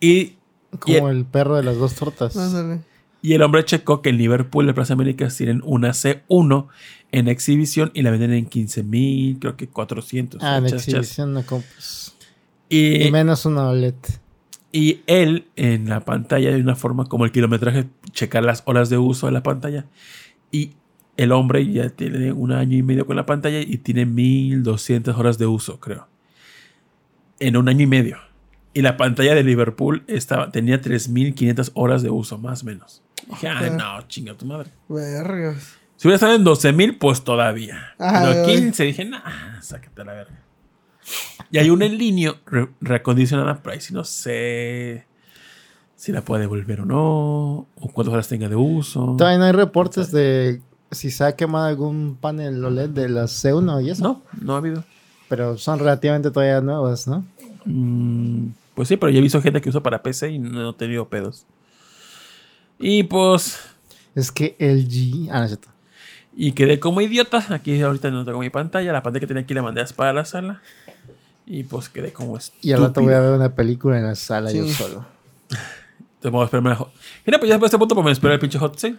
[0.00, 0.34] Y,
[0.78, 2.36] Como y, el perro de las dos tortas.
[2.36, 2.80] Ándale.
[3.22, 6.68] y el hombre checó que en Liverpool, en Plaza América, tienen una C1
[7.10, 10.40] en exhibición y la venden en 15 mil, creo que 400.
[10.42, 12.14] Ah, en exhibición no compras.
[12.68, 13.94] Y, Y menos una OLED.
[14.72, 18.98] y él en la pantalla de una forma como el kilometraje, checar las horas de
[18.98, 19.86] uso de la pantalla.
[20.52, 20.72] Y
[21.18, 25.36] el hombre ya tiene un año y medio con la pantalla y tiene 1200 horas
[25.36, 26.08] de uso, creo.
[27.40, 28.16] En un año y medio.
[28.72, 33.02] Y la pantalla de Liverpool estaba, tenía 3500 horas de uso, más o menos.
[33.28, 34.70] Dije, ah, no, chinga tu madre.
[34.88, 35.76] Vergas.
[35.96, 37.94] Si hubiera estado en 12.000, pues todavía.
[37.98, 38.56] Ajá, Pero güey.
[38.62, 40.38] 15, dije, nah, sácate a la verga.
[41.50, 45.06] Y hay una en línea re- reacondicionada, pero ahí sí no sé
[45.96, 49.16] si la puede devolver o no, o cuántas horas tenga de uso.
[49.18, 50.60] No hay reportes de
[50.90, 54.02] si se ha quemado algún panel OLED de las C1 y eso.
[54.02, 54.84] No, no ha habido.
[55.28, 57.24] Pero son relativamente todavía nuevas, ¿no?
[57.64, 60.72] Mm, pues sí, pero ya he visto gente que usa para PC y no he
[60.74, 61.44] tenido pedos.
[62.78, 63.58] Y pues,
[64.14, 65.30] Es que LG.
[65.30, 65.68] Ah, no cierto.
[66.36, 67.44] y quedé como idiota.
[67.50, 68.92] Aquí ahorita no tengo mi pantalla.
[68.92, 70.62] La pantalla que tenía aquí la mandé para la sala.
[71.46, 72.68] Y pues quedé como estúpido.
[72.68, 74.72] Y al rato voy a ver una película en la sala yo Sí.
[74.72, 75.04] solo.
[75.50, 76.92] Entonces vamos a esperarme la hot.
[77.26, 78.96] Mira, pues ya después de este punto, pues me espero el pinche hot sale.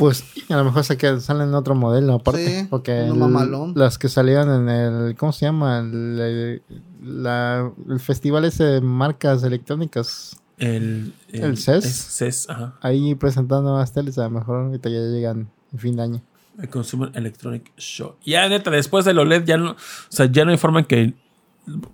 [0.00, 2.62] Pues a lo mejor se quedan, salen en otro modelo aparte.
[2.62, 3.74] Sí, porque el- mamalón.
[3.76, 5.16] las que salieron en el.
[5.16, 5.78] ¿Cómo se llama?
[5.78, 6.62] El,
[7.02, 10.36] la- el festival ese de marcas electrónicas.
[10.58, 11.84] El, El CES.
[11.84, 12.74] es CES, ajá.
[12.80, 14.18] Ahí presentando nuevas teles.
[14.18, 16.22] A lo mejor ahorita ya llegan en fin de año.
[16.58, 18.16] El Consumer Electronic Show.
[18.24, 19.76] Ya, neta, después del OLED, ya no, o
[20.08, 21.14] sea, ya no hay forma en que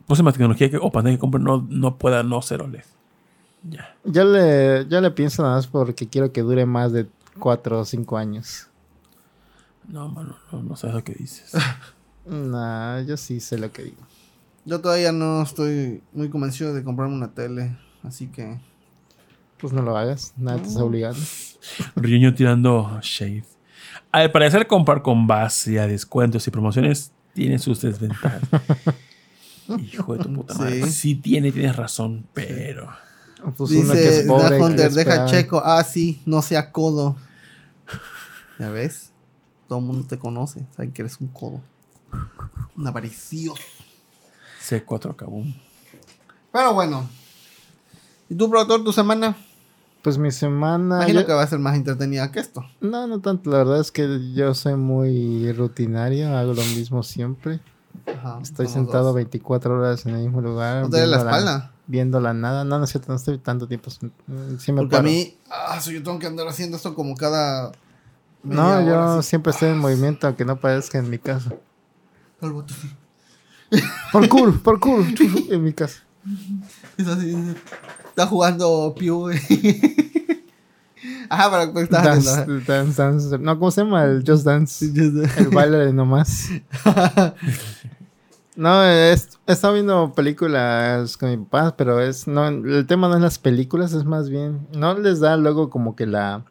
[0.06, 2.82] próxima tecnología que, o pantalla que compre no, no pueda no ser OLED.
[3.68, 3.94] Ya.
[4.04, 7.06] Yo le, yo le pienso nada más porque quiero que dure más de
[7.38, 8.68] 4 o 5 años.
[9.88, 11.52] No, mano, no, no sabes lo que dices.
[12.28, 14.02] Nah, yo sí sé lo que digo.
[14.64, 17.76] Yo todavía no estoy muy convencido de comprarme una tele.
[18.02, 18.58] Así que.
[19.58, 21.20] Pues no lo hagas, nada te está obligando.
[21.94, 23.44] Riño tirando shade.
[24.10, 28.42] Al parecer, comprar con base a descuentos y promociones tiene sus desventajas.
[29.92, 30.82] Hijo de tu puta madre.
[30.84, 30.90] Sí.
[30.90, 32.88] Sí, tiene, tienes razón, pero.
[33.56, 35.62] Pues uno que Dice es pobre, Dark que Hunter, deja checo.
[35.64, 37.16] Ah, sí, no sea codo.
[38.58, 39.10] ¿Ya ves?
[39.68, 40.64] Todo el mundo te conoce.
[40.74, 41.60] Saben que eres un codo.
[42.76, 43.60] Un avaricioso.
[44.62, 45.42] C4 acabó.
[46.52, 47.08] Pero bueno.
[48.28, 49.36] ¿Y tú, productor, tu semana?
[50.02, 50.96] Pues mi semana.
[50.98, 52.64] Imagino yo- que va a ser más entretenida que esto.
[52.80, 53.50] No, no tanto.
[53.50, 57.60] La verdad es que yo soy muy rutinario, hago lo mismo siempre.
[58.06, 59.14] Ajá, Estoy sentado dos.
[59.16, 60.82] 24 horas en el mismo lugar.
[60.82, 61.72] ¿No te la espalda?
[61.88, 62.64] Viendo la nada.
[62.64, 63.90] No, no es cierto, no estoy tanto tiempo.
[63.90, 64.00] Sí
[64.72, 67.72] me Porque a mí, ah, yo tengo que andar haciendo esto como cada.
[68.54, 69.28] No, yo así.
[69.30, 71.52] siempre estoy en movimiento, aunque no parezca en mi casa.
[74.12, 75.14] Por cool, por cool,
[75.50, 76.02] en mi casa.
[76.96, 77.36] Es así.
[78.08, 79.28] Está jugando Pew.
[81.28, 82.60] Ajá, pero ¿qué estás Dance, haciendo?
[82.66, 83.38] dance, dance.
[83.38, 84.04] No, ¿cómo se llama?
[84.04, 84.86] El Just Dance.
[84.86, 86.48] El baile de nomás.
[88.56, 89.12] No, he
[89.46, 93.92] estado viendo películas con mi papá, pero es no, el tema no es las películas,
[93.92, 96.42] es más bien, no les da luego como que la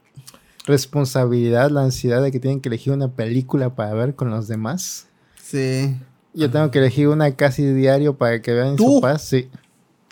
[0.65, 5.07] responsabilidad, la ansiedad de que tienen que elegir una película para ver con los demás.
[5.41, 5.95] Sí.
[6.33, 8.95] Yo tengo que elegir una casi diario para que vean ¿Tú?
[8.95, 9.49] su paz, sí.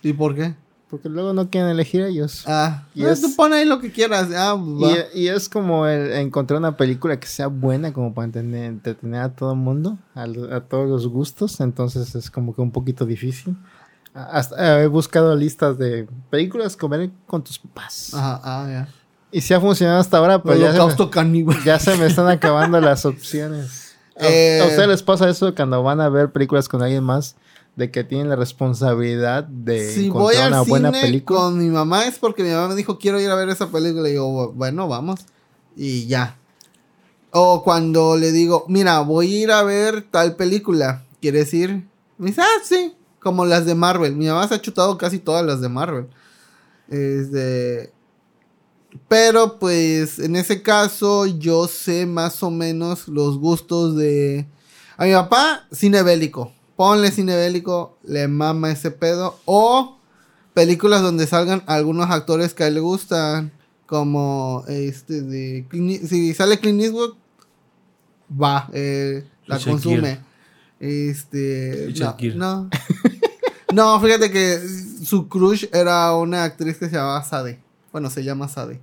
[0.02, 0.56] ¿Y por qué?
[0.90, 2.44] Porque luego no quieren elegir ellos.
[2.48, 4.30] Ah, Y no, es- tú pon ahí lo que quieras.
[4.36, 4.92] Ah, va.
[5.14, 9.22] Y, y es como el encontrar una película que sea buena como para entender- entretener
[9.22, 13.06] a todo el mundo, al- a, todos los gustos, entonces es como que un poquito
[13.06, 13.56] difícil.
[14.14, 18.14] A- Hasta, he buscado listas de películas comer con tus papás.
[18.14, 18.88] Ajá, ah, ya.
[19.34, 21.58] Y sí ha funcionado hasta ahora, pero ya se, caníbal.
[21.58, 23.96] me, ya se me están acabando las opciones.
[24.16, 27.36] ¿A, Eh, a ustedes les pasa eso cuando van a ver películas con alguien más?
[27.76, 31.40] De que tienen la responsabilidad de Si voy encontrar al una buena película.
[31.40, 34.08] con mi mamá es porque mi mamá me dijo quiero ir a ver esa película
[34.08, 35.22] y digo, bueno, vamos.
[35.76, 36.38] Y ya.
[37.32, 41.04] O cuando le digo, mira, voy a ir a ver tal película.
[41.20, 41.88] ¿Quieres ir?
[42.20, 42.94] Me dice, ah, sí.
[43.20, 44.16] Como las de Marvel.
[44.16, 46.06] Mi mamá se ha chutado casi todas las de Marvel.
[46.88, 47.92] Este...
[49.08, 54.48] Pero pues en ese caso yo sé más o menos los gustos de...
[54.98, 56.54] A mi papá, cine bélico.
[56.76, 59.40] Ponle cine bélico, le mama ese pedo.
[59.46, 59.98] O
[60.54, 63.52] películas donde salgan algunos actores que a él le gustan.
[63.86, 65.68] Como este de...
[66.08, 67.16] Si sale Clint Eastwood,
[68.42, 70.20] va, eh, la Richard consume.
[70.80, 71.86] Este...
[71.88, 72.70] Richard no, no.
[73.74, 74.60] No, fíjate que
[75.04, 77.63] su crush era una actriz que se llamaba Sade.
[77.94, 78.82] Bueno, se llama Sade.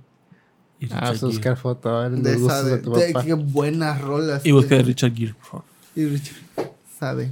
[0.79, 2.69] Y Ah, a ver De Sade.
[2.71, 3.23] de tu De- papá.
[3.25, 4.43] qué buenas rolas.
[4.43, 4.81] Y busca de.
[4.83, 5.65] Richard Gere, por favor.
[5.95, 6.37] Y Richard
[6.97, 7.31] Sade.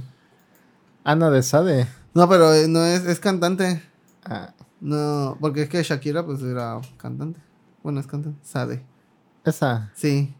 [1.02, 1.88] Ana de Sade.
[2.14, 3.82] No, pero eh, no es, es cantante.
[4.24, 7.40] Ah, No, porque es que Shakira pues era cantante.
[7.82, 8.38] Bueno, es cantante.
[8.46, 8.82] Sade.
[9.44, 9.90] esa.
[9.96, 10.32] Sí.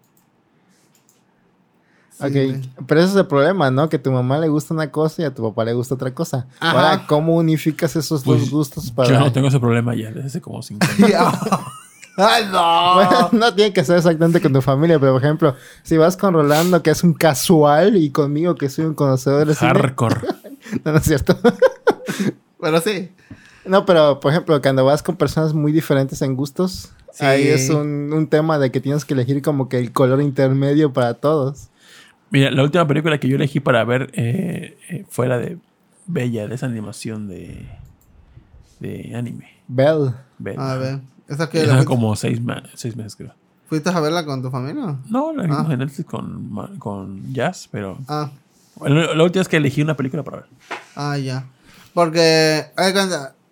[2.21, 2.61] Sí, ok, güey.
[2.87, 3.89] pero ese es el problema, ¿no?
[3.89, 6.13] Que a tu mamá le gusta una cosa y a tu papá le gusta otra
[6.15, 6.47] cosa.
[6.61, 6.71] Ajá.
[6.73, 9.09] Ahora, ¿cómo unificas esos Pues, dos gustos para...?
[9.11, 11.11] Yo no tengo ese problema ya desde hace como cinco años.
[12.17, 12.95] ¡Ay, no!
[12.97, 16.35] Bueno, no tiene que ser exactamente con tu familia, pero por ejemplo, si vas con
[16.35, 20.17] Rolando, que es un casual, y conmigo, que soy un conocedor de cine, Hardcore.
[20.85, 21.39] no, no es cierto.
[22.61, 23.11] Pero sí.
[23.65, 27.25] no, pero por ejemplo, cuando vas con personas muy diferentes en gustos, Sí.
[27.25, 30.93] ahí es un, un tema de que tienes que elegir como que el color intermedio
[30.93, 31.69] para todos.
[32.31, 35.59] Mira, la última película que yo elegí para ver eh, eh, fue la de
[36.07, 37.69] Bella, de esa animación de,
[38.81, 39.49] de anime.
[39.69, 40.13] Bell.
[40.39, 40.73] Bella.
[40.73, 41.01] A ver.
[41.29, 42.41] ¿Esa que la fuiste, como seis,
[42.75, 43.33] seis meses, creo.
[43.69, 44.97] fuiste a verla con tu familia?
[45.09, 45.73] No, la vimos Ah.
[45.73, 47.99] en Netflix con, con Jazz, pero...
[48.09, 48.31] Ah,
[48.77, 50.47] Bueno, la última es que elegí una película para ver.
[50.97, 51.45] ah, ya.
[51.95, 52.65] Porque,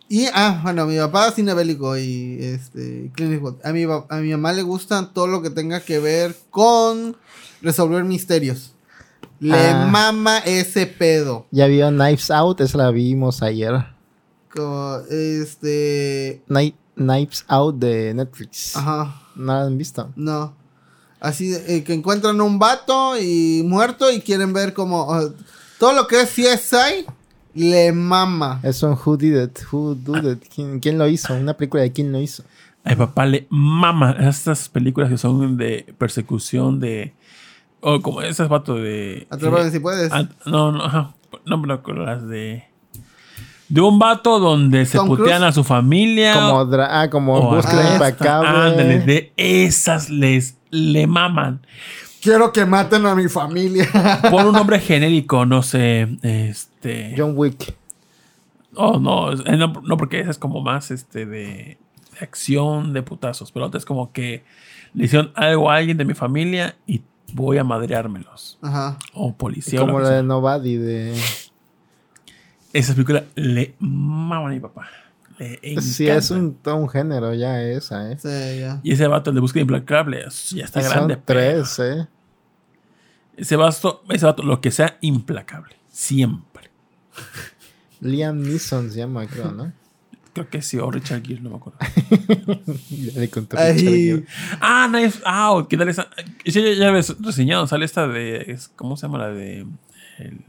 [0.08, 3.56] y, ah, bueno, mi papá es cine bélico y, este, Clint Eastwood.
[3.64, 7.16] A mi, a mi mamá le gusta todo lo que tenga que ver con
[7.62, 8.72] resolver misterios.
[9.40, 9.86] Le Ah.
[9.90, 11.46] mama ese pedo.
[11.50, 13.84] Ya vio Knives Out, esa la vimos ayer.
[14.52, 18.76] Co- este, Kni- Knives Out de Netflix.
[18.76, 19.22] ajá.
[19.36, 20.10] ¿No la han visto?
[20.16, 20.54] No.
[21.20, 25.28] Así de- eh, que encuentran un vato y muerto y quieren ver como ah,
[25.78, 27.06] todo lo que es CSI
[27.54, 28.60] le mama.
[28.62, 31.34] Es un Who Did It, Who Did It, ¿Quién, quién lo hizo?
[31.34, 32.42] Una película de quién lo hizo.
[32.84, 37.12] A mi papá le mama estas películas que son de persecución de...
[37.80, 39.26] O como esas vatos de...
[39.30, 40.12] Atrápame eh, si puedes.
[40.12, 41.14] ah, no, no, ajá.
[41.44, 42.64] No, pero con las de...
[43.68, 46.32] De un vato donde se putean a su familia.
[46.34, 48.48] Como, dra- ah, como o Búsqueda a- Implacable.
[48.48, 51.60] Ándale, de esas les le maman.
[52.22, 53.86] Quiero que maten a mi familia.
[54.30, 57.14] Pon un nombre genérico, no sé, este...
[57.16, 57.74] John Wick.
[58.74, 61.78] Oh, no, eh, no, no, porque esa es como más este de,
[62.18, 63.52] de acción de putazos.
[63.52, 64.44] Pero otra es como que
[64.94, 67.02] le hicieron algo a alguien de mi familia y
[67.32, 68.58] voy a madreármelos.
[68.62, 68.98] Ajá.
[69.14, 69.80] O policía.
[69.80, 70.22] Como la de.
[70.22, 71.20] Nobody de...
[72.72, 74.88] Esa película le maman a mi papá.
[75.38, 76.18] Le Sí, encanta.
[76.18, 78.18] es un, todo un género ya esa, ¿eh?
[78.18, 78.80] Sí, ya.
[78.82, 81.14] Y ese vato, el de búsqueda implacable, ya está Y grande.
[81.14, 82.08] Son pero tres, ¿eh?
[83.36, 85.76] Ese vato, ese vato, lo que sea implacable.
[85.90, 86.70] Siempre.
[88.00, 89.72] Liam Neeson se llama, creo, ¿no?
[90.38, 91.78] Creo que sí, o Richard Gere, no me acuerdo.
[92.90, 93.72] Ya le conté Ay.
[93.72, 94.24] Richard Gere.
[94.60, 94.90] Ah,
[95.50, 95.68] Out.
[95.68, 96.08] ¿Qué tal esa?
[96.44, 97.66] Sí, ya, ya ves reseñado.
[97.66, 98.44] Sale esta de.
[98.52, 99.66] es- ¿Cómo se llama la de.?
[100.18, 100.40] el-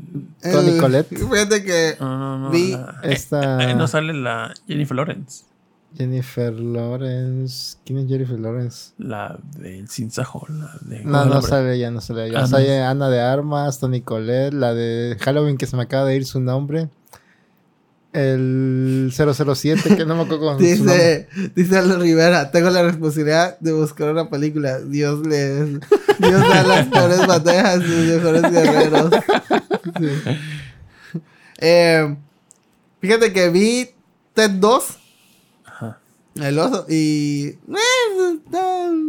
[0.41, 1.09] El- Collette.
[1.17, 2.49] Fíjate que no, no, no.
[2.49, 5.43] Vi la- esta- eh, eh, no sale la Jennifer Lawrence.
[5.97, 7.77] Jennifer Lawrence.
[7.85, 8.93] ¿Quién es Jennifer Lawrence?
[8.99, 10.45] La del Sin Sajo.
[10.49, 11.03] La de.
[11.03, 12.41] No, ¿cómo no sale ya, no sale ya.
[12.41, 16.15] Ah, sale Ana de Armas, Tony Colette, la de Halloween que se me acaba de
[16.15, 16.89] ir su nombre.
[18.11, 23.71] El 007, que no me acuerdo con dice, dice Aldo Rivera, tengo la responsabilidad de
[23.73, 24.79] buscar una película.
[24.79, 25.79] Dios les,
[26.17, 29.11] Dios da las peores batallas a sus mejores guerreros.
[29.99, 30.07] Sí.
[31.59, 32.15] Eh,
[32.99, 33.89] fíjate que vi
[34.33, 34.97] Ted 2,
[35.65, 35.99] Ajá.
[36.35, 37.47] el oso, y...
[37.47, 37.57] eh,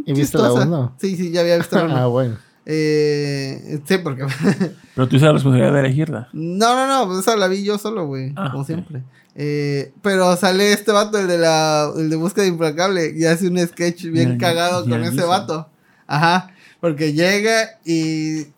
[0.05, 0.67] ¿Y viste la chistosa.
[0.67, 0.95] uno?
[1.01, 2.11] Sí, sí, ya había visto la ah, uno.
[2.11, 2.39] bueno.
[2.67, 4.25] Eh, sí, porque...
[4.95, 6.29] Pero tú tienes la responsabilidad de elegirla.
[6.33, 9.03] No, no, no, pues esa la vi yo solo, güey, Ah, como siempre.
[9.37, 13.59] Eh, pero sale este vato, el de la, el de búsqueda implacable, y hace un
[13.67, 15.29] sketch bien Ya- cagado ya con ese hizo.
[15.29, 15.69] vato.
[16.07, 16.51] Ajá,
[16.81, 18.49] porque llega y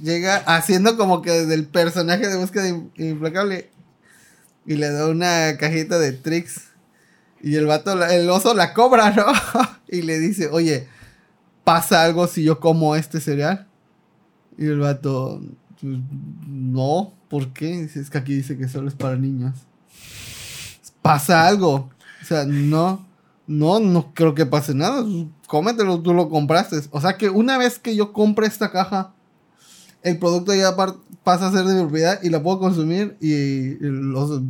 [0.00, 3.70] llega haciendo como que del personaje de búsqueda im- implacable
[4.66, 6.62] y le da una cajita de tricks
[7.42, 9.26] y el vato, el oso la cobra, ¿no?
[9.88, 10.88] y le dice, oye,
[11.64, 13.66] ¿pasa algo si yo como este cereal?
[14.58, 15.40] Y el vato,
[15.80, 15.98] "Pues,
[16.46, 17.82] no, ¿por qué?
[17.82, 19.54] Es que aquí dice que solo es para niños.
[21.00, 21.90] ¿Pasa algo?
[22.20, 23.04] O sea, no,
[23.46, 25.04] no, no creo que pase nada.
[25.46, 26.80] Cómetelo, tú lo compraste.
[26.90, 29.12] O sea que una vez que yo compre esta caja,
[30.02, 30.76] el producto ya
[31.24, 34.42] pasa a ser de mi propiedad y la puedo consumir y los...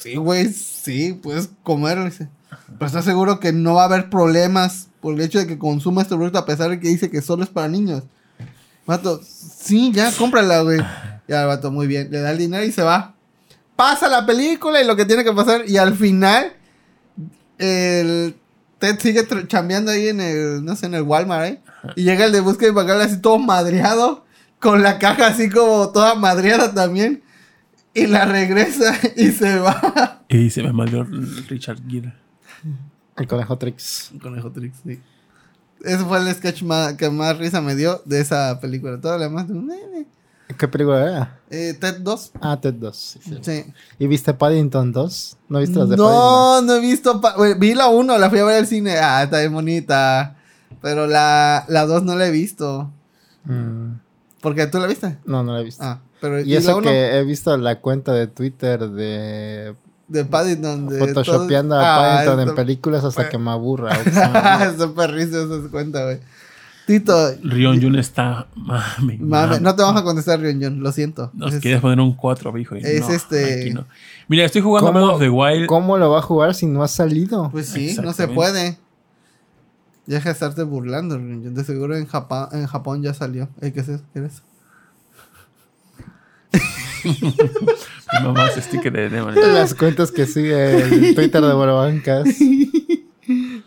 [0.00, 2.04] Sí, güey, sí, puedes comerlo.
[2.04, 2.28] Dice.
[2.66, 6.00] Pero está seguro que no va a haber problemas por el hecho de que consuma
[6.00, 8.04] este producto a pesar de que dice que solo es para niños.
[8.86, 10.80] Vato, sí, ya, cómprala, güey.
[11.26, 12.08] Ya vato, muy bien.
[12.10, 13.14] Le da el dinero y se va.
[13.74, 15.68] Pasa la película y lo que tiene que pasar.
[15.68, 16.52] Y al final,
[17.58, 18.36] el
[18.78, 21.60] Ted sigue chambeando ahí en el, no sé, en el Walmart, ¿eh?
[21.96, 24.24] Y llega el de búsqueda y Implacable así todo madreado.
[24.60, 27.24] Con la caja así como toda madreada también.
[27.92, 30.22] Y la regresa y se va.
[30.28, 31.04] Y se me mandó
[31.48, 32.14] Richard Gere.
[33.16, 34.10] El conejo Trix.
[34.22, 35.00] Conejo Trix, sí.
[35.84, 39.00] Ese fue el sketch más, que más risa me dio de esa película.
[39.00, 40.06] Todo lo demás, eh,
[40.58, 41.40] ¿Qué película era?
[41.50, 42.32] eh, Ted 2.
[42.40, 42.96] Ah, Ted 2.
[42.96, 43.38] sí, sí.
[43.42, 43.64] Sí.
[43.98, 45.36] ¿Y viste Paddington 2?
[45.48, 46.22] ¿No viste las de Paddington?
[46.22, 47.20] No, no he visto.
[47.20, 48.96] pa- vi la 1, la fui a ver al cine.
[48.98, 50.36] Ah, está bien bonita.
[50.80, 52.90] Pero la 2 no la he visto.
[53.44, 53.94] Mm,
[54.40, 55.18] Porque tú la viste.
[55.24, 55.82] no, no la he visto.
[55.84, 59.74] Ah, pero y la eso que he visto la cuenta de Twitter de
[60.12, 60.88] de Paddington.
[60.88, 63.94] De photoshopeando todos- a Ah, Paddington en películas hasta que me aburra.
[64.04, 64.10] se.
[64.10, 66.18] Está perrísimo esa cuenta, güey.
[66.86, 67.14] Tito,
[67.44, 68.48] Rion Jun está.
[68.56, 69.16] Mami.
[69.18, 71.30] mame, no te vamos a contestar, Rion John, lo siento.
[71.32, 72.76] Nos Es- quieres poner un 4, hijo.
[72.76, 73.84] y es no, este- no.
[74.28, 75.66] Mira, estoy jugando ¿Cómo- Breath of the Wild.
[75.66, 77.50] ¿Cómo lo va a jugar si no ha salido?
[77.52, 78.78] Pues sí, no se puede.
[80.06, 81.54] Ya deja de estarte burlando, Rion John.
[81.54, 83.48] De seguro en Japón, en Japón ya salió.
[83.60, 84.02] ¿Qué es eso?
[84.12, 84.42] ¿Qué es eso?
[87.04, 89.34] Mi mamá hace sticker de Demon.
[89.34, 92.28] Las cuentas que sigue el Twitter de Bolobancas.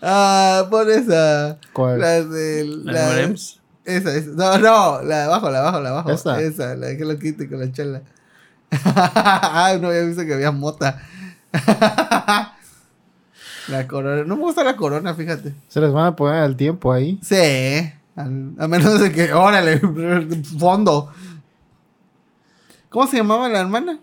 [0.07, 1.57] Ah, pon esa.
[1.73, 1.99] ¿Cuál?
[1.99, 2.65] La de.
[2.83, 4.29] ¿La La, esa, esa.
[4.35, 6.11] No, no, la de abajo, la de abajo, la de abajo.
[6.11, 6.41] ¿Esta?
[6.41, 8.01] Esa, la de que lo quite con la chela.
[8.85, 11.01] ah, no había visto que había mota.
[13.67, 14.23] la corona.
[14.25, 15.53] No me gusta la corona, fíjate.
[15.67, 17.19] Se les van a poner al tiempo ahí.
[17.23, 17.35] Sí.
[18.15, 19.33] al- a menos de que.
[19.33, 19.79] Órale,
[20.59, 21.11] fondo.
[22.95, 23.91] ¿Cómo se llamaba la hermana?
[23.91, 23.99] Ni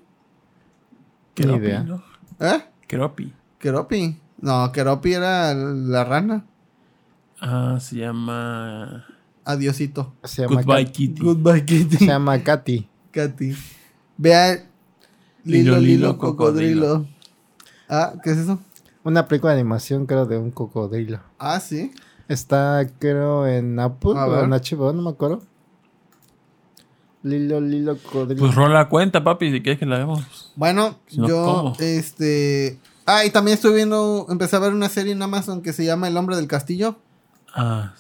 [1.35, 1.83] Keropi, idea.
[1.83, 2.03] ¿no?
[2.41, 2.63] ¿Eh?
[2.87, 3.33] Keropi.
[3.59, 4.19] Keropi.
[4.39, 6.45] No, Keropi era la rana.
[7.41, 9.07] Ah, se llama.
[9.47, 10.13] Adiosito.
[10.25, 11.23] Se llama, Goodbye Kat- Kitty.
[11.25, 11.97] Goodbye, Kitty.
[11.97, 12.87] se llama Katy.
[13.13, 13.57] Katy.
[14.19, 14.59] Vean.
[15.45, 17.07] Lilo, Lilo, cocodrilo.
[17.89, 18.61] Ah, ¿qué es eso?
[19.05, 21.19] Una película de animación, creo, de un cocodrilo.
[21.39, 21.93] Ah, sí.
[22.29, 25.43] Está, creo, en Apple o en HBO, no me acuerdo.
[27.23, 28.41] Lilo, Lilo, cocodrilo.
[28.41, 30.53] Pues rola cuenta, papi, si quieres que la hagamos.
[30.57, 31.77] Bueno, Si no, yo, ¿cómo?
[31.79, 32.79] este...
[33.07, 36.09] Ah, y también estoy viendo, empecé a ver una serie en Amazon que se llama
[36.09, 36.97] El Hombre del Castillo,
[37.55, 37.95] Ah,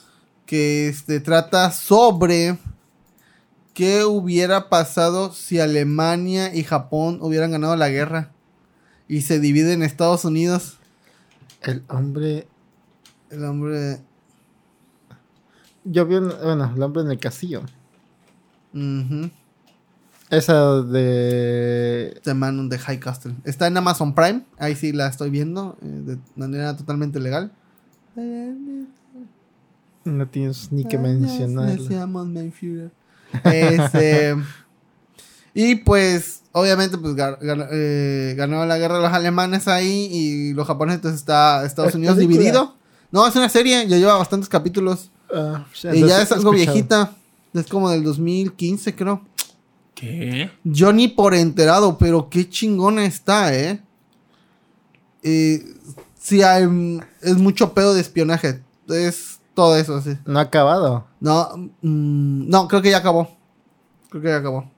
[0.47, 2.59] que este, trata sobre
[3.75, 8.31] qué hubiera pasado si Alemania y Japón hubieran ganado la guerra
[9.09, 10.79] y se divide en Estados Unidos.
[11.63, 12.47] El hombre.
[13.31, 14.01] El hombre...
[15.85, 17.63] Yo vi, bueno, el hombre en el castillo.
[20.31, 22.19] Esa de.
[22.25, 23.35] The Man on the High Castle.
[23.45, 27.53] Está en Amazon Prime, ahí sí la estoy viendo eh, de manera totalmente legal.
[30.05, 31.75] No tienes ni que mencionarla.
[33.45, 34.37] Este,
[35.55, 40.97] y pues, obviamente, pues eh, ganó la guerra de los alemanes ahí y los japoneses,
[40.97, 42.39] entonces está Estados ¿Es Unidos película?
[42.39, 42.77] dividido.
[43.11, 45.11] No, es una serie, ya lleva bastantes capítulos.
[45.33, 46.73] Ah, y ya es algo escuchado.
[46.75, 47.13] viejita.
[47.55, 49.23] Es como del 2015, creo.
[49.95, 50.51] ¿qué?
[50.65, 53.83] Yo ni por enterado, pero qué chingona está, ¿eh?
[55.23, 55.63] Eh,
[56.19, 56.65] sí, hay,
[57.21, 58.63] es mucho pedo de espionaje.
[58.89, 60.17] Es todo eso, sí.
[60.27, 61.07] No ha acabado.
[61.21, 61.49] No,
[61.83, 63.29] mm, no, creo que ya acabó.
[64.09, 64.71] Creo que ya acabó.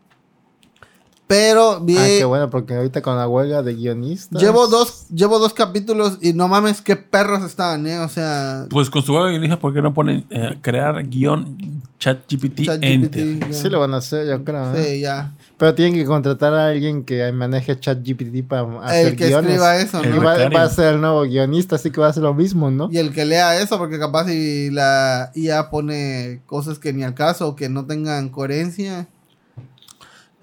[1.26, 4.42] Pero vi, Ah, qué bueno, porque ahorita con la huelga de guionistas.
[4.42, 7.98] llevo dos, llevo dos capítulos y no mames qué perros estaban, eh.
[8.00, 12.18] O sea, Pues con su web elija por qué no ponen eh, crear guion chat
[12.30, 12.84] GPT ChatGPT,
[13.16, 13.38] enter.
[13.40, 13.52] ya.
[13.54, 14.74] Sí lo van a hacer, yo creo.
[14.76, 14.84] ¿eh?
[14.84, 15.32] Sí, ya.
[15.56, 19.50] Pero tienen que contratar a alguien que maneje ChatGPT para hacer El que guiones.
[19.52, 20.24] escriba eso, El Y ¿no?
[20.24, 22.90] va, va a ser el nuevo guionista, así que va a hacer lo mismo, ¿no?
[22.92, 27.14] Y el que lea eso, porque capaz si la IA pone cosas que ni al
[27.14, 29.08] caso o que no tengan coherencia,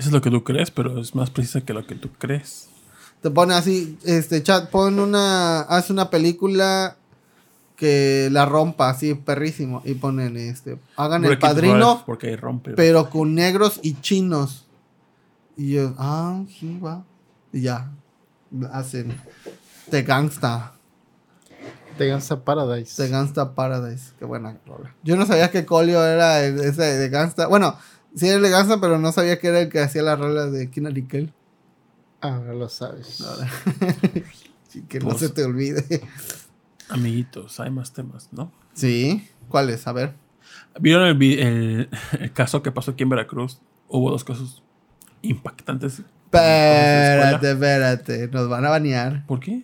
[0.01, 2.69] Eso es lo que tú crees, pero es más precisa que lo que tú crees.
[3.21, 6.97] te pone así, este chat, pon una, hace una película
[7.75, 11.75] que la rompa así perrísimo y ponen este, hagan el padrino.
[11.75, 12.71] Ralph, Porque ahí rompe.
[12.71, 14.65] pero con negros y chinos.
[15.55, 17.05] Y yo, ah, sí, va.
[17.53, 17.91] Y ya,
[18.73, 19.15] hacen
[19.91, 20.73] The Gangsta,
[21.99, 23.03] De Gangsta Paradise.
[23.03, 24.13] The Gangsta Paradise.
[24.17, 24.95] Qué buena rola.
[25.03, 27.45] Yo no sabía que Colio era ese de Gangsta.
[27.45, 27.75] Bueno,
[28.15, 30.45] sí era el de Gangsta, pero no sabía que era el que hacía la rola
[30.47, 31.33] de Kina Nickel.
[32.21, 33.23] Ahora lo sabes.
[34.67, 35.83] Sí, que no Pues- se te olvide.
[36.87, 38.53] Amiguitos, hay más temas, ¿no?
[38.73, 39.85] Sí, ¿cuáles?
[39.85, 40.13] A ver.
[40.79, 41.89] ¿Vieron el, vi- el-
[42.19, 43.59] el caso que pasó aquí en Veracruz?
[43.89, 44.63] Hubo dos casos
[45.21, 45.99] impactantes.
[46.25, 48.27] Espérate, espérate.
[48.29, 49.25] Nos van a banear.
[49.27, 49.63] ¿Por qué?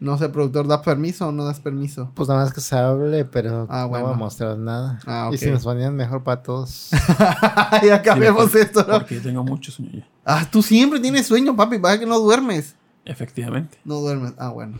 [0.00, 2.12] No sé, productor, ¿das permiso o no das permiso?
[2.14, 5.00] Pues nada más que se hable, pero Ah, no va a mostrar nada.
[5.06, 6.90] Ah, Y si nos ponían mejor para todos.
[7.84, 8.98] ya cambiamos Sí, esto, ¿no?
[8.98, 10.06] Porque yo tengo mucho sueño ya.
[10.24, 11.78] Ah, tú siempre tienes sueño, papi.
[11.78, 12.76] Pasa que no duermes.
[13.04, 13.78] Efectivamente.
[13.84, 14.34] No duermes.
[14.38, 14.78] Ah, bueno.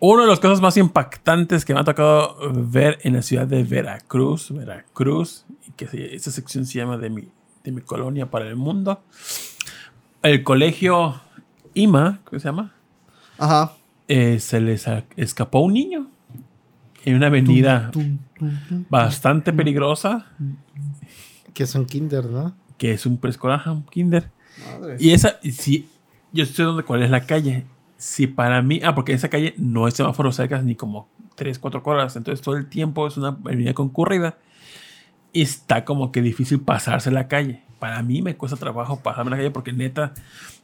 [0.00, 3.64] Uno de los casos más impactantes que me ha tocado ver en la ciudad de
[3.64, 7.28] Veracruz, Veracruz, y que se- esta sección se llama de mi,
[7.64, 9.02] de mi colonia para el mundo.
[10.22, 11.20] El colegio
[11.74, 12.72] IMA, ¿cómo se llama?
[13.38, 13.72] Ajá.
[14.08, 14.86] Eh, se les
[15.16, 16.10] escapó un niño
[17.04, 18.84] en una avenida Tum, tum, tum.
[18.88, 20.26] bastante peligrosa,
[21.52, 22.54] que es un kinder, ¿no?
[22.78, 24.30] que es un preescolar, un kinder.
[24.80, 24.96] Madre.
[24.98, 25.88] Y esa, si
[26.32, 27.66] yo sé dónde, cuál es la calle.
[27.96, 31.82] Si para mí, ah, porque esa calle no hay semáforos cerca ni como 3, 4
[31.84, 32.16] horas.
[32.16, 34.38] Entonces todo el tiempo es una avenida concurrida.
[35.32, 37.62] Y está como que difícil pasarse la calle.
[37.78, 40.14] Para mí me cuesta trabajo pasarme la calle porque neta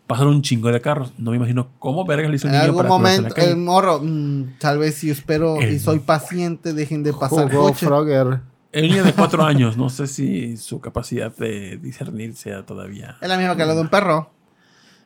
[0.06, 1.12] pasan un chingo de carros.
[1.18, 3.51] No me imagino cómo verga le hizo un En niño algún para momento, la calle.
[3.51, 7.86] el morro, mm, tal vez si espero y soy paciente, dejen de pasar Jugó coche.
[7.86, 8.40] Frogger.
[8.72, 13.16] El niño de 4 años, no sé si su capacidad de discernir sea todavía.
[13.20, 14.31] Es la misma que la de un perro.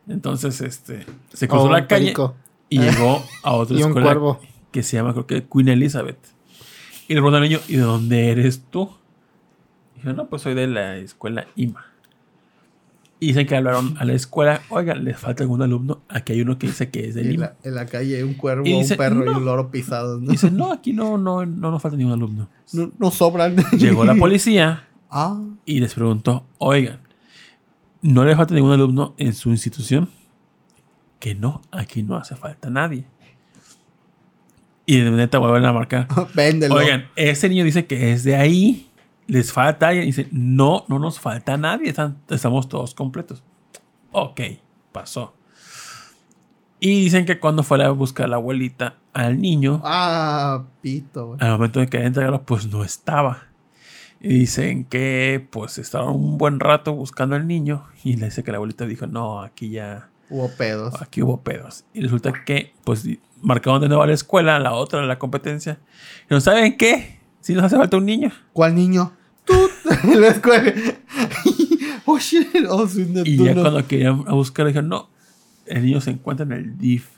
[0.08, 2.06] Entonces, este, se O cruzó un la calle.
[2.06, 2.34] perico.
[2.70, 4.40] Y llegó a otra Y un escuela cuervo.
[4.72, 6.18] que se llama, creo que Queen Elizabeth.
[7.08, 8.90] Y le pregunta al niño, ¿y de dónde eres tú?
[9.96, 11.84] Y dijo, no, pues soy de la escuela IMA.
[13.20, 16.02] Y dicen que hablaron a la escuela, oigan, les falta algún alumno.
[16.08, 17.44] Aquí hay uno que dice que es del En IMA.
[17.46, 20.20] la, en la calle un cuervo, dice, un perro y un loro pisados.
[20.20, 20.30] ¿no?
[20.30, 22.48] dice, no, aquí no, no, no nos falta ningún alumno.
[22.72, 23.56] No, no sobran.
[23.76, 27.00] Llegó la policía Ah, y les preguntó, oigan,
[28.02, 30.10] ¿no le falta ningún alumno en su institución?
[31.18, 33.04] Que no, aquí no hace falta nadie.
[34.86, 36.08] Y de neta vuelven a marcar.
[36.34, 36.74] véndelo.
[36.74, 38.88] Oigan, ese niño dice que es de ahí.
[39.28, 40.06] Les falta alguien.
[40.06, 41.90] Dice, no, no nos falta nadie.
[41.90, 43.44] están- estamos todos completos.
[44.10, 44.40] Ok,
[44.90, 45.34] pasó.
[46.80, 51.80] Y dicen que cuando fue a buscar la abuelita al niño, Ah, pito, al momento
[51.80, 53.44] de que entregarlo, pues no estaba.
[54.20, 57.84] Y dicen que pues estaban un buen rato buscando al niño.
[58.05, 61.00] Y le dice que la abuelita dijo, no, aquí ya, Hubo pedos.
[61.02, 61.84] aquí hubo pedos.
[61.92, 63.06] Y resulta que, pues,
[63.42, 65.78] marcaron de nuevo a la escuela, la otra, la competencia.
[66.30, 68.30] Y no saben qué, si nos hace falta un niño.
[68.52, 69.12] ¿Cuál niño?
[69.48, 69.68] Tú,
[70.12, 70.72] en la escuela.
[72.06, 72.46] oh, shit.
[72.68, 72.86] Oh,
[73.24, 75.08] Y ya cuando querían a buscar, dijeron, no,
[75.66, 77.08] el niño se encuentra en el DIF.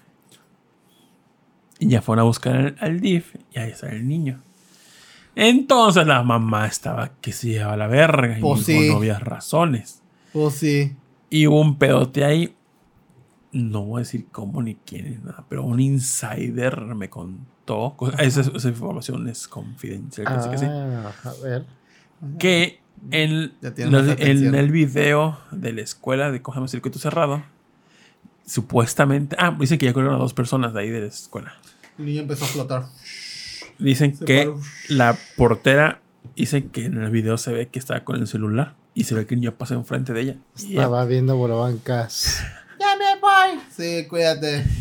[1.78, 4.40] Y ya fueron a buscar al, al DIF y ahí está el niño.
[5.35, 8.89] Entonces la mamá estaba que se llevaba la verga y Pues sí.
[8.89, 10.02] no había razones.
[10.35, 10.94] Oh, sí.
[11.31, 12.55] Y hubo un pedote ahí.
[13.52, 17.94] No voy a decir cómo ni quién ni nada, pero un insider me contó.
[17.97, 20.27] co- Esa, esa información es confidencial.
[20.27, 21.65] casi que sí, Ah, a ver.
[22.39, 22.81] Que
[23.11, 23.53] en,
[23.91, 27.43] los- el video de la escuela de Cógeme Circuito Cerrado,
[28.47, 29.37] supuestamente.
[29.39, 31.55] Ah, dicen que ya corrieron a dos personas de ahí de la escuela.
[31.99, 32.85] El niño empezó a flotar.
[33.79, 34.61] Dicen Se que paró.
[34.89, 36.01] la portera
[36.37, 39.27] dice que en el video se ve que está con el celular y se ve
[39.27, 40.37] que el niño pasa enfrente de ella.
[40.57, 42.43] Estaba viendo Borobancas.
[42.79, 43.61] ¡Ya me voy!
[43.71, 44.65] Sí, cuídate.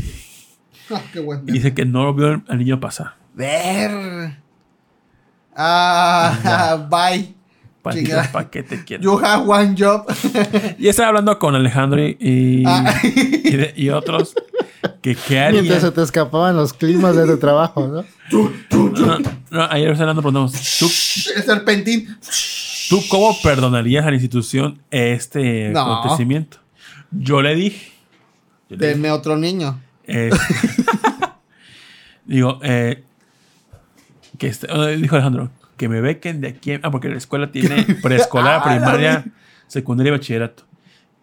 [0.92, 3.14] Ah, qué buen y dice que no lo vio al niño pasar.
[3.36, 4.40] Ver.
[5.56, 7.34] Ah, bye.
[7.82, 9.02] ¿Para qué te quiero?
[9.04, 10.06] You have one job.
[10.78, 12.94] Y estaba hablando con Alejandro y, y, Ah.
[13.04, 14.36] y de- y otros
[15.02, 15.64] que qué harían.
[15.64, 18.06] Mientras se te escapaban los climas de tu trabajo, ¿no?
[18.32, 19.20] No,
[19.50, 20.86] no, ayer Fernando preguntamos, ¿tú,
[21.36, 22.16] El serpentín.
[22.90, 25.80] ¿tú cómo perdonarías a la institución este No.
[25.96, 26.58] acontecimiento?
[27.12, 27.92] Yo le dije.
[28.70, 29.80] yo le dije, Denme otro niño.
[30.06, 30.30] eh,
[32.26, 33.04] digo, eh,
[34.40, 36.74] que este- eh, dijo Alejandro, que me bequen de aquí.
[36.82, 39.26] Ah, porque la escuela tiene preescolar, Ah, primaria,
[39.68, 40.64] secundaria y bachillerato.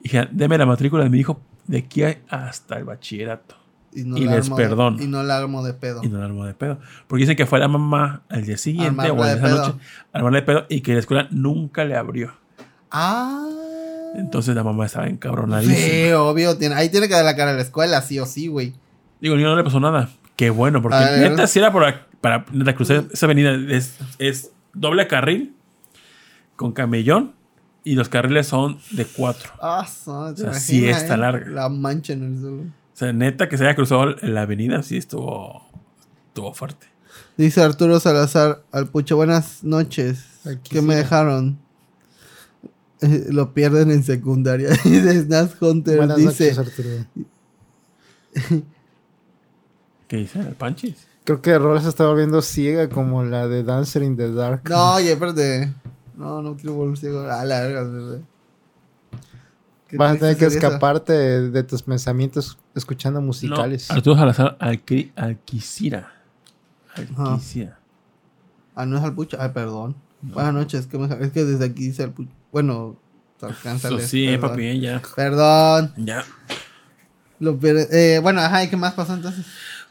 [0.01, 3.57] Dije, deme la matrícula de mi hijo de aquí hasta el bachillerato.
[3.93, 5.03] Y, no Y les armo de- perdono.
[5.03, 6.03] y no la armo de pedo.
[6.05, 6.79] Y no la armó de pedo.
[7.09, 9.57] Porque dicen que fue la mamá al día siguiente Armarla o esa pedo.
[9.69, 9.79] noche
[10.13, 12.33] a armarla de pedo y que la escuela nunca le abrió.
[12.91, 13.49] Ah.
[14.17, 15.77] Entonces la mamá estaba encabronadísima.
[15.77, 16.57] Sí, obvio.
[16.59, 18.75] Tiene, ahí tiene que dar la cara a la escuela, sí o sí, güey.
[19.21, 20.09] Digo, niño no le pasó nada.
[20.37, 21.73] Qué bueno, porque neta, si era
[22.27, 25.55] para, neta, cruzar esa avenida, es, es doble carril
[26.57, 27.37] con camellón
[27.85, 29.53] y los carriles son de cuatro.
[29.63, 31.19] Ah, so, ¿te O sea, sí imaginas, está eh?
[31.19, 31.49] larga.
[31.49, 32.63] La mancha en el suelo.
[32.63, 35.65] O sea, neta, que se haya cruzado la avenida, sí estuvo,
[36.27, 36.89] estuvo fuerte.
[37.37, 40.25] Dice Arturo Salazar al Pucho, buenas noches.
[40.45, 41.61] Aquí ¿Qué me dejaron?
[43.03, 44.71] Eh, lo pierden en secundaria.
[44.85, 45.99] Dice Snatch Hunter.
[45.99, 46.89] Buenas dice, noches, Arturo.
[50.09, 51.07] ¿Qué dice el Panchis?
[51.27, 54.63] Creo que Rol se está volviendo ciega como la de Dancer in the Dark.
[54.71, 55.75] no, oye, espérate.
[56.17, 57.21] No, no quiero volver ciego.
[57.31, 58.21] A la verga.
[59.93, 63.89] Vas a tener que escaparte de, de tus pensamientos escuchando musicales.
[63.91, 66.13] No, Arturo Salazar Alqui- Alquicira.
[66.95, 67.79] Alquicira.
[68.75, 69.37] Ah, no es al pucho.
[69.41, 69.95] Ay, perdón.
[70.23, 70.87] Buenas noches.
[70.87, 72.31] que me- es que desde aquí dice el pucho.
[72.53, 72.97] Bueno,
[73.39, 74.51] se alcanza a Eso leer, sí, perdón.
[74.51, 75.03] papi, ya.
[75.15, 75.93] Perdón.
[75.97, 76.25] Ya.
[77.39, 79.45] Lo eh, bueno, ajá, ¿y qué más pasó entonces?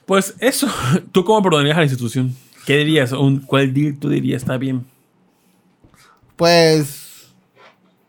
[0.05, 0.67] Pues eso.
[1.11, 2.35] ¿Tú cómo perdonarías a la institución?
[2.65, 3.11] ¿Qué dirías?
[3.11, 4.85] Un, ¿Cuál deal tú dirías está bien?
[6.35, 7.33] Pues.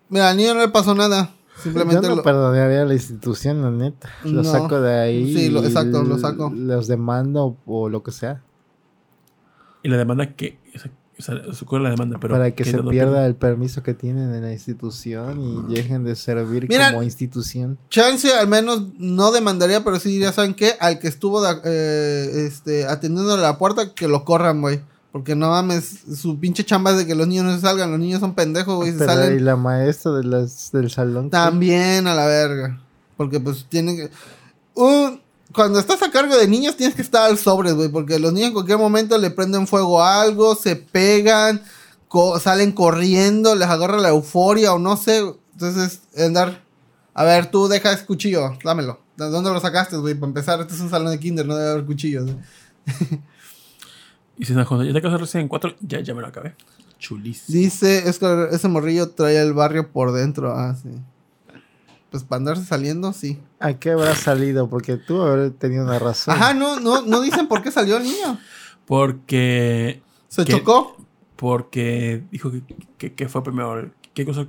[0.08, 1.30] Mira, al niño no le pasó nada.
[1.62, 4.10] Simplemente Yo no lo- perdonaría a la institución, la neta.
[4.24, 4.44] Lo No.
[4.44, 5.34] saco de ahí.
[5.34, 6.52] Sí, lo- exacto, lo saco.
[6.54, 8.42] Los demando o lo que sea.
[9.82, 10.58] Y la demanda que.
[11.18, 12.34] O sea, ocurre la demanda, pero.
[12.34, 16.04] para que ¿qué se no pierda el permiso que tienen en la institución y dejen
[16.04, 17.78] de servir Mira- como institución.
[17.88, 20.74] Chance al menos no demandaría, pero sí diría, ¿saben qué?
[20.78, 24.80] Al que estuvo de- eh, este, atendiendo la puerta, que lo corran, güey.
[25.10, 27.90] Porque no mames, su pinche chamba es de que los niños no se salgan.
[27.90, 28.92] Los niños son pendejos, güey.
[28.92, 31.30] Se Pero, salen y la maestra de las, del salón.
[31.30, 32.78] también a la verga.
[33.16, 34.10] Porque pues tienen que...
[34.74, 37.88] Un- cuando estás a cargo de niños tienes que estar al sobre, güey.
[37.88, 41.62] Porque los niños en cualquier momento le prenden fuego a algo, se pegan,
[42.08, 45.22] co- salen corriendo, les agarra la euforia o no sé.
[45.52, 46.62] Entonces, andar...
[47.14, 49.00] A ver, tú deja ese cuchillo, dámelo.
[49.16, 50.14] ¿De dónde lo sacaste, güey?
[50.14, 52.28] Para empezar, este es un salón de kinder, no debe haber cuchillos.
[54.38, 56.54] Y si no, ya te casas recién en cuatro, ya, ya me lo acabé.
[56.98, 57.58] Chulísimo.
[57.58, 60.52] Dice, es que ese morrillo trae el barrio por dentro.
[60.52, 60.90] Ah, sí.
[62.10, 63.38] Pues para andarse saliendo, sí.
[63.60, 64.68] ¿A qué habrá salido?
[64.70, 66.34] Porque tú habrás tenido una razón.
[66.34, 68.38] Ajá, no, no, no dicen por qué salió el niño.
[68.86, 70.02] Porque.
[70.28, 70.96] ¿Se chocó?
[71.36, 72.62] Porque dijo que,
[72.98, 73.90] que, que fue primero.
[74.14, 74.46] ¿Qué cosa?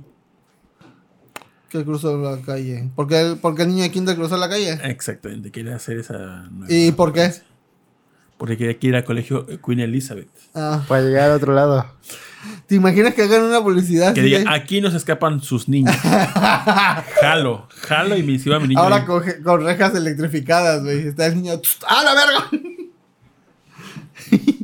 [1.68, 2.88] Que cruzó la calle.
[2.96, 4.78] ¿Por qué el, por qué el niño de kinder cruzó la calle?
[4.84, 6.16] Exactamente, quería hacer esa.
[6.50, 7.30] nueva- ¿Y por qué?
[8.38, 10.30] Porque quería que ir al colegio Queen Elizabeth.
[10.54, 11.84] Ah, Para llegar al otro lado.
[12.66, 14.14] ¿Te imaginas que hagan una publicidad?
[14.14, 15.94] Que diga, aquí no se escapan sus niños.
[17.20, 18.80] jalo, jalo y me iba mi niño.
[18.80, 21.08] Ahora con, con rejas electrificadas, güey.
[21.08, 21.60] Está el niño.
[21.88, 22.50] ¡Ah, la verga!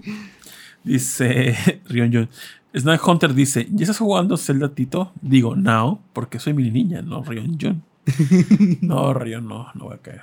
[0.85, 1.57] Dice
[1.89, 2.29] Rion John.
[2.75, 5.13] Snack Hunter dice: ¿Ya estás jugando Zelda Tito?
[5.21, 7.83] Digo, no, porque soy mi niña, no Rion John.
[8.83, 10.23] No, Rion, no, no voy a caer.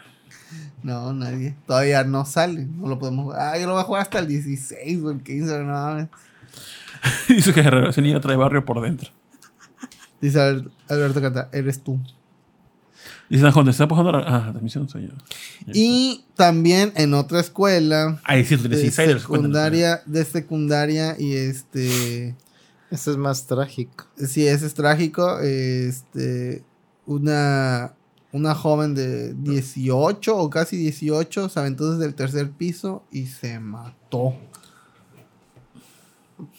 [0.84, 1.56] No, nadie.
[1.66, 2.66] Todavía no sale.
[2.66, 3.40] No lo podemos jugar.
[3.42, 6.08] Ah, yo lo voy a jugar hasta el 16 o el 15, no mames.
[7.30, 9.10] dice que ese niño trae barrio por dentro.
[10.20, 12.00] Dice Al- Alberto Canta, eres tú.
[13.30, 14.88] Dice Snack Hunter: ¿está pasando la, ah, transmisión?
[14.90, 15.14] Soy yo.
[15.74, 18.20] Y también en otra escuela.
[18.24, 19.22] Ahí sí, tú tienes de insiders.
[19.22, 22.36] secundaria, de secundaria y este
[22.92, 24.06] Esto es más trágico.
[24.18, 26.64] sí, ese es trágico, este
[27.06, 27.94] una
[28.34, 33.60] una joven de 18 o casi 18 se aventó desde el tercer piso y se
[33.60, 34.36] mató.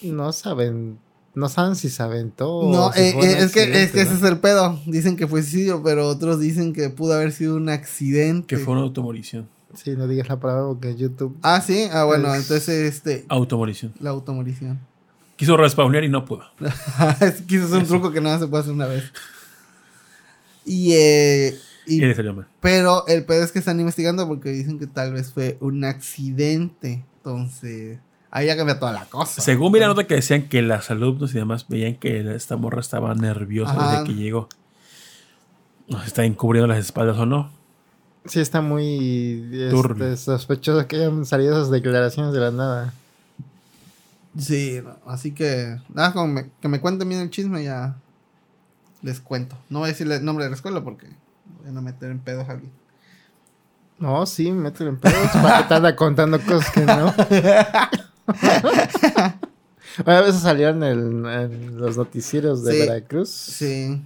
[0.03, 0.99] No saben.
[1.35, 2.63] No saben si se aventó.
[2.71, 4.17] No, o si eh, eh, es que, es que ese ¿no?
[4.19, 4.79] es el pedo.
[4.87, 8.47] Dicen que fue suicidio, pero otros dicen que pudo haber sido un accidente.
[8.47, 9.49] Que fue una automorición.
[9.75, 11.37] Sí, no digas la palabra porque en YouTube.
[11.43, 11.87] Ah, sí.
[11.91, 13.95] Ah, bueno, Es- entonces este Automorición.
[14.01, 14.79] la automorición.
[15.37, 16.43] Quiso respawnear y no pudo.
[17.47, 19.05] Quiso hacer un truco que nada se puede hacer una vez.
[20.65, 22.47] Y, eh, y- Y le salió mal.
[22.61, 27.05] pero el pedo es que están investigando porque dicen que tal vez fue un accidente.
[27.17, 27.99] Entonces,
[28.33, 29.41] ahí ya cambia toda la cosa.
[29.41, 32.81] Según vi la nota que decían que las alumnos y demás veían que esta morra
[32.81, 33.91] estaba nerviosa Ajá.
[33.93, 34.49] desde que llegó.
[35.89, 37.51] No sé si está encubriendo las espaldas o no.
[38.25, 42.95] Sí, está muy este, sospechoso que hayan salido esas declaraciones de la nada.
[44.39, 47.97] Sí, así que nada, como me- que me cuenten bien el chisme ya
[49.03, 49.57] les cuento.
[49.69, 51.09] No voy a decirle el nombre de la escuela porque
[51.65, 52.73] voy a meter en pedos a alguien.
[53.99, 55.31] No, sí, mételo en pedos.
[55.33, 57.13] ¿Para qué te anda contando cosas que no?
[60.07, 62.79] a veces salieron en, en los noticieros de Sí.
[62.81, 63.29] Veracruz.
[63.31, 64.03] Sí.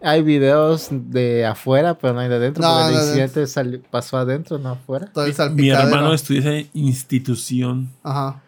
[0.00, 2.62] Hay videos de afuera, pero no hay de adentro.
[2.62, 3.02] No, porque no, el no.
[3.02, 5.10] incidente sali- pasó adentro, no afuera.
[5.12, 8.40] Todo el Mi hermano estudia esa institución Ajá,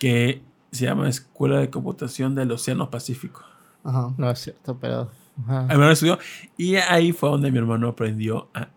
[0.00, 0.42] que
[0.72, 3.42] se llama Escuela de Computación del Océano Pacífico.
[3.84, 4.12] ajá.
[4.18, 5.08] No es cierto, pero.
[5.46, 5.62] ajá.
[5.62, 6.18] Mi hermano estudió
[6.56, 8.68] y ahí fue donde mi hermano aprendió a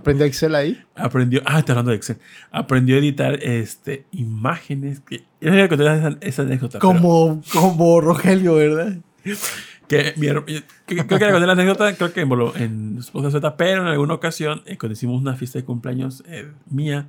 [0.00, 0.82] ¿Aprendió Excel ahí?
[0.94, 2.16] aprendió, ah, está hablando de Excel,
[2.50, 6.78] aprendió a editar este imágenes que yo no contar esa, esa anécdota.
[6.78, 8.96] pero- Como, como Rogelio, ¿verdad?
[9.88, 10.28] Que mi
[10.86, 12.24] creo que la conté la anécdota, creo que
[12.56, 16.50] en, en Z, pero en alguna ocasión, eh, cuando hicimos una fiesta de cumpleaños eh,
[16.70, 17.08] mía,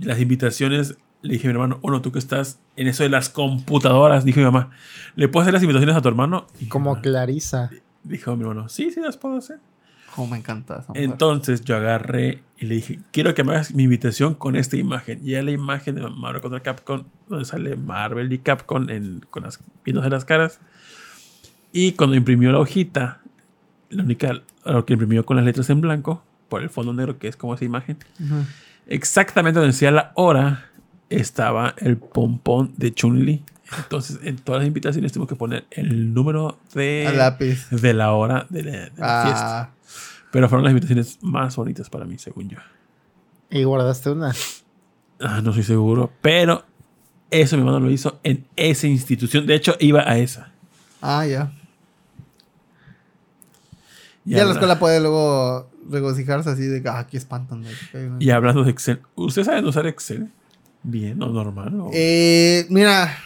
[0.00, 3.30] las invitaciones, le dije a mi hermano, bueno, tú que estás en eso de las
[3.30, 4.70] computadoras, dijo mi mamá,
[5.16, 6.46] ¿le puedes hacer las invitaciones a tu hermano?
[6.60, 7.70] Y Como Clarisa.
[8.04, 9.58] Dijo mi hermano, sí, sí, las puedo hacer.
[10.14, 11.02] Como me encanta esa mujer.
[11.02, 15.20] Entonces yo agarré y le dije, quiero que me hagas mi invitación con esta imagen.
[15.24, 19.44] Y era la imagen de Marvel contra Capcom, donde sale Marvel y Capcom en, con
[19.44, 20.60] las, viéndose las caras.
[21.72, 23.20] Y cuando imprimió la hojita,
[23.88, 27.28] la única, lo que imprimió con las letras en blanco, por el fondo negro, que
[27.28, 27.96] es como esa imagen.
[28.86, 30.66] Exactamente donde decía la hora,
[31.20, 33.42] estaba el pompón de Chun-Li.
[33.78, 37.68] Entonces, en todas las invitaciones tuvimos que poner el número de, lápiz.
[37.70, 39.60] de la hora de la, de la fiesta.
[39.60, 39.70] Ah,
[40.30, 42.58] Pero fueron las invitaciones más bonitas para mí, según yo.
[43.50, 44.32] Y guardaste una.
[45.20, 46.64] Ah, no estoy seguro, pero
[47.30, 49.46] eso mi hermano lo hizo en esa institución.
[49.46, 50.52] De hecho, iba a esa.
[51.00, 51.52] ah, ya.
[54.24, 57.64] Y Ya la escuela puede luego regocijarse así de que, ah, aquí espantan.
[58.20, 60.30] Y hablando de Excel, ¿ustedes saben usar Excel?
[60.82, 61.80] Bien o normal.
[61.80, 63.16] O, Eh, mira,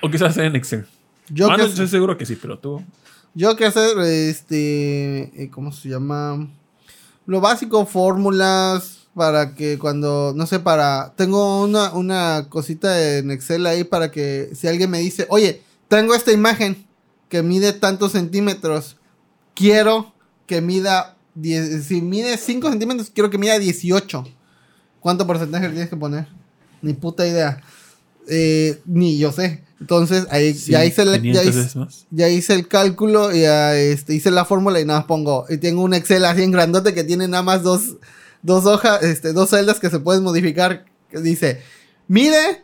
[0.00, 0.86] o quizás en Excel.
[1.28, 2.82] yo Mano, que, estoy seguro que sí, pero tú.
[3.34, 6.48] yo que hacer, este, eh, ¿cómo se llama?
[7.26, 13.66] Lo básico, fórmulas para que cuando, no sé, para, tengo una, una cosita en Excel
[13.66, 16.86] ahí para que si alguien me dice, oye, tengo esta imagen
[17.28, 18.96] que mide tantos centímetros,
[19.54, 20.12] quiero
[20.46, 24.24] que mida, 10 si mide 5 centímetros, quiero que mida 18.
[25.00, 26.26] ¿Cuánto porcentaje le tienes que poner?
[26.82, 27.60] Ni puta idea.
[28.28, 29.62] Eh, ni yo sé.
[29.80, 32.06] Entonces, ahí Sí, ya hice la- ya 500 hice- veces más.
[32.10, 35.44] ya hice el cálculo, y ya este, hice la fórmula y nada más pongo.
[35.48, 37.96] Y tengo un Excel así en grandote que tiene nada más dos,
[38.42, 40.84] dos hojas, este, dos celdas que se pueden modificar.
[41.10, 41.60] Que dice,
[42.06, 42.62] mide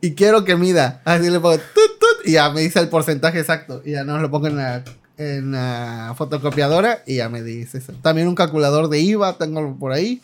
[0.00, 1.02] y quiero que mida.
[1.04, 1.64] Así le pongo tut,
[2.00, 3.82] tut, y ya me dice el porcentaje exacto.
[3.84, 4.82] Y ya no lo pongo en la,
[5.18, 7.92] en la fotocopiadora y ya me dice eso.
[8.02, 10.20] También un calculador de IVA tengo por ahí.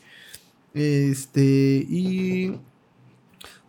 [0.74, 2.58] Este, y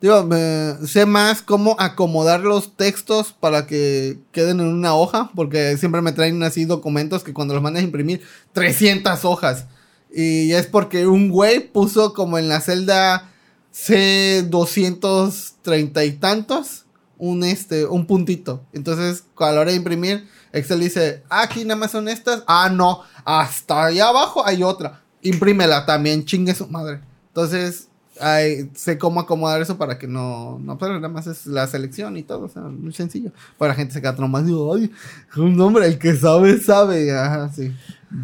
[0.03, 5.77] Digo, me- sé más cómo acomodar los textos para que queden en una hoja, porque
[5.77, 8.21] siempre me traen así documentos que cuando los mandas a imprimir,
[8.51, 9.67] 300 hojas.
[10.13, 13.30] Y es porque un güey puso como en la celda
[13.71, 16.84] C230 y tantos
[17.17, 18.61] un, este, un puntito.
[18.73, 22.43] Entonces, a la hora de imprimir, Excel dice, "Ah, aquí nada más son estas.
[22.45, 25.01] Ah, no, hasta allá abajo hay otra.
[25.21, 26.99] Imprímela también, chingue su madre.
[27.27, 27.88] Entonces,
[28.24, 32.18] ay, sé cómo acomodar eso para que no, no, pero nada más es la selección
[32.18, 33.32] y todo, o sea, muy sencillo.
[33.58, 34.91] Para la gente se queda traumada, digo, ay,
[35.38, 37.72] un hombre, el que sabe, sabe, ajá, sí.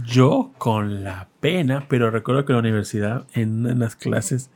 [0.06, 4.50] Yo con la pena, pero recuerdo que en la universidad, en, en las clases,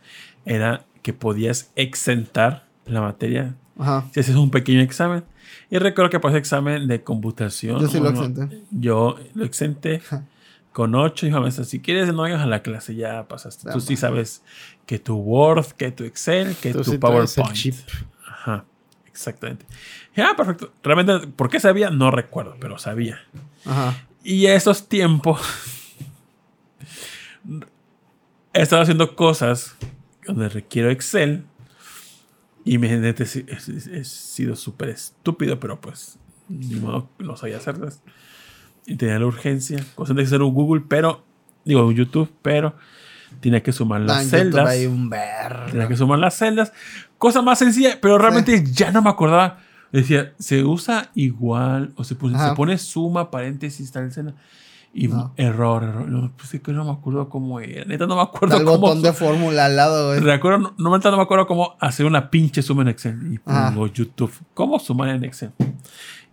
[0.46, 4.06] era que podías exentar la materia Ajá.
[4.14, 5.24] si haces un pequeño examen.
[5.70, 7.80] Y recuerdo que ese examen de computación.
[7.80, 8.62] Yo sí lo uno- exenté.
[8.72, 10.02] Yo lo exenté
[10.74, 13.72] con 8 y maestra, si quieres no vayas a la clase, ya pasaste.
[13.72, 14.42] Tú sí sabes
[14.86, 17.54] que tu Word, que tu Excel, que Tú tu PowerPoint.
[17.54, 17.76] chip.
[18.28, 18.66] Ajá,
[19.08, 19.66] exactamente.
[20.16, 20.74] Ya, perfecto.
[20.84, 21.90] Realmente, ¿por qué sabía?
[21.92, 23.20] No recuerdo, pero sabía.
[23.66, 23.96] Ajá.
[24.24, 25.40] Y a esos tiempos
[28.54, 29.76] he estado haciendo cosas
[30.26, 31.46] donde requiero Excel
[32.66, 36.18] y me he, he- he sido súper estúpido, pero pues
[36.48, 38.02] ni modo, no sabía hacerlas.
[38.86, 41.24] Y tenía la urgencia, cosa de hacer un Google, pero
[41.66, 42.76] digo un YouTube, pero
[43.40, 44.68] tenía que sumar las celdas.
[44.70, 45.10] hay un.
[45.72, 46.74] Tenía que sumar las celdas.
[47.18, 49.60] Cosa más sencilla, pero realmente ya no me acordaba.
[49.92, 52.50] Decía, se usa igual, o se, pone- Ajá.
[52.50, 54.34] se pone suma, paréntesis, tal celda.
[54.96, 55.34] Y No.
[55.38, 56.08] error, error.
[56.08, 57.84] No, pues es que no me acuerdo cómo era.
[57.86, 58.78] Neta, no me acuerdo el cómo.
[58.80, 60.20] botón de fórmula al lado, güey.
[60.20, 63.34] Recuerdo, no, no, no me acuerdo cómo hacer una pinche suma en Excel.
[63.34, 63.70] Y Ajá.
[63.70, 64.32] pongo YouTube.
[64.54, 65.52] ¿Cómo sumar en Excel?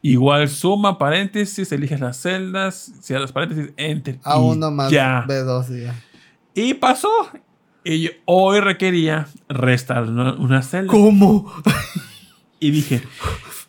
[0.02, 4.18] Igual suma, paréntesis, eliges las celdas, cierras las paréntesis, enter.
[4.24, 5.24] A uno más Ya.
[5.27, 5.94] B2 y ya.
[6.55, 7.10] Y pasó.
[7.85, 10.90] Y yo hoy requería restar una, una celda.
[10.90, 11.52] ¿Cómo?
[12.60, 13.02] Y dije,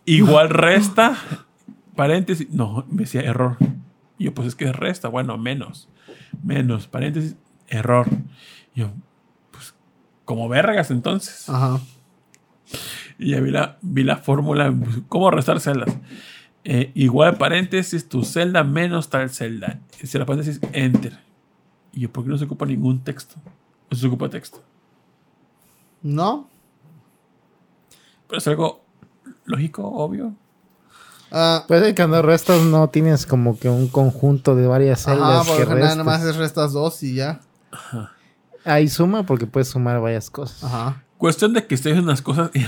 [0.03, 1.18] igual resta,
[1.95, 2.49] paréntesis.
[2.52, 3.58] No, me decía error.
[4.18, 5.88] Y yo, pues es que resta, bueno, menos.
[6.44, 7.36] Menos, paréntesis,
[7.68, 8.08] error.
[8.76, 8.91] Y yo,
[9.52, 9.74] pues,
[10.26, 11.48] como vergas entonces.
[11.48, 11.80] Ajá.
[13.19, 14.73] Y ya vi la, vi la fórmula,
[15.10, 15.89] cómo restar celdas.
[16.64, 19.80] Eh, igual paréntesis, tu celda menos tal celda.
[20.02, 21.19] Y si la paréntesis, enter.
[21.93, 23.35] Y yo, ¿por qué no se ocupa ningún texto?
[23.89, 24.64] No se ocupa texto.
[26.02, 26.49] ¿No?
[28.27, 28.84] Pero es algo
[29.45, 30.34] lógico, obvio.
[31.31, 35.56] Ah, Puede que cuando restas no tienes como que un conjunto de varias celdas por
[35.57, 35.98] que lo general restas.
[36.06, 37.39] nada más es restas dos y ya.
[38.65, 40.64] Ahí suma porque puedes sumar varias cosas.
[40.64, 41.03] Ajá.
[41.22, 42.65] Cuestión de que estoy haciendo unas cosas y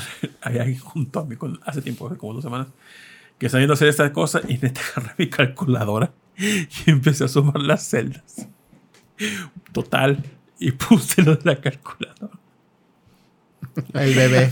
[0.59, 2.67] ahí, junto a mí con- hace tiempo, hace como dos semanas,
[3.39, 7.57] que estaba viendo hacer esta cosa y neta agarré mi calculadora y empecé a sumar
[7.59, 8.47] las celdas.
[9.71, 10.23] Total.
[10.59, 12.37] Y puse lo de la calculadora.
[13.95, 14.51] El bebé.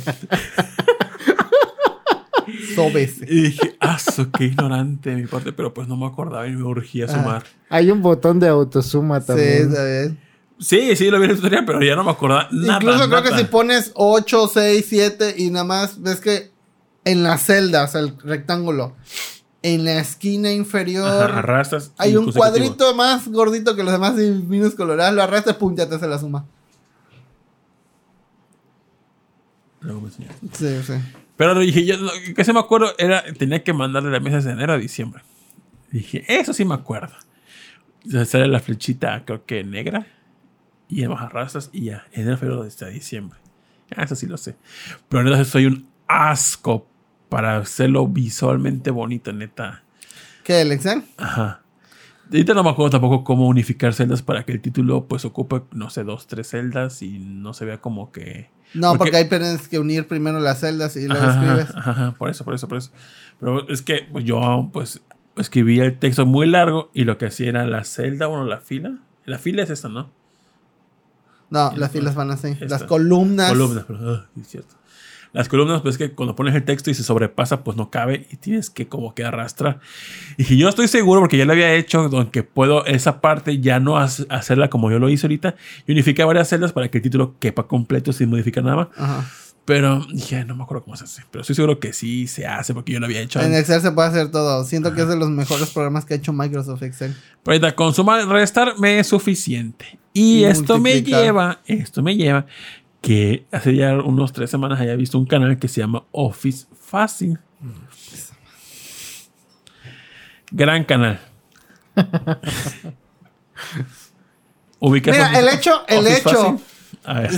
[2.75, 3.25] Sobese.
[3.29, 6.51] Y dije, ah, su, qué ignorante de mi parte, pero pues no me acordaba y
[6.53, 7.43] me urgía sumar.
[7.69, 9.69] Hay un botón de autosuma Sí, también.
[9.69, 10.19] está bien.
[10.61, 12.75] Sí, sí, lo vi en el tutorial, pero ya no me acordaba nada.
[12.75, 13.23] Incluso creo nada.
[13.23, 16.51] que si pones 8, 6, 7 y nada más ves que
[17.03, 18.95] en las celdas, el rectángulo,
[19.63, 21.63] en la esquina inferior Ajá,
[21.97, 24.89] hay un cuadrito más gordito que los demás y minúsculo.
[24.89, 25.13] ¿verdad?
[25.13, 26.45] Lo arrastras, pum, ya te hace la suma.
[29.81, 30.35] Luego me enseñas.
[30.53, 30.93] Sí, sí.
[31.37, 34.51] Pero dije, yo lo que se me acuerdo era, tenía que mandarle la mesa de
[34.51, 35.23] enero a diciembre.
[35.91, 37.15] Dije, eso sí me acuerdo.
[38.25, 40.05] Sale la flechita, creo que negra,
[40.91, 43.39] y además arrastras y ya, enero, febrero hasta diciembre.
[43.95, 44.55] Ah, eso sí lo sé.
[45.09, 46.87] Pero entonces soy un asco
[47.29, 49.83] para hacerlo visualmente bonito, neta.
[50.43, 51.03] ¿Qué, el Excel?
[51.17, 51.61] Ajá.
[52.31, 55.89] Ahorita no me acuerdo tampoco cómo unificar celdas para que el título pues ocupe, no
[55.89, 58.49] sé, dos, tres celdas y no se vea como que...
[58.73, 61.75] No, Porque- porque, ahí tienes que unir primero las celdas y luego escribes.
[61.75, 62.91] ajá, por eso, por eso, por eso.
[63.39, 65.01] Pero es que yo pues
[65.35, 68.99] escribía el texto muy largo y lo que hacía era la celda, bueno, la fila.
[69.25, 70.09] La fila es esta, ¿no?
[71.51, 72.47] No, las filas van así.
[72.47, 72.65] Esta.
[72.65, 73.49] Las columnas.
[73.49, 74.75] Columnas, pero, ah, sí, es cierto.
[75.33, 78.35] Las columnas, pues que cuando pones el texto y se sobrepasa, pues no cabe y
[78.35, 79.79] tienes que como que arrastrar.
[80.37, 83.97] Y yo estoy seguro, porque ya lo había hecho, aunque puedo esa parte ya no
[83.97, 85.55] hace- hacerla como yo lo hice ahorita,
[85.87, 85.93] y
[86.25, 88.87] varias celdas para que el título quepa completo sin modificar nada más.
[88.97, 89.25] Ajá.
[89.71, 91.23] Pero dije, no me acuerdo cómo se hace.
[91.31, 93.39] Pero estoy seguro que sí se hace porque yo lo había hecho.
[93.39, 93.53] En.
[93.53, 94.65] Excel se puede hacer todo.
[94.65, 97.15] Siento que es de los mejores programas que ha hecho Microsoft Excel.
[97.41, 99.97] Pero ahorita, con sumar, restar me es suficiente.
[100.11, 102.45] Y, Y esto me lleva, esto me lleva
[102.99, 107.39] que hace ya unos tres semanas haya visto un canal que se llama Office Fácil.
[110.51, 111.17] Gran canal.
[114.81, 116.59] Mira, el hecho, el Office hecho,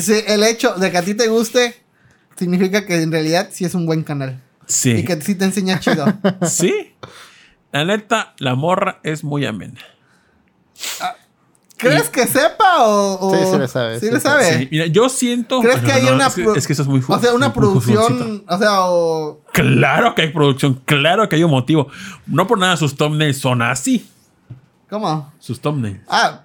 [0.02, 1.83] sí, el hecho de que a ti te guste
[2.38, 4.42] significa que en realidad sí es un buen canal.
[4.66, 4.92] Sí.
[4.92, 6.06] Y que sí te enseña chido.
[6.48, 6.94] Sí.
[7.72, 9.80] La neta, la morra es muy amena.
[11.78, 14.44] ¿Crees que sepa o, o- Sí, sí le sabe, Sí sí le sabe.
[14.46, 14.60] sabe.
[14.60, 15.60] Sí, mira, yo siento.
[15.60, 17.12] ¿Crees No, que hay no, una es que, pro- es que eso es muy fu-
[17.14, 21.52] O sea, una producción, o sea, o Claro que hay producción, claro que hay un
[21.52, 21.90] motivo.
[22.26, 24.08] No por nada sus thumbnails son así.
[24.90, 25.34] ¿cómo?
[25.40, 26.00] Sus thumbnails.
[26.08, 26.44] Ah,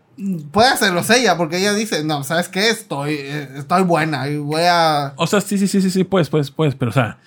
[0.51, 2.71] puede hacerlo ella porque ella dice, "No, ¿sabes qué?
[2.71, 6.29] Estoy eh, estoy buena y voy a O sea, sí, sí, sí, sí, sí, pues,
[6.29, 7.19] pues, pues, pero o sea,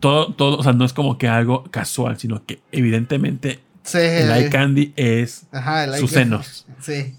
[0.00, 4.30] todo, todo, o sea, no es como que algo casual, sino que evidentemente sí, el
[4.30, 6.66] eye candy es Ajá, el sus senos.
[6.80, 7.14] Sí.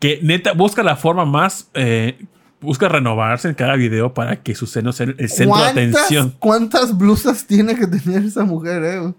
[0.00, 2.18] Que neta busca la forma más, eh,
[2.60, 6.34] busca renovarse en cada video para que sus senos sean el centro de ¿Cuántas- atención.
[6.38, 9.14] ¿Cuántas blusas tiene que tener esa mujer, eh?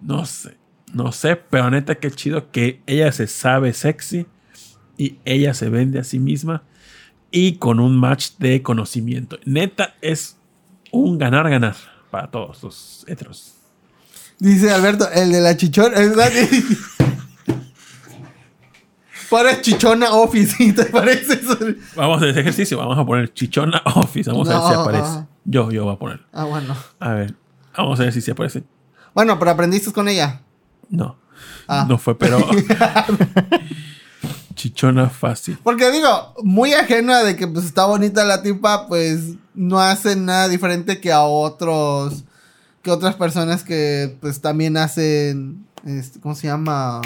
[0.00, 0.56] No sé,
[0.94, 4.26] no sé, pero neta qué chido que ella se sabe sexy
[5.00, 6.62] y ella se vende a sí misma
[7.30, 9.38] y con un match de conocimiento.
[9.46, 10.36] Neta es
[10.92, 11.74] un ganar-ganar
[12.10, 13.54] para todos los heteros.
[14.38, 15.96] Dice Alberto, el de la chichona.
[19.30, 21.56] Para chichona office, ¿y ¿te parece eso?
[21.94, 25.26] Vamos a hacer ese ejercicio, vamos a poner chichona office, vamos a ver si aparece.
[25.44, 26.20] Yo, yo voy a poner.
[26.32, 26.76] Ah, bueno.
[26.98, 27.34] A ver,
[27.76, 28.64] vamos a ver si se aparece.
[29.14, 30.40] Bueno, pero aprendiste con ella.
[30.90, 31.16] No,
[31.68, 31.86] Ah.
[31.88, 32.38] no fue, pero...
[34.60, 35.58] chichona fácil.
[35.62, 40.48] Porque digo, muy ajena de que pues está bonita la tipa, pues no hace nada
[40.48, 42.24] diferente que a otros,
[42.82, 47.00] que otras personas que pues también hacen, este, ¿cómo se llama?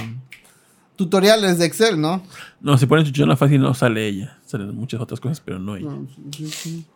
[0.97, 2.23] Tutoriales de Excel, ¿no?
[2.61, 4.37] No, si ponen chichona fácil no sale ella.
[4.47, 5.91] Salen muchas otras cosas, pero no ella.
[5.91, 6.87] No, sí, sí.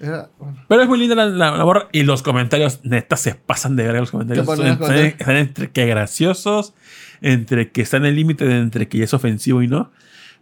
[0.00, 0.64] Era- bueno.
[0.68, 1.88] Pero es muy linda la, la, la morra.
[1.92, 4.44] Y los comentarios, neta, se pasan de verga los comentarios.
[4.44, 5.20] ¿Qué ponen Están, comentarios?
[5.20, 6.74] están entre que graciosos,
[7.20, 9.90] entre que están en el límite de entre que es ofensivo y no.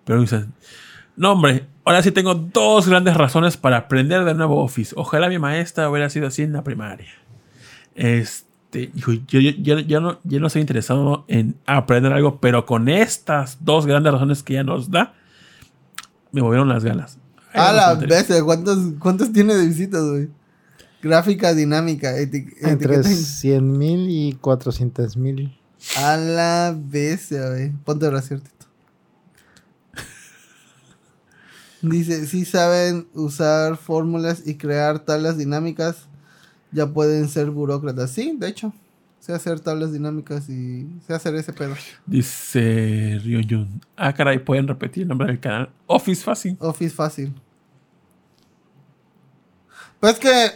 [0.04, 0.52] Pero dicen,
[1.16, 4.94] no hombre, ahora sí tengo dos grandes razones para aprender de nuevo Office.
[4.96, 7.10] Ojalá mi maestra hubiera sido así en la primaria.
[7.94, 12.88] Este, yo, yo, yo, yo no, yo no estoy interesado en aprender algo, pero con
[12.88, 15.14] estas dos grandes razones que ella nos da,
[16.30, 17.18] me movieron las ganas.
[17.58, 20.28] A la bestia, ¿cuántos, ¿cuántos tiene de visitas, güey?
[21.02, 23.08] Gráfica dinámica, eti- Entre etiqueta.
[23.08, 25.56] 100 mil y 400 mil.
[25.96, 27.70] A la bestia, güey.
[27.84, 28.42] Ponte a Tito.
[31.82, 36.08] Dice, si saben usar fórmulas y crear tablas dinámicas,
[36.72, 38.10] ya pueden ser burócratas.
[38.10, 38.72] Sí, de hecho.
[39.20, 41.74] Sé hacer tablas dinámicas y sé hacer ese pedo.
[42.06, 43.80] Dice Ryojun.
[43.96, 45.70] Ah, caray, pueden repetir el nombre del canal.
[45.86, 46.56] Office Fácil.
[46.60, 47.34] Office fácil.
[50.00, 50.50] Pues que,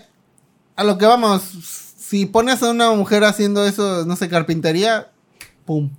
[0.76, 5.10] a lo que vamos, si pones a una mujer haciendo eso, no sé, carpintería,
[5.64, 5.90] pum.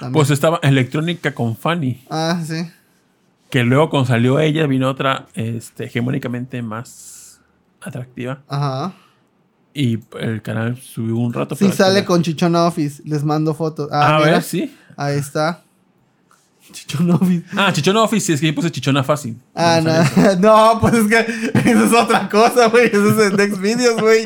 [0.00, 0.12] También.
[0.12, 2.04] Pues estaba Electrónica con Fanny.
[2.10, 2.70] ah, sí.
[3.50, 7.40] Que luego cuando salió ella vino otra este, hegemónicamente más
[7.80, 8.42] atractiva.
[8.46, 8.92] Ajá.
[9.72, 11.54] Y el canal subió un rato.
[11.56, 13.02] Sí sale con Chichona Office.
[13.06, 13.88] Les mando fotos.
[13.90, 14.30] Ah, a mira.
[14.32, 14.76] ver, sí.
[14.96, 15.62] Ahí está.
[16.72, 17.44] Chichona Office.
[17.56, 19.40] Ah, Chichona Office, sí, es que yo puse Chichona Fácil.
[19.54, 19.80] Ah,
[20.38, 20.80] No no.
[20.80, 22.86] pues es que eso es otra cosa, güey.
[22.86, 24.24] Eso es en Next Videos, güey.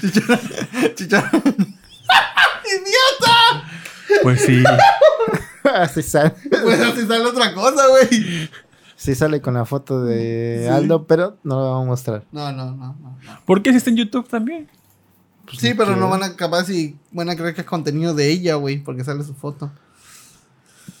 [0.00, 0.40] Chichona.
[0.94, 1.30] Chichona.
[2.64, 3.64] ¡Idiota!
[4.22, 4.62] Pues sí.
[5.64, 6.34] Así sale.
[6.62, 8.48] Pues así sale otra cosa, güey.
[8.96, 12.24] Sí sale con la foto de Aldo, pero no lo vamos a mostrar.
[12.32, 13.18] No, no, no, no.
[13.44, 14.68] ¿Por qué está en YouTube también?
[15.58, 18.30] Sí, pero que- no van a capaz y van a creer que es contenido de
[18.30, 19.70] ella, güey, porque sale su foto.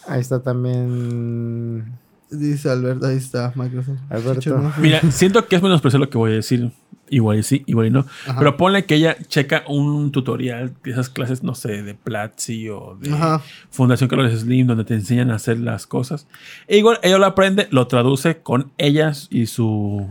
[0.08, 1.98] Ahí está también
[2.30, 3.98] Dice Alberto, ahí está, Microsoft.
[4.10, 4.72] Alberto.
[4.78, 6.70] Mira, siento que es menospreciar lo que voy a decir.
[7.10, 8.00] Igual y sí, igual y no.
[8.26, 8.38] Ajá.
[8.38, 12.98] Pero ponle que ella checa un tutorial de esas clases, no sé, de Platzi o
[13.00, 13.40] de Ajá.
[13.70, 16.26] Fundación Carlos Slim, donde te enseñan a hacer las cosas.
[16.66, 20.06] E igual ella lo aprende, lo traduce con ellas y su.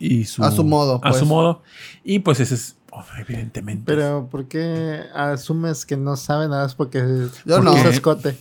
[0.00, 1.18] Y su A su modo, A pues.
[1.18, 1.62] su modo.
[2.02, 2.76] Y pues ese es.
[2.90, 3.84] oh, evidentemente.
[3.86, 6.66] Pero ¿por qué asumes que no sabe nada?
[6.66, 6.98] Es porque,
[7.44, 7.76] Yo porque no.
[7.76, 8.36] es escote.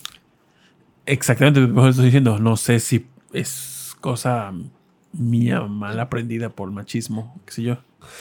[1.12, 2.40] Exactamente, por eso estoy diciendo.
[2.40, 4.52] No sé si es cosa
[5.14, 7.74] mía mal aprendida por machismo, qué sé yo.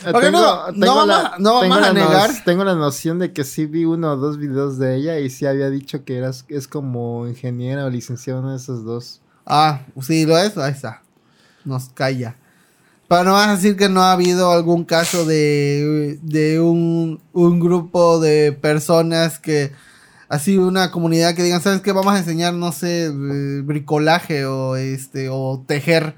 [0.04, 2.30] Eh, Ok, no, no vamos a- no vamos tengo a la negar.
[2.44, 5.46] tengo la noción de que sí vi uno o dos videos de ella y sí
[5.46, 9.20] había dicho que eras, es como ingeniera o licenciada uno de esos dos.
[9.46, 11.02] Ah, sí, lo es, ahí está.
[11.64, 12.36] Nos calla.
[13.08, 17.60] Pero no vas a decir que no ha habido algún caso de, de un, un
[17.60, 19.72] grupo de personas que,
[20.28, 21.92] así una comunidad que digan, ¿sabes qué?
[21.92, 23.10] Vamos a enseñar, no sé,
[23.64, 26.14] bricolaje o este, o tejer.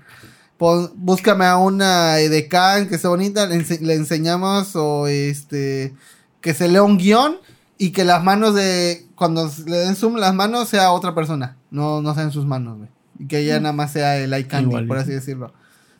[0.58, 5.94] Pon- búscame a una edecán que sea bonita, le, ense- le enseñamos o este,
[6.42, 7.36] que se lea un guion
[7.78, 12.02] y que las manos de, cuando le den zoom las manos sea otra persona, no,
[12.02, 12.90] no sean sus manos, güey.
[13.18, 14.86] Y que ella nada más sea el Igual.
[14.86, 15.52] por así decirlo.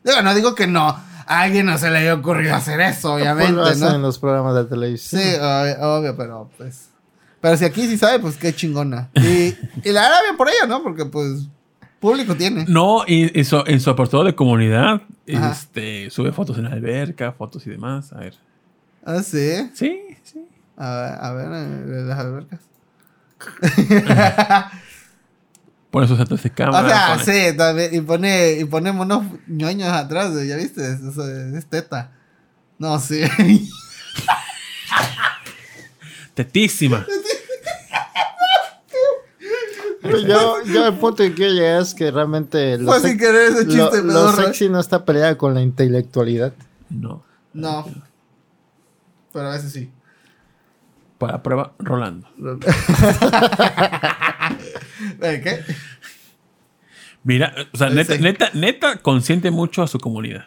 [0.05, 3.53] Digo, no digo que no, a alguien no se le haya ocurrido hacer eso, obviamente,
[3.53, 3.95] Pues lo hacen ¿no?
[3.97, 5.21] en los programas de Sí, televisión.
[5.43, 6.90] obvio, obvio, pero pues.
[7.41, 9.09] Pero si aquí sí sabe, pues qué chingona.
[9.15, 9.55] Y,
[9.85, 10.83] y la hará bien por ella, ¿no?
[10.83, 11.49] Porque pues
[11.99, 12.65] público tiene.
[12.69, 15.03] No, y en su, en su apartado de comunidad,
[15.35, 15.53] Ajá.
[15.53, 18.13] este, sube fotos en la alberca, fotos y demás.
[18.13, 18.35] A ver.
[19.05, 19.71] Ah, sí.
[19.75, 20.45] Sí, sí.
[20.77, 22.61] A ver, a ver, eh, las albercas.
[25.91, 26.89] Pone sus centros de O cámara.
[26.89, 27.95] sea, pone- sí, también.
[27.95, 30.93] Y pone, y pone unos ñoños atrás, ¿ya viste?
[30.93, 32.13] Eso es, es teta.
[32.79, 33.23] No, sí.
[36.35, 37.07] Tetísima.
[40.03, 43.69] Yo, yo el punto que quiero llegar es que realmente lo, Fue sin querer ese
[43.69, 46.55] chiste, lo sexy no está peleado con la intelectualidad.
[46.89, 47.23] No.
[47.53, 47.87] No.
[49.33, 49.91] Pero a veces sí.
[51.19, 52.29] Para prueba, Rolando.
[55.21, 55.65] ¿Eh, ¿Qué?
[57.23, 60.47] Mira, o sea, neta, neta, neta, consiente mucho a su comunidad.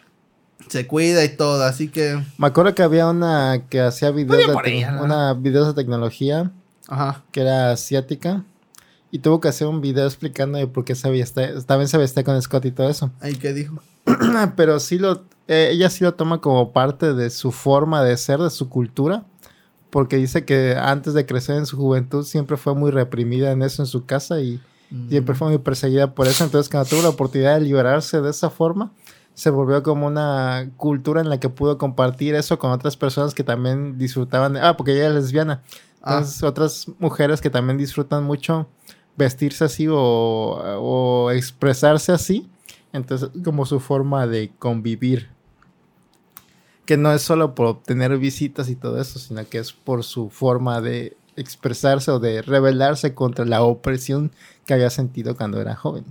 [0.68, 2.22] Se cuida y todo, así que.
[2.38, 5.04] Me acuerdo que había una que hacía videos Bien de, por ella, ¿no?
[5.04, 6.50] una videos de tecnología
[6.88, 7.22] Ajá.
[7.32, 8.44] que era asiática
[9.10, 12.24] y tuvo que hacer un video explicando de por qué se vestía, también se vestía
[12.24, 13.12] con Scott y todo eso.
[13.20, 13.80] Ahí que dijo.
[14.56, 18.40] Pero sí lo, eh, ella sí lo toma como parte de su forma de ser,
[18.40, 19.24] de su cultura,
[19.90, 23.82] porque dice que antes de crecer en su juventud siempre fue muy reprimida en eso
[23.82, 24.60] en su casa y
[25.08, 26.42] siempre fue muy perseguida por eso.
[26.42, 28.90] Entonces cuando tuvo la oportunidad de liberarse de esa forma,
[29.34, 33.42] se volvió como una cultura en la que pudo compartir eso con otras personas que
[33.42, 35.62] también disfrutaban de, ah, porque ella es lesbiana.
[36.02, 36.18] Ah.
[36.18, 38.68] Entonces otras mujeres que también disfrutan mucho
[39.16, 42.48] vestirse así o, o expresarse así.
[42.92, 45.28] Entonces, como su forma de convivir.
[46.86, 50.30] Que no es solo por obtener visitas y todo eso, sino que es por su
[50.30, 54.30] forma de expresarse o de rebelarse contra la opresión
[54.64, 56.04] que había sentido cuando era joven.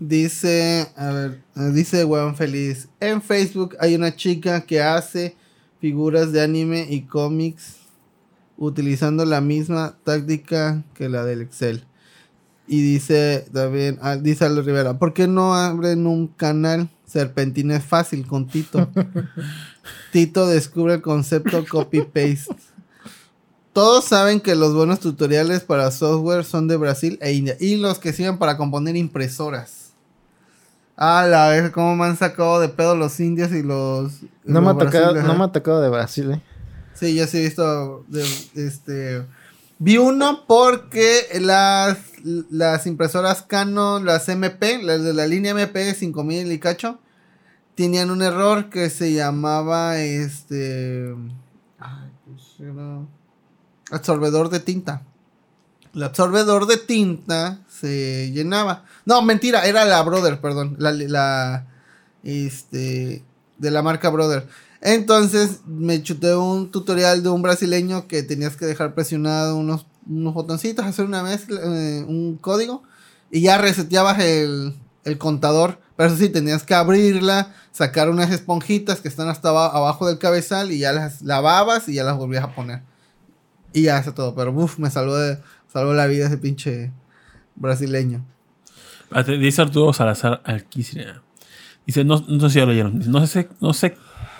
[0.00, 2.88] Dice, a ver, eh, dice Weón Feliz.
[3.00, 5.36] En Facebook hay una chica que hace
[5.80, 7.76] figuras de anime y cómics
[8.56, 11.84] utilizando la misma táctica que la del Excel.
[12.66, 17.84] Y dice también, ah, dice Aldo Rivera, ¿por qué no abren un canal Serpentina es
[17.84, 18.90] fácil con Tito?
[20.12, 22.56] Tito descubre el concepto copy-paste.
[23.72, 27.56] Todos saben que los buenos tutoriales para software son de Brasil e India.
[27.60, 29.92] Y los que sirven para componer impresoras.
[30.96, 34.14] Ah, la vez cómo me han sacado de pedo los indios y los.
[34.44, 36.42] No, me, ha tocado, no me ha tocado de Brasil, ¿eh?
[36.94, 38.04] Sí, yo sí he visto.
[38.08, 38.26] de-
[38.56, 39.24] este.
[39.78, 41.98] Vi uno porque las,
[42.50, 46.98] las impresoras Canon, las MP, las de la línea MP 5000 y cacho,
[47.76, 51.14] tenían un error que se llamaba este.
[51.78, 53.02] Ay, pues era.
[53.90, 55.02] Absorbedor de tinta.
[55.94, 58.84] El absorbedor de tinta se llenaba.
[59.06, 60.76] No, mentira, era la Brother, perdón.
[60.78, 61.66] La, la
[62.22, 63.24] este,
[63.56, 64.46] de la marca Brother.
[64.80, 70.34] Entonces me chuté un tutorial de un brasileño que tenías que dejar presionado unos, unos
[70.34, 72.82] botoncitos, hacer una mezcla, eh, un código
[73.30, 74.74] y ya reseteabas el,
[75.04, 75.80] el contador.
[75.96, 80.18] Pero eso sí, tenías que abrirla, sacar unas esponjitas que están hasta aba- abajo del
[80.18, 82.82] cabezal y ya las lavabas y ya las volvías a poner.
[83.72, 84.34] Y ya hace todo.
[84.34, 85.38] Pero uff, me salvó, de,
[85.72, 86.92] salvó la vida ese pinche
[87.56, 88.24] brasileño.
[89.02, 91.22] Espérate, Dice Arturo Salazar Alquicina.
[91.86, 92.98] Dice, no, no sé si ya lo leyeron.
[92.98, 93.96] Dice, No sé, no sé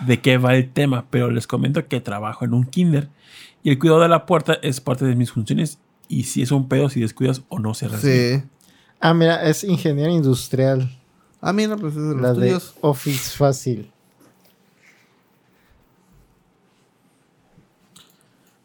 [0.06, 3.09] de qué va el tema, pero les comento que trabajo en un kinder
[3.62, 5.78] y el cuidado de la puerta es parte de mis funciones
[6.09, 8.38] y si es un pedo, si descuidas o no se recibe.
[8.38, 8.44] Sí.
[9.00, 10.90] Ah, mira, es ingeniero industrial.
[11.40, 12.74] Ah, mira, pues es de La los de tuyos.
[12.80, 13.90] Office Fácil.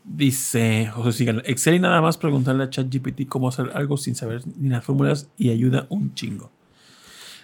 [0.05, 4.41] Dice José Sigan, Excel y nada más preguntarle a ChatGPT cómo hacer algo sin saber
[4.57, 6.51] ni las fórmulas y ayuda un chingo.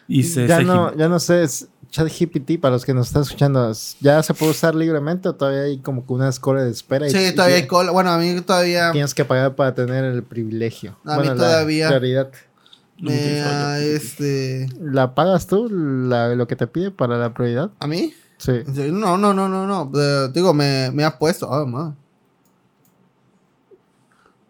[0.07, 3.69] Dice Ya no, ya no sé, es ChatGPT para los que nos están escuchando.
[3.71, 7.07] es- ¿Ya se puede usar libremente o todavía hay como que una escuela de espera?
[7.07, 7.91] y- Sí, y todavía hay cola.
[7.91, 10.97] Bueno, a mí todavía Tienes que pagar para tener el privilegio.
[11.05, 11.89] A mí todavía.
[11.89, 12.31] La prioridad.
[13.01, 14.67] No me este.
[14.81, 17.71] ¿La pagas tú, la- lo que te pide para la prioridad?
[17.79, 18.13] ¿A mí?
[18.37, 18.51] Sí.
[18.91, 20.27] No, no, no, no, no.
[20.29, 21.51] Digo, me, me ha puesto.
[21.53, 21.95] Ah, ma.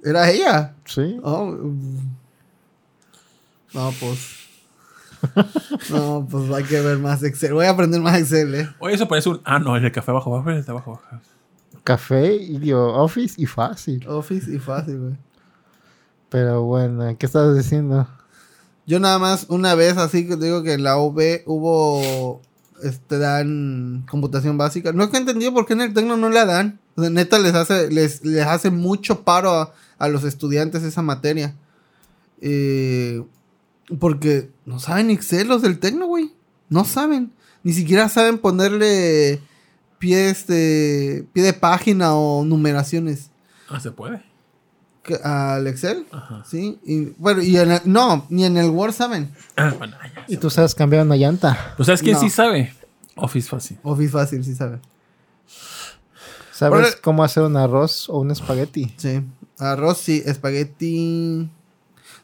[0.04, 0.76] ¿Era ella?
[0.86, 1.20] Sí.
[1.24, 2.18] Oh, mm.
[3.74, 4.40] No, pues.
[5.90, 7.54] No, pues hay que ver más Excel.
[7.54, 8.70] Voy a aprender más Excel, eh.
[8.80, 9.42] Oye, eso parece un.
[9.44, 11.24] Ah, no, es el café abajo, abajo, el de abajo, abajo.
[11.84, 14.08] Café, idio, Office y fácil.
[14.08, 15.18] Office y fácil, güey.
[16.30, 18.08] Pero bueno, ¿qué estás diciendo?
[18.86, 22.42] Yo nada más una vez así que digo que en la UB hubo
[22.84, 24.92] este dan computación básica.
[24.94, 26.80] No he entendido por qué en el Tecno no la dan.
[26.96, 31.02] O sea, neta les hace les, les hace mucho paro a, a los estudiantes esa
[31.02, 31.56] materia.
[32.42, 33.24] Eh,
[34.00, 36.32] porque no saben Excel los del Tecno, güey.
[36.70, 37.32] No saben.
[37.64, 39.42] Ni siquiera saben ponerle
[39.98, 43.32] pie, este, pie de página o numeraciones.
[43.68, 44.24] Ah, se puede.
[45.24, 46.06] ¿Al Excel?
[46.12, 46.44] Ajá.
[46.48, 46.80] Sí.
[46.86, 49.32] Y, bueno, y en el- no, ni en el Word saben.
[49.58, 50.19] Ah, bueno, ya.
[50.30, 51.74] ¿Y tú sabes cambiar una llanta?
[51.76, 52.22] Pues sabes quién No.
[52.22, 52.74] sí sabe.
[53.16, 53.78] Office fácil.
[53.84, 54.80] Office fácil, sí sabe.
[56.54, 58.94] ¿Sabes cómo hacer un arroz o un espagueti?
[58.98, 59.22] Sí.
[59.58, 60.22] Arroz, sí.
[60.26, 61.50] Espagueti.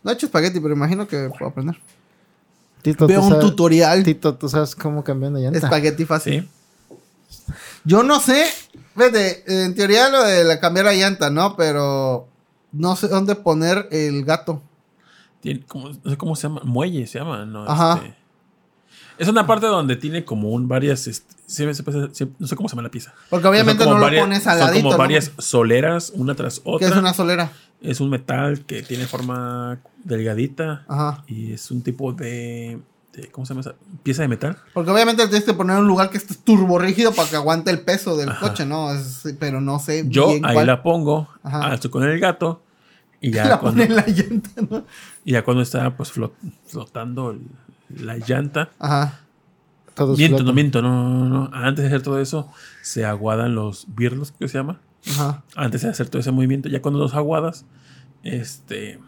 [0.04, 1.78] No he hecho espagueti, pero imagino que puedo aprender.
[2.82, 4.04] Tito, Veo ¿tú un sabes- tutorial.
[4.04, 5.58] Tito, ¿tú sabes cómo cambiar una llanta?
[5.58, 6.50] Espagueti fácil.
[7.30, 7.44] Sí.
[7.86, 8.46] Yo no sé.
[8.96, 11.56] Vete, en teoría lo de la- cambiar la llanta, ¿no?
[11.56, 12.28] Pero
[12.72, 14.62] no sé dónde poner el gato.
[15.46, 16.62] Tiene como, no sé cómo se llama.
[16.64, 17.64] Muelle se llama, ¿no?
[17.70, 17.98] Ajá.
[17.98, 18.16] Este,
[19.20, 21.06] es una parte donde tiene como un varias.
[21.08, 23.14] este, se- se puede- se- no sé cómo se llama la pieza.
[23.30, 24.84] Porque obviamente Son no como lo varias- pones al Son ladito.
[24.84, 24.98] como ¿no?
[24.98, 26.88] varias soleras, una tras otra.
[26.88, 27.52] es una solera.
[27.82, 30.84] Es un metal que tiene forma delgadita.
[30.88, 31.24] Ajá.
[31.28, 32.80] Y es un tipo de,
[33.14, 33.76] de- ¿Cómo se llama esa?
[34.02, 34.58] Pieza de metal.
[34.74, 37.82] Porque obviamente tienes que poner un lugar que esté turbo rígido para que aguante el
[37.82, 38.40] peso del Ajá.
[38.50, 38.92] coche, ¿no?
[38.94, 40.68] Es- pero no sé Yo bien ahí cuál.
[40.68, 41.78] la pongo, Ajá.
[41.92, 42.62] con el gato.
[43.28, 44.86] Y ya, la cuando, pone la llanta, ¿no?
[45.24, 46.34] y ya cuando está pues flot-
[46.68, 47.42] flotando el-
[48.06, 48.70] la llanta.
[48.80, 49.20] Ajá.
[49.94, 51.50] Todos Miento, no miento, no, no, no.
[51.54, 54.82] Antes de hacer todo eso, se aguadan los birlos, ¿qué se llama?
[55.10, 55.44] Ajá.
[55.56, 57.66] Antes de hacer todo ese movimiento, ya cuando los aguadas,
[58.24, 59.00] este.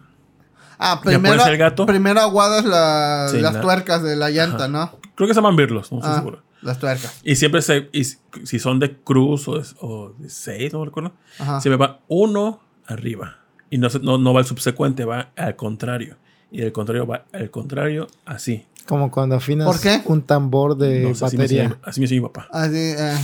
[0.80, 1.86] Ah, ¿Ya primero, el gato?
[1.86, 4.68] primero aguadas la- Sí, las la- tuercas de la llanta, Ajá.
[4.68, 4.92] ¿no?
[5.16, 6.44] Creo que se llaman birlos, no estoy Ah, seguro.
[6.62, 7.20] las tuercas.
[7.24, 7.90] Y siempre se.
[7.92, 11.14] y si- si son de cruz o de, o de seis, no me recuerdo.
[11.40, 11.60] Ajá.
[11.62, 13.38] Se me va uno arriba.
[13.70, 16.16] Y no, se- no, no va al subsecuente, va al contrario.
[16.52, 18.66] Y el contrario va al contrario, así.
[18.88, 20.02] Como cuando afinas ¿Por qué?
[20.06, 21.78] un tambor de No sé, así, me batería.
[21.84, 22.48] así me enseñó mi papá.
[22.52, 23.16] Así, eh,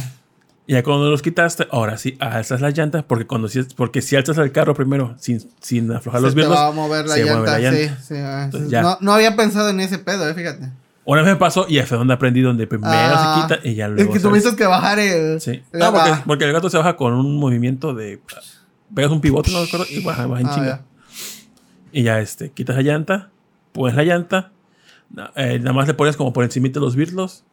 [0.68, 4.18] Y ya cuando los quitaste, ahora sí alzas las llantas, porque cuando si, porque si
[4.18, 7.14] alzas el carro primero sin, sin aflojar los se te birlos, va a mover la
[7.16, 7.38] se llanta.
[7.40, 7.98] mueve la llanta.
[7.98, 8.82] Sí, sí, ah, Entonces, ya.
[8.82, 10.70] No, no había pensado en ese pedo, eh, fíjate.
[11.06, 13.86] Una vez me pasó y fue donde aprendí donde primero Ah, se quita y ya
[13.88, 15.40] Es luego que se tuviste que bajar el.
[15.42, 15.62] Sí.
[15.74, 18.22] el- No, porque, ah, porque el gato se baja con un movimiento de...
[18.96, 20.68] Pegas un pivote, no me acuerdo, y baja, baja en ah, chinga.
[20.68, 20.86] ya.
[21.92, 23.30] Y ya este, quitas la llanta,
[23.72, 24.52] pones la llanta,
[25.10, 27.44] na- eh, nada más le pones como por encima de los birlos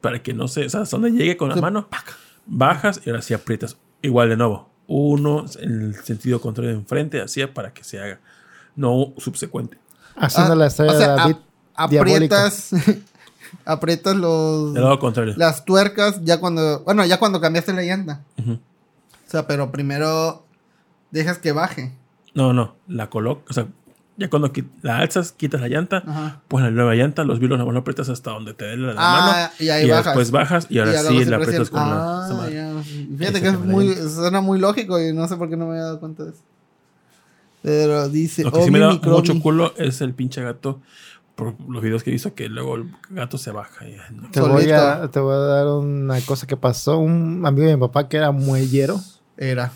[0.00, 0.66] para que no se...
[0.66, 1.88] O sea, hasta donde llegue con la Sí, mano,
[2.46, 3.76] bajas y ahora sí aprietas.
[4.02, 4.68] Igual de nuevo.
[4.86, 8.20] Uno en el sentido contrario de enfrente, así para que se haga.
[8.76, 9.78] No subsecuente.
[10.16, 11.36] Haciendo Ah, la historia o sea, de
[11.98, 12.70] aprietas.
[13.64, 14.74] aprietas los.
[14.74, 15.34] Lado contrario.
[15.38, 16.80] Las tuercas ya cuando.
[16.84, 18.20] Bueno, ya cuando cambiaste la llanta.
[18.38, 18.52] Ujú.
[18.52, 20.43] O sea, pero primero
[21.14, 21.92] dejas que baje.
[22.34, 23.66] No, no, la colocas, o sea,
[24.16, 26.40] ya cuando la alzas, quitas la llanta, Ajá.
[26.48, 29.20] pones la nueva llanta, los más lo aprietas hasta donde te dé la, la Ah,
[29.32, 29.48] mano.
[29.58, 30.06] y ahí ya bajas.
[30.06, 31.96] después bajas y ahora ya sí la aprietas con la...
[32.26, 32.54] Ah, madre.
[32.54, 32.70] ya.
[32.78, 35.64] Ahí Fíjate que es la muy, suena muy lógico y no sé por qué no
[35.66, 36.40] me había dado cuenta de eso.
[37.62, 38.42] Pero dice.
[38.44, 40.80] Lo que sí Obi me da mucho culo es el pinche gato,
[41.34, 43.86] por los videos que hizo, que luego el gato se baja.
[43.88, 44.30] y- no.
[44.30, 46.98] Te voy, a, te voy a dar una cosa que pasó.
[46.98, 49.00] Un amigo de mi papá que era muellero.
[49.36, 49.72] Era.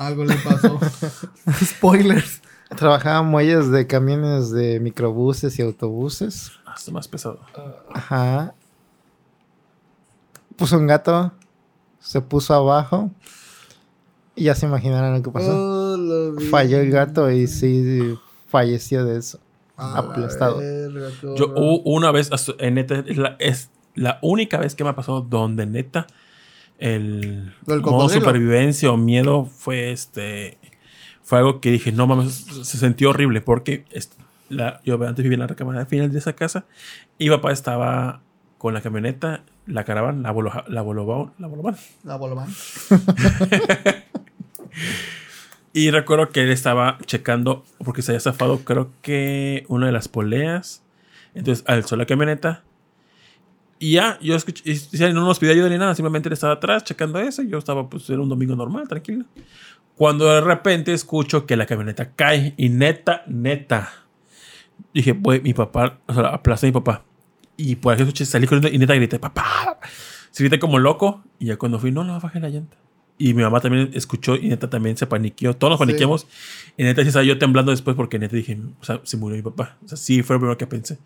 [0.00, 0.80] Algo le pasó.
[1.62, 2.40] Spoilers.
[2.74, 6.52] Trabajaba en muelles de camiones de microbuses y autobuses.
[6.64, 7.38] Hasta más pesado.
[7.92, 8.54] Ajá.
[10.56, 11.32] Puso un gato.
[11.98, 13.10] Se puso abajo.
[14.34, 15.52] Y ya se imaginarán lo que pasó.
[15.52, 16.40] Oh.
[16.50, 18.18] Falló el gato y sí
[18.48, 19.38] falleció de eso.
[19.76, 20.60] Aplastado.
[20.60, 21.52] verga, Yo
[21.84, 25.66] una vez, en neta, es la, es la única vez que me ha pasado donde
[25.66, 26.06] neta
[26.80, 30.58] el ¿Lo del modo supervivencia o miedo fue este
[31.22, 33.84] fue algo que dije no mames se sintió horrible porque
[34.48, 36.64] la, yo antes vivía en la recámara final de esa casa
[37.18, 38.22] y papá estaba
[38.58, 41.76] con la camioneta la caravana la bolo, la bolo, la bolovan.
[42.02, 42.48] La bolomán.
[45.72, 50.08] y recuerdo que él estaba checando porque se había zafado creo que una de las
[50.08, 50.82] poleas
[51.34, 52.64] entonces alzó la camioneta
[53.82, 57.18] y ya, yo escuché, y, no nos pidió ayuda ni nada, simplemente estaba atrás checando
[57.18, 57.42] eso.
[57.42, 59.24] y Yo estaba, pues, era un domingo normal, tranquilo.
[59.96, 63.90] Cuando de repente escucho que la camioneta cae, y neta, neta.
[64.92, 67.04] Dije, pues, mi papá, o sea, aplasté a mi papá.
[67.56, 69.78] Y por aquí escuché, salí corriendo y neta grité, papá.
[70.30, 72.76] Se grité como loco, y ya cuando fui, no, no, bajé la llanta.
[73.22, 75.54] Y mi mamá también escuchó y neta también se paniqueó.
[75.54, 75.84] Todos nos Sí.
[75.86, 76.26] paniqueamos.
[76.78, 79.42] Y neta sí estaba yo temblando después porque neta dije, o sea, se murió mi
[79.42, 79.76] papá.
[79.84, 80.96] O sea, sí fue lo primero que pensé.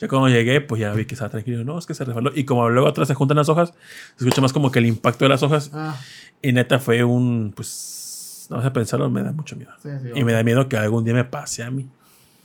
[0.00, 1.62] Ya cuando llegué, pues ya vi que estaba tranquilo.
[1.62, 2.32] No, es que se resbaló.
[2.34, 3.72] Y como luego atrás se juntan las hojas,
[4.16, 5.70] se escucha más como que el impacto de las hojas.
[5.72, 5.96] Ah,
[6.42, 9.70] Y neta fue un, pues, no sé pensarlo, me da mucho miedo.
[9.80, 10.08] sí, sí.
[10.16, 11.86] Y me da miedo que algún día me pase a mí.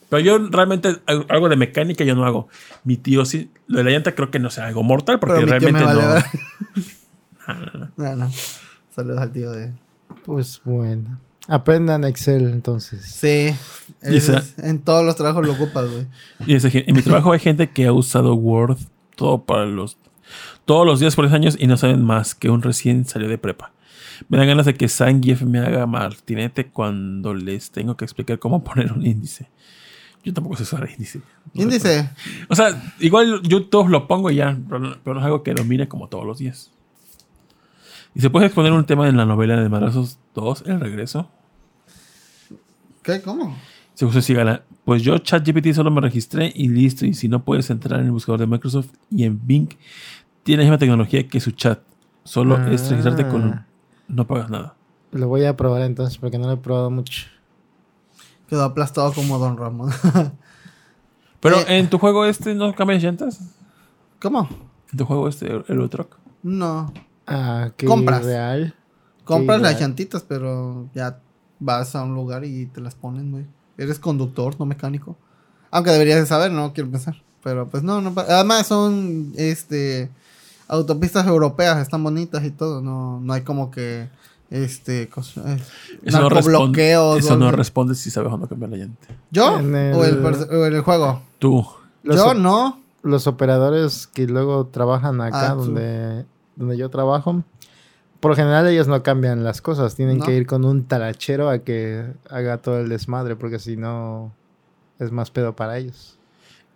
[0.07, 2.47] Pero yo realmente al- algo de mecánica yo no hago.
[2.83, 5.81] Mi tío sí, lo de la llanta creo que no sea algo mortal porque realmente
[5.83, 6.13] vale no.
[6.13, 6.23] ver.
[7.97, 8.31] No, no.
[8.95, 9.73] Saludos al tío de.
[10.25, 11.19] Pues bueno.
[11.47, 13.03] Aprendan Excel entonces.
[13.05, 13.53] Sí.
[14.01, 16.07] Es- esa- en todos los trabajos lo ocupas, güey.
[16.47, 18.77] Y ese gen- en mi trabajo hay gente que ha usado Word
[19.15, 19.97] todo para los
[20.65, 23.37] todos los días por 10 años y no saben más que un recién salió de
[23.37, 23.71] prepa.
[24.29, 28.63] Me dan ganas de que Zangief me haga martinete cuando les tengo que explicar cómo
[28.63, 29.49] poner un índice.
[30.23, 31.19] Yo tampoco sé usar índice.
[31.53, 32.09] No Índice.
[32.49, 35.53] O sea, igual YouTube lo pongo y ya, pero no, pero no es algo que
[35.53, 36.71] domine como todos los días.
[38.15, 41.29] ¿Y se puede exponer un tema en la novela de Madrazos 2, El Regreso?
[43.03, 43.21] ¿Qué?
[43.21, 43.55] ¿Cómo?
[43.93, 47.05] Se José Sigala, pues yo ChatGPT solo me registré y listo.
[47.05, 49.69] Y si no puedes entrar en el buscador de Microsoft y en Bing,
[50.43, 51.79] tiene la misma tecnología que su chat.
[52.23, 53.53] Solo es registrarte con...
[53.53, 53.67] Ah.
[54.07, 54.75] No pagas nada.
[55.11, 57.27] Lo voy a probar entonces porque no lo he probado mucho.
[58.47, 59.91] Quedó aplastado como Don Ramón.
[61.39, 61.79] Pero Eh.
[61.79, 63.39] en tu juego este no cambias llantas.
[64.21, 64.47] ¿Cómo?
[64.91, 66.17] En tu juego este, el Truck.
[66.43, 66.93] No.
[67.27, 68.23] Ah, qué Compras.
[68.23, 68.75] real.
[69.23, 71.19] Compras las llantitas, pero ya
[71.59, 73.45] vas a un lugar y te las ponen, güey.
[73.77, 75.17] Eres conductor, no mecánico.
[75.71, 77.15] Aunque deberías de saber, no quiero pensar.
[77.43, 78.13] Pero pues no, no.
[78.17, 80.09] Además son, este,
[80.67, 82.81] autopistas europeas, están bonitas y todo.
[82.81, 84.09] No, no hay como que,
[84.49, 85.61] este, cosa, eh,
[86.03, 89.07] Eso no responde, narcobloqueos o eso no responde si sabes cuándo cambiar la llanta.
[89.31, 89.57] ¿Yo?
[89.59, 91.21] En el- ¿O, el o en el juego?
[91.39, 91.65] Tú.
[92.03, 92.79] Los, Yo no.
[93.01, 95.65] los operadores que luego trabajan acá Ah, tú.
[95.65, 97.43] donde, donde yo trabajo,
[98.19, 99.95] por lo general ellos no cambian las cosas.
[99.95, 100.25] Tienen No.
[100.25, 104.33] que ir con un talachero a que haga todo el desmadre porque si no
[104.99, 106.17] es más pedo para ellos.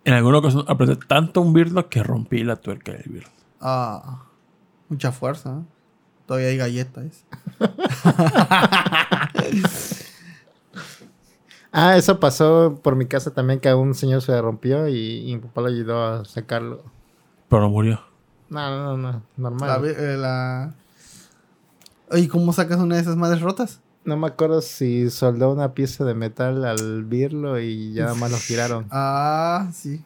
[0.04, 3.28] En alguna ocasión apreté tanto un birlo que rompí la tuerca del birlo.
[3.60, 4.22] Ah,
[4.88, 5.58] mucha fuerza.
[5.60, 5.64] ¿eh?
[6.26, 7.24] Todavía hay galletas.
[11.72, 15.30] Ah, eso pasó por mi casa también que a un señor se le rompió y,
[15.30, 16.82] y mi papá le ayudó a sacarlo.
[17.48, 18.00] Pero no murió.
[18.50, 19.84] No, no, no, La, normal.
[19.86, 20.74] eh, la...
[22.10, 23.80] Oye, ¿cómo sacas una de esas madres rotas?
[24.04, 28.30] No me acuerdo si soldó una pieza de metal al birlo y ya nada más
[28.32, 28.86] lo giraron.
[28.90, 30.02] Ah, sí.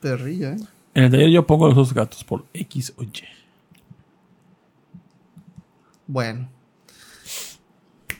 [0.00, 0.56] Perrillo, ¿eh?
[0.94, 3.10] En el taller yo pongo los dos gatos por X o Y.
[6.06, 6.48] Bueno.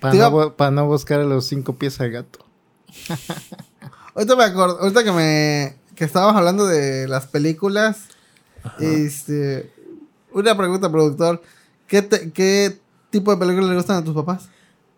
[0.01, 2.41] Para, Te no, para buscar los cinco pies al gato.
[4.15, 5.77] Ahorita me acuerdo, ahorita que me...
[5.97, 8.09] Que estábamos hablando de las películas.
[8.79, 9.73] Este...
[10.33, 11.41] Una pregunta, productor.
[11.87, 12.79] ¿Qué, te- ¿Qué
[13.11, 14.49] tipo de películas le gustan a tus papás?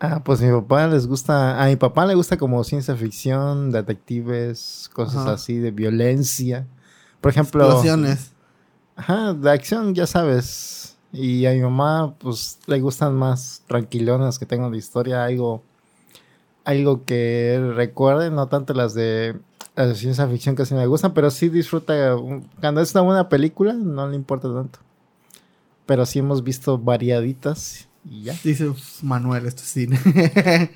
[0.01, 4.91] Ah, pues mi papá les gusta, a mi papá le gusta como ciencia ficción, detectives,
[4.93, 5.33] cosas Ajá.
[5.33, 6.67] así de violencia.
[7.21, 8.33] Por ejemplo, Explosiones.
[8.95, 10.97] ajá, de acción, ya sabes.
[11.13, 15.63] Y a mi mamá, pues le gustan más tranquilonas que tengan de historia, algo,
[16.65, 19.37] algo que recuerde, no tanto las de,
[19.77, 22.17] las de ciencia ficción sí me gustan, pero sí disfruta.
[22.17, 24.79] un- Cuando es una buena película, no le importa tanto.
[25.87, 28.35] Pero sí hemos visto variaditas y ya.
[28.43, 29.99] Dice "Uf, Manuel, esto es cine.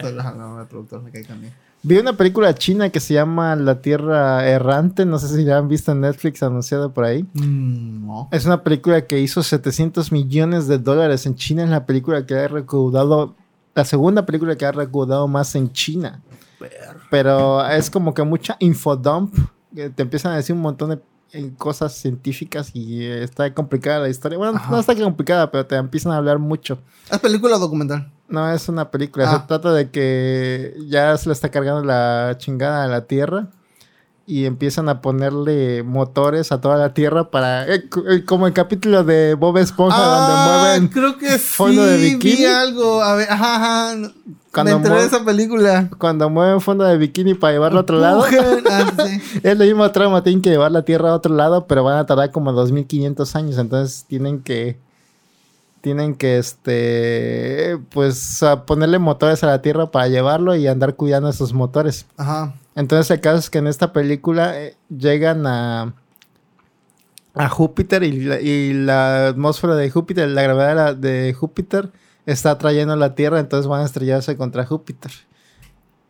[0.00, 1.52] Solo no, el productor me cae también.
[1.82, 5.68] Vi una película china que se llama La Tierra Errante, no sé si la han
[5.68, 7.24] visto en Netflix anunciada por ahí.
[7.34, 8.28] Mm, no.
[8.32, 12.34] Es una película que hizo 700 millones de dólares en China, es la película que
[12.36, 13.34] ha recaudado,
[13.74, 16.22] la segunda película que ha recaudado más en China.
[17.10, 19.34] Pero es como que mucha infodump,
[19.74, 21.00] te empiezan a decir un montón de
[21.32, 24.38] en cosas científicas y eh, está complicada la historia.
[24.38, 24.70] Bueno, Ajá.
[24.70, 26.78] no está complicada, pero te empiezan a hablar mucho.
[27.10, 28.08] ¿Es película o documental?
[28.28, 29.28] No, es una película.
[29.28, 29.40] Ah.
[29.40, 33.48] Se trata de que ya se le está cargando la chingada a la Tierra
[34.26, 37.66] y empiezan a ponerle motores a toda la Tierra para...
[37.66, 40.88] eh, eh, como el capítulo de Bob Esponja Ah, donde mueven...
[40.88, 42.36] creo que fondo de bikini.
[42.36, 43.02] vi algo.
[43.02, 43.96] A ver, ajá, ajá.
[44.62, 45.90] Me Cuando mue- esa película.
[45.98, 48.24] Cuando mueven fondo de bikini para llevarlo a otro lado.
[48.70, 49.40] Ah, sí.
[49.42, 52.06] Es la misma trama, tienen que llevar la Tierra a otro lado, pero van a
[52.06, 54.78] tardar como 2500 años, entonces tienen que
[55.80, 61.28] tienen que este pues a ponerle motores a la Tierra para llevarlo y andar cuidando
[61.28, 62.06] esos motores.
[62.16, 62.54] Ajá.
[62.74, 65.92] Entonces el caso es que en esta película eh, llegan a
[67.34, 71.90] a Júpiter y la, y la atmósfera de Júpiter, la gravedad de, la- de Júpiter
[72.26, 75.12] está atrayendo la Tierra, entonces van a estrellarse contra Júpiter.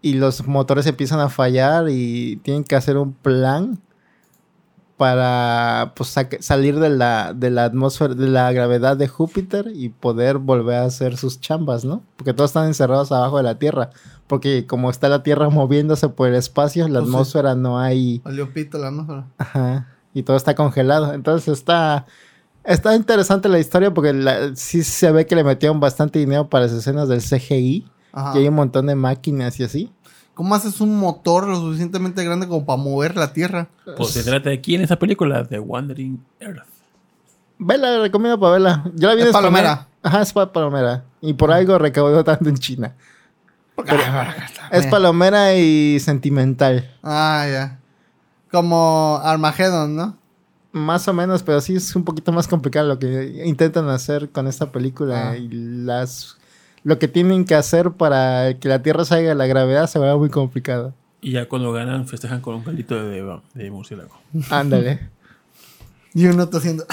[0.01, 3.81] Y los motores empiezan a fallar y tienen que hacer un plan
[4.97, 10.39] para pues, salir de la, de la atmósfera, de la gravedad de Júpiter y poder
[10.39, 12.03] volver a hacer sus chambas, ¿no?
[12.17, 13.91] Porque todos están encerrados abajo de la Tierra.
[14.27, 17.07] Porque como está la Tierra moviéndose por el espacio, la sí.
[17.07, 18.23] atmósfera no hay...
[18.79, 19.27] La atmósfera.
[19.39, 19.89] Ajá.
[20.15, 21.13] Y todo está congelado.
[21.13, 22.07] Entonces está.
[22.65, 26.65] Está interesante la historia porque la- sí se ve que le metieron bastante dinero para
[26.65, 27.87] las escenas del CGI.
[28.13, 28.33] Ajá.
[28.35, 29.93] Y hay un montón de máquinas y así.
[30.35, 33.69] ¿Cómo haces un motor lo suficientemente grande como para mover la Tierra?
[33.97, 36.65] Pues se trata de quién en esa película, The Wandering Earth.
[37.59, 38.85] Vela, la recomiendo para verla.
[38.95, 39.53] Yo la vi en Es español.
[39.53, 39.89] palomera.
[40.03, 41.05] Ajá, es pa- palomera.
[41.21, 42.95] Y por algo recaudó tanto en China.
[44.71, 46.91] Es palomera y sentimental.
[47.03, 47.79] Ah, ya.
[48.51, 50.17] Como Armageddon, ¿no?
[50.75, 54.49] Más o menos, pero sí es un poquito más complicado lo que intentan hacer con
[54.49, 55.31] esta película.
[55.31, 55.37] Ah.
[55.37, 56.37] Y las
[56.83, 60.17] lo que tienen que hacer para que la Tierra salga de la gravedad se va
[60.17, 60.93] muy complicado.
[61.21, 64.15] Y ya cuando ganan, festejan con un caldito de, de murciélago.
[64.51, 65.11] Ándale.
[66.17, 66.85] Y uno tosiendo.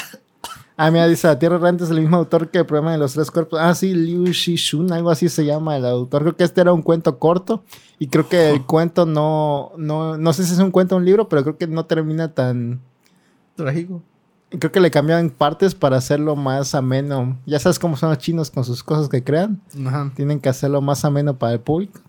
[0.75, 3.13] Ah, mira, dice, La Tierra Errante es el mismo autor que el problema de los
[3.13, 3.59] tres cuerpos.
[3.61, 6.23] Ah, sí, Liu Shishun, algo así se llama el autor.
[6.23, 7.63] Creo que este era un cuento corto
[7.99, 11.05] y creo que el cuento no, no, no sé si es un cuento o un
[11.05, 12.81] libro, pero creo que no termina tan...
[13.61, 14.01] Trágico.
[14.59, 17.39] Creo que le cambiaban partes para hacerlo más ameno.
[17.45, 19.61] Ya sabes cómo son los chinos con sus cosas que crean.
[19.87, 20.11] Ajá.
[20.15, 22.01] Tienen que hacerlo más ameno para el público.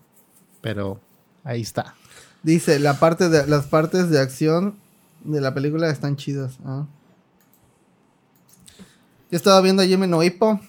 [0.61, 0.99] Pero
[1.43, 1.95] ahí está.
[2.43, 4.75] Dice, la parte de, las partes de acción
[5.23, 6.57] de la película están chidas.
[6.65, 6.85] ah.
[9.31, 10.59] Yo estaba viendo a Jimmy Noipo.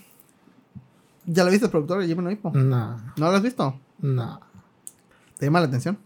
[1.26, 2.00] ¿Ya la viste, productor?
[2.00, 2.50] de Jimmy Noipo?
[2.54, 3.78] No, ¿No la has visto?
[4.00, 4.40] no.
[5.38, 5.98] ¿Te llama la atención?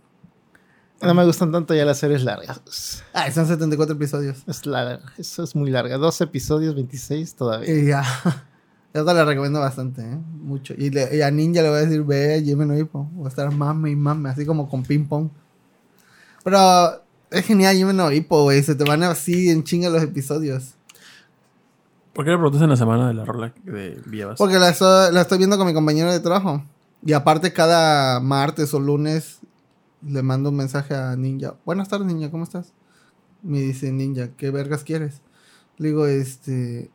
[1.00, 2.60] No me gustan tanto ya las series largas.
[3.12, 4.38] Ah, son 74 episodios.
[4.48, 5.96] Es larga, eso es muy larga.
[5.96, 7.72] Dos episodios, 26 todavía.
[7.72, 8.02] Y ya.
[8.92, 10.18] Esta la recomiendo bastante, ¿eh?
[10.40, 10.74] Mucho.
[10.76, 13.08] Y, le- y a Ninja le voy a decir, ve a Jimmy Noipo.
[13.20, 15.28] Va a estar mame y mame, así como con ping pong.
[16.42, 18.62] Pero es genial Jimmy Noipo, güey.
[18.62, 20.74] Se te van así en chinga los episodios.
[22.12, 24.38] ¿Por qué le preguntas en la semana de la rola de Villabas?
[24.38, 26.64] Porque la estoy, la estoy viendo con mi compañero de trabajo.
[27.04, 29.37] Y aparte, cada martes o lunes
[30.02, 31.54] le mando un mensaje a Ninja.
[31.64, 32.72] Buenas tardes, Ninja, ¿cómo estás?
[33.42, 35.22] Me dice Ninja, ¿qué vergas quieres?
[35.78, 36.90] Le digo, este.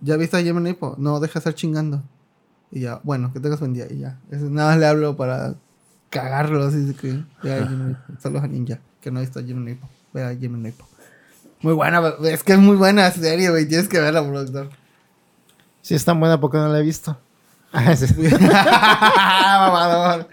[0.00, 0.94] ¿Ya viste a Jimmy Nipo?
[0.98, 2.02] No, deja de estar chingando.
[2.70, 3.86] Y ya, bueno, que tengas buen día.
[3.90, 4.20] Y ya.
[4.30, 5.54] Eso, nada más le hablo para
[6.10, 6.64] cagarlo.
[6.64, 7.24] Así que.
[7.42, 8.00] Ve a Jimmy Nipo.
[8.18, 9.88] Saludos a Ninja, que no ha visto a Jimmy Nipo.
[10.12, 10.86] Ve a Jimmy Nipo.
[11.62, 13.68] Muy buena, es que es muy buena serie, güey.
[13.68, 14.70] Tienes que verla, productor.
[15.82, 17.18] Si es tan buena, ¿por qué no la he visto?
[17.72, 17.94] Ah.
[19.70, 20.28] Mamador.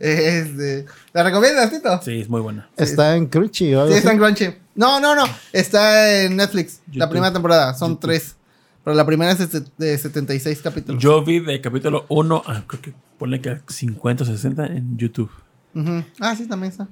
[0.00, 2.00] Este, ¿La recomiendas, Tito?
[2.02, 2.68] Sí, es muy buena.
[2.76, 4.16] Está en Crunchy o algo Sí, está así.
[4.16, 4.54] en Crunchy.
[4.74, 5.24] No, no, no.
[5.52, 6.80] Está en Netflix.
[6.88, 7.10] La YouTube.
[7.10, 7.74] primera temporada.
[7.74, 8.36] Son tres.
[8.82, 11.02] Pero la primera es de, de 76 capítulos.
[11.02, 15.30] Yo vi de capítulo 1 a creo que pone que 50 o 60 en YouTube.
[15.74, 16.04] Ujú.
[16.20, 16.86] Ah, sí, también está.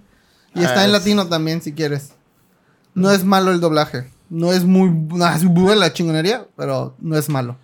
[0.54, 2.12] Y Ah, está en es- latino también, si quieres.
[2.94, 4.10] No es malo el doblaje.
[4.30, 4.88] No es muy...
[4.90, 7.56] No, es buena la chingonería, pero no es malo.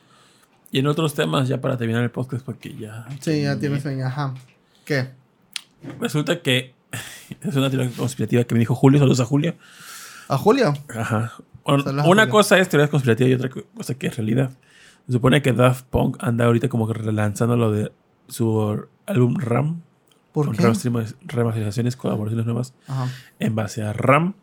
[0.70, 3.06] Y en otros temas, ya para terminar el podcast, porque ya.
[3.20, 4.06] Sí, ya tienes sueño.
[4.06, 4.34] Ajá.
[4.84, 5.10] ¿Qué?
[6.00, 6.74] Resulta que
[7.42, 8.98] es una teoría conspirativa que me dijo Julio.
[8.98, 9.54] Saludos a Julio.
[10.28, 10.74] ¿A Julio?
[10.94, 11.32] Ajá.
[11.64, 12.28] Una Julio.
[12.28, 14.50] cosa es teoría conspirativa y otra co- cosa que es realidad.
[15.06, 17.92] Se supone que Daft Punk anda ahorita como que relanzando lo de
[18.28, 19.82] su álbum RAM.
[20.32, 20.62] ¿Por con qué?
[21.26, 23.08] remasterizaciones, colaboraciones nuevas Ajá.
[23.38, 24.34] en base a RAM.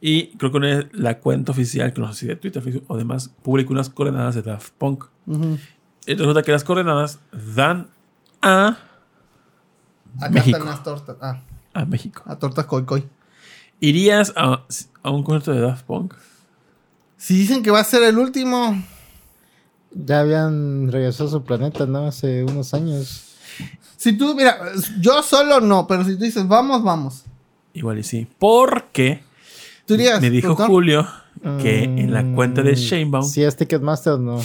[0.00, 2.96] Y creo que una- la cuenta oficial, que no sé si de Twitter Facebook o
[2.96, 5.04] demás, publicó unas coordenadas de Daft Punk.
[5.26, 5.58] Ujú.
[6.06, 7.18] Y resulta que las coordenadas
[7.54, 7.88] dan
[8.42, 8.78] a,
[10.18, 10.56] Acá México.
[10.58, 11.16] están las tortas.
[11.20, 11.40] Ah,
[11.74, 12.22] a México.
[12.26, 13.04] a tortas coy coy.
[13.80, 14.62] ¿Irías a,
[15.02, 16.14] a un concierto de Daft Punk?
[17.16, 18.82] Si dicen que va a ser el último...
[19.98, 22.06] Ya habían regresado a su planeta, ¿no?
[22.06, 23.34] Hace unos años.
[23.96, 24.58] Si tú, mira,
[25.00, 27.24] yo solo no, pero si tú dices, vamos, vamos.
[27.72, 28.26] Igual y sí.
[28.38, 29.22] Porque
[29.86, 30.54] Tú dirías, me dijo?
[30.56, 31.06] Julio
[31.60, 34.40] que en la cuenta de Mm, Shanebaum, Si es Ticketmaster, no.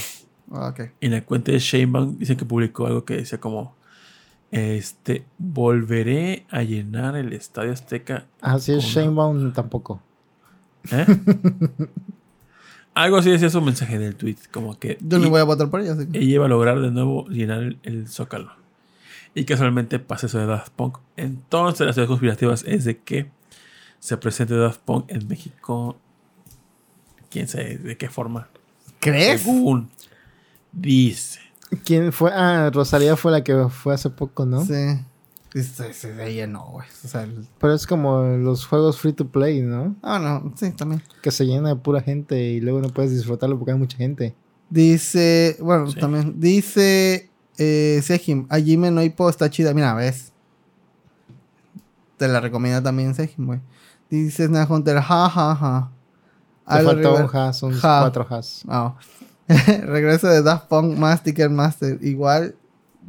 [0.51, 0.91] Ah, ok.
[0.99, 3.73] en la cuenta de Shanebaum, dicen que publicó algo que decía como,
[4.51, 8.25] este, volveré a llenar el Estadio Azteca.
[8.41, 10.01] Así es, Con- Shamebound tampoco.
[10.91, 11.05] ¿eh?
[12.93, 15.69] algo así decía su mensaje en el tweet, como que Yo y- voy a votar
[15.69, 18.51] por ella, así que- ella iba a lograr de nuevo llenar el, el Zócalo.
[19.33, 20.97] Y casualmente pasa eso de Daft Punk.
[21.15, 23.31] Entonces las teorías conspirativas es de que
[24.01, 25.95] se presente Daft Punk en México.
[27.29, 28.49] Quién sabe de qué forma.
[28.99, 29.41] ¿Crees?
[29.43, 29.89] Según
[30.71, 31.39] dice.
[31.85, 32.31] ¿Quién fue?
[32.33, 34.65] Ah, Rosalía fue la que fue hace poco, ¿no?
[34.65, 34.73] Sí.
[36.19, 36.87] Ella no, güey.
[37.03, 39.95] O sea, el- Pero es como los juegos free to play, ¿no?
[40.01, 41.03] Ah, no, sí, también.
[41.21, 44.33] Que se llena de pura gente y luego no puedes disfrutarlo porque hay mucha gente.
[44.69, 45.99] Dice, bueno, Sí.
[45.99, 50.31] también, dice eh, Sejim, a Jime Noipo está chida, mira, ves.
[52.17, 53.59] Te la recomienda también Sejim, güey.
[54.11, 55.89] Dice Snap Hunter, ja, ja, ja.
[56.67, 58.01] Te faltó un has, son Ja.
[58.01, 58.63] cuatro has.
[59.83, 61.97] Regreso de Daft Punk más Ticketmaster.
[62.01, 62.55] Igual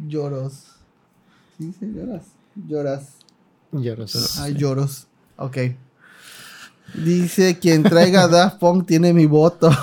[0.07, 0.65] lloros.
[1.59, 1.74] ¿Sí?
[1.79, 1.93] ¿Sí?
[1.95, 2.23] ¿Lloras?
[2.69, 3.03] Lloras.
[3.73, 4.39] Lloros.
[4.41, 5.07] Ay, lloros.
[5.37, 5.57] Ok.
[6.95, 9.70] Dice, quien traiga Daft Punk tiene mi voto.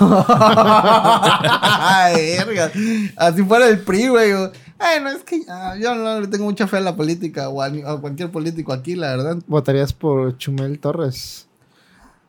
[1.20, 2.70] Ay, verga.
[3.16, 4.32] Así fuera el PRI, güey.
[4.82, 7.60] Ay, no, es que ah, yo no le tengo mucha fe a la política o
[7.60, 9.36] a, cualquier político aquí, la verdad.
[9.46, 11.46] ¿Votarías por Chumel Torres?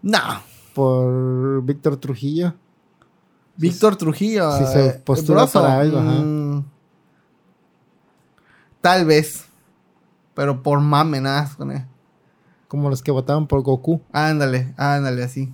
[0.01, 0.19] No.
[0.75, 2.53] ¿Por Víctor Trujillo?
[3.55, 4.51] Víctor Trujillo.
[4.57, 6.11] Si se eh, postula para algo, ajá.
[6.11, 6.65] mm,
[8.81, 9.45] Tal vez.
[10.33, 11.85] Pero por mame, nada con él.
[12.67, 14.01] Como los que votaban por Goku.
[14.11, 15.53] Ándale, ándale, así.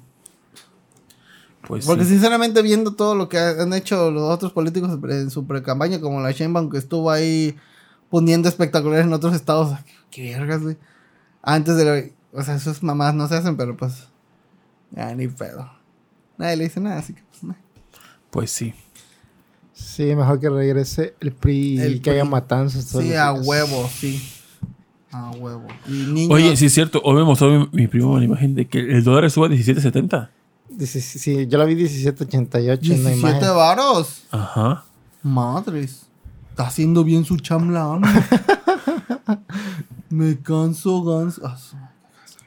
[1.67, 2.11] Pues Porque sí.
[2.11, 6.31] sinceramente viendo todo lo que han hecho los otros políticos en su pre-campaña, como la
[6.31, 7.55] Sheinbaum que estuvo ahí
[8.09, 9.77] poniendo espectaculares en otros estados,
[10.09, 10.77] qué vergas, güey.
[11.41, 11.85] Antes de
[12.31, 14.07] lo, o sea, esas mamás no se hacen, pero pues
[14.91, 15.69] ya ni pedo.
[16.37, 17.55] Nadie le dice nada, así que pues, nah.
[18.31, 18.73] Pues sí.
[19.73, 22.85] Sí, mejor que regrese el PRI El y que haya matanzas.
[22.85, 23.45] Sí, los a días.
[23.47, 24.23] huevo, sí.
[25.11, 25.67] A huevo.
[25.87, 27.01] Y niños, Oye, sí es cierto.
[27.03, 30.29] Hoy me mostró mi, mi primo una imagen de que el dólar sube a 17.70.
[30.77, 33.55] Dice, sí, yo la vi 1788 en la 17 imagen.
[33.55, 34.23] varos.
[34.29, 34.85] Ajá.
[35.23, 36.03] Madres.
[36.51, 37.99] Está haciendo bien su chamla.
[40.09, 41.41] Me canso, ganso.
[41.43, 41.57] Ah,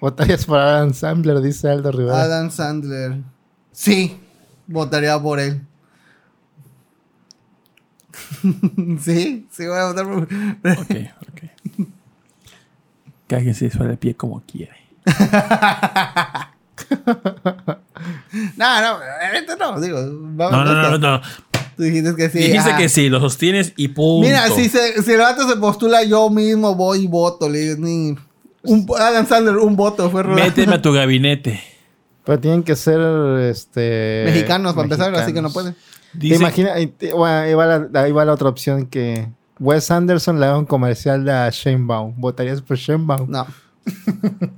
[0.01, 2.23] Votarías por Adam Sandler, dice Aldo Rivera.
[2.23, 3.21] Adam Sandler.
[3.73, 4.17] Sí,
[4.69, 5.67] votaría por él.
[9.01, 11.41] sí, sí voy a votar por Ok, ok.
[13.27, 14.77] Cada quien se disfra de pie como quiere.
[18.57, 18.99] No, no,
[19.35, 19.99] esto no, digo.
[20.13, 21.21] vamos, No, no, no, no.
[21.77, 22.39] Tú dijiste que sí.
[22.39, 22.77] Dijiste ajá.
[22.77, 24.27] que sí, lo sostienes y punto.
[24.27, 27.49] Mira, si, se, si el vato se postula, yo mismo voy y voto.
[27.49, 28.17] Le digo, ni-
[28.63, 30.45] un, Adam Sandler, un voto, fue Roland.
[30.49, 31.63] Méteme a tu gabinete.
[32.25, 33.01] Pero tienen que ser
[33.49, 35.53] este Mexicanos para empezar, así que no mexicanos.
[35.55, 35.73] puede.
[36.13, 36.73] ¿Te Dice, imaginas?
[36.77, 39.29] Ahí te- bueno, ahí, va la, ahí va la otra opción que
[39.59, 42.15] Wes Anderson le haga un comercial a Shanebaum.
[42.19, 43.31] ¿Votarías por Shanebaum?
[43.31, 43.47] No.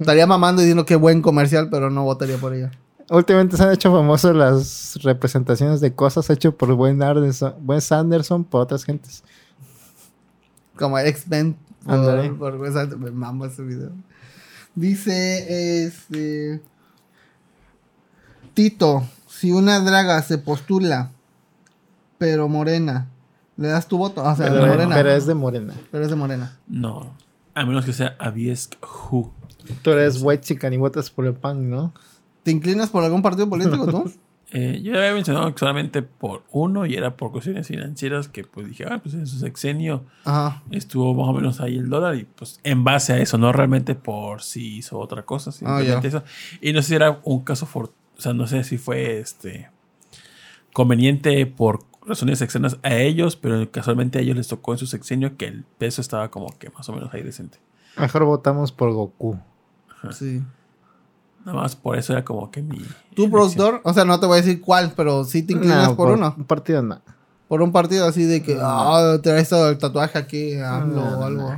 [0.01, 2.73] Estaría mamando diciendo que buen comercial, pero no votaría por ella.
[3.11, 8.45] Últimamente se han hecho famosas las representaciones de cosas hechas por Wes Anderson, Wes Anderson
[8.45, 9.23] por otras gentes.
[10.77, 11.57] Como X-Men.
[11.85, 13.91] Por, por me mamo ese video.
[14.75, 16.63] Dice, este...
[18.55, 21.11] Tito, si una draga se postula,
[22.19, 23.09] pero morena,
[23.57, 24.23] ¿le das tu voto?
[24.23, 24.95] O sea, de Pero, morena.
[24.95, 25.75] pero es de Morena.
[25.91, 26.59] Pero es de morena.
[26.69, 27.15] no.
[27.55, 29.31] A menos que sea Aviesk Who.
[29.83, 31.93] Tú eres white chican y votas por el PAN, ¿no?
[32.43, 34.13] ¿Te inclinas por algún partido político tú?
[34.55, 38.69] Eh, yo había mencionado que solamente por uno y era por cuestiones financieras que pues
[38.69, 40.63] dije, ah, pues en su sexenio Ajá.
[40.71, 43.95] estuvo más o menos ahí el dólar y pues en base a eso, no realmente
[43.95, 46.07] por si hizo otra cosa, simplemente ya.
[46.07, 46.23] eso.
[46.61, 49.71] Y no sé si era un caso, for- o sea, no sé si fue este
[50.73, 55.37] conveniente por razones externas a ellos, pero casualmente a ellos les tocó en su sexenio
[55.39, 57.59] que el peso estaba como que más o menos ahí decente.
[57.97, 59.39] Mejor votamos por Goku.
[60.11, 60.43] Sí.
[61.45, 62.81] Nada más por eso era como que mi...
[63.15, 63.81] ¿Tú, productor?
[63.85, 66.35] O sea, no te voy a decir cuál, pero sí te inclinas No, por, uno.
[66.39, 67.01] Un partido no.
[67.49, 71.25] Por un partido así de que, ah, traes todo el tatuaje aquí, AMLO No, o
[71.25, 71.57] algo.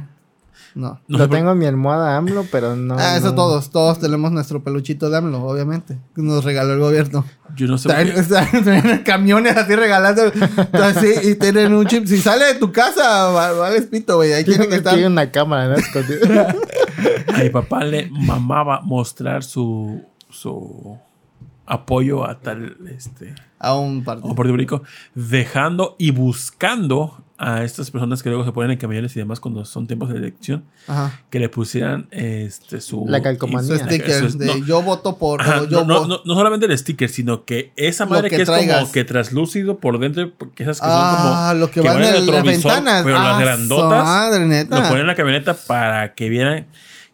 [0.74, 1.00] No.
[1.06, 2.96] No Lo tengo en mi almohada AMLO, pero no.
[2.98, 3.34] ah, eso no.
[3.36, 3.70] todos.
[3.70, 5.96] Todos tenemos nuestro peluchito de AMLO, obviamente.
[6.16, 7.24] que Nos regaló el gobierno.
[7.54, 10.22] Yo no sé por Traen, qué- traen- camiones así regalando.
[10.72, 12.06] así, y tienen un chip.
[12.06, 14.32] Si sale de tu casa, va- vales pito, güey.
[14.32, 14.94] Ahí tiene que estar.
[14.94, 15.76] tiene una cámara, ¿no?
[17.34, 20.98] A mi papá le mamaba mostrar su, su
[21.66, 24.28] apoyo a tal este A un a partido.
[24.30, 24.82] un partido político,
[25.14, 29.64] dejando y buscando a estas personas que luego se ponen en camiones y demás cuando
[29.64, 31.20] son tiempos de elección, Ajá.
[31.30, 33.76] que le pusieran este su La calcomanía.
[33.76, 34.56] Su sticker de no.
[34.64, 35.42] yo voto por.
[35.42, 38.30] Ajá, o yo no, no, vo- no, no solamente el sticker, sino que esa madre
[38.30, 38.80] que que, es traigas.
[38.82, 42.04] como que traslúcido por dentro, porque esas que Ah, son como lo que, va van
[42.04, 43.02] en las ventanas.
[43.04, 44.76] pero ah, las su grandotas Madre, neta.
[44.80, 46.66] lo ponen en la camioneta para que vieran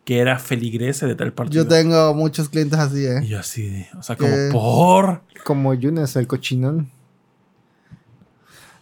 [0.04, 1.62] que era feligrese de tal partido.
[1.64, 3.26] Yo tengo muchos clientes así, Y eh.
[3.26, 6.90] yo así, de- o sea, como Que- por Como Yunes, el cochinón.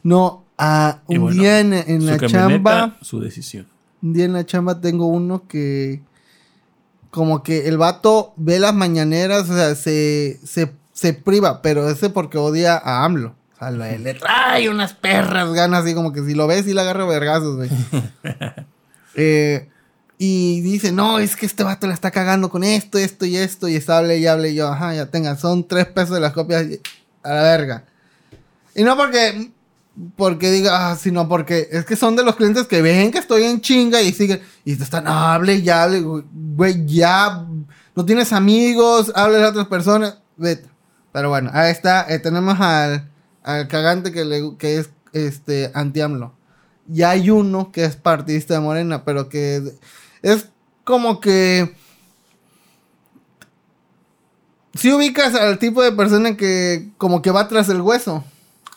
[0.02, 2.96] No, ah, un bueno, día en, en la chamba.
[3.02, 3.66] su decisión.
[4.02, 6.02] Un día en la chamba tengo uno que.
[7.10, 12.10] Como que el vato ve las mañaneras, o sea, se, se, se priva, pero ese
[12.10, 13.34] porque odia a AMLO.
[13.54, 16.74] O sea, le, le trae unas perras ganas, así como que si lo ves, sí
[16.74, 17.70] le agarra vergazos, güey.
[19.20, 19.68] Eh,
[20.16, 23.66] y dice, no, es que este vato la está cagando con esto, esto y esto,
[23.66, 26.32] y está hable y hable, y yo, ajá, ya tenga, son tres pesos de las
[26.32, 26.64] copias
[27.22, 27.84] a la verga.
[28.74, 29.50] Y no porque,
[30.16, 33.44] porque diga, ah, sino porque es que son de los clientes que ven que estoy
[33.44, 37.44] en chinga y siguen, y te están, hable y hable, güey, ya,
[37.94, 40.68] no tienes amigos, hable a otras personas, vete.
[41.12, 43.10] Pero bueno, ahí está, eh, tenemos al,
[43.42, 46.34] al cagante que, le, que es este anti-AMLO.
[46.92, 49.62] Y hay uno que es partidista de Morena, pero que
[50.22, 50.48] es
[50.84, 51.74] como que...
[54.74, 58.22] Si ubicas al tipo de persona que como que va tras el hueso.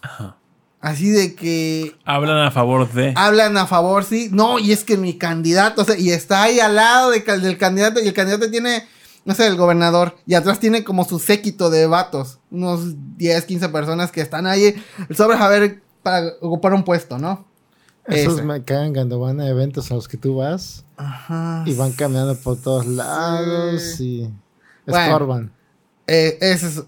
[0.02, 0.36] Ajá.
[0.82, 3.14] Así de que Hablan a favor de.
[3.16, 4.30] hablan a favor, sí.
[4.32, 7.58] No, y es que mi candidato, o sea, y está ahí al lado de del
[7.60, 8.88] candidato, y el candidato tiene,
[9.24, 13.70] no sé, el gobernador, y atrás tiene como su séquito de vatos, unos 10, 15
[13.70, 14.74] personas que están ahí
[15.16, 17.46] sobre a ver para ocupar un puesto, ¿no?
[18.08, 18.42] Esos Ese.
[18.44, 21.64] me cagan cuando van a eventos a los que tú vas Ajá.
[21.68, 24.28] y van caminando por todos lados y
[24.88, 25.06] Bueno.
[25.06, 25.52] estorban.
[26.08, 26.84] Eh, ese es.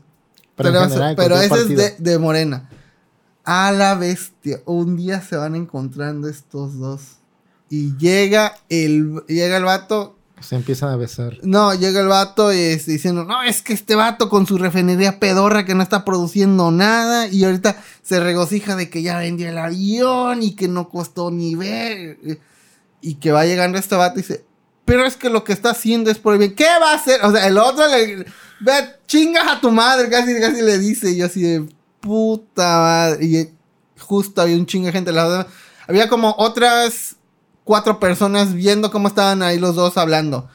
[0.56, 2.70] Pero en Pero, general, ese, pero es de Morena.
[3.46, 4.62] A la bestia.
[4.66, 7.02] Un día se van encontrando estos dos.
[7.70, 10.18] Y llega el, llega el vato.
[10.40, 11.38] Se empiezan a besar.
[11.44, 15.20] No, llega el vato y es diciendo, no, es que este vato con su refinería
[15.20, 17.28] pedorra que no está produciendo nada.
[17.28, 21.56] Y ahorita se regocija de que ya vendió el avión y que no costó ni
[21.56, 22.40] ver.
[23.02, 24.46] Y que va llegando este vato y dice,
[24.86, 26.56] pero es que lo que está haciendo es por el bien.
[26.56, 27.24] ¿Qué va a hacer?
[27.24, 28.26] O sea, el otro le...
[28.60, 28.74] Ve,
[29.08, 31.12] chingas a tu madre, casi, casi le dice.
[31.12, 31.68] Y yo así de
[32.04, 33.26] puta madre.
[33.26, 33.50] Y
[34.00, 35.12] justo había un chingo de gente.
[35.12, 35.48] la-
[35.88, 37.16] había como otras
[37.64, 40.48] cuatro personas viendo cómo estaban ahí los dos hablando.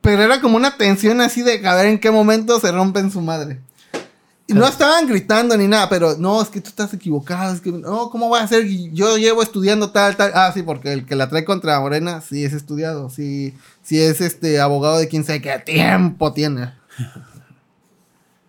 [0.00, 3.20] Pero era como una tensión así de a ver en qué momento se rompen su
[3.20, 3.60] madre.
[4.50, 7.52] Y no estaban gritando ni nada, pero no, es que tú estás equivocado.
[7.52, 8.66] Es que, no, ¿cómo va a ser?
[8.66, 10.32] Yo llevo estudiando tal, tal.
[10.34, 13.10] Ah, sí, porque el que la trae contra Morena sí es estudiado.
[13.10, 16.72] Sí, sí es este abogado de quién sabe qué tiempo tiene.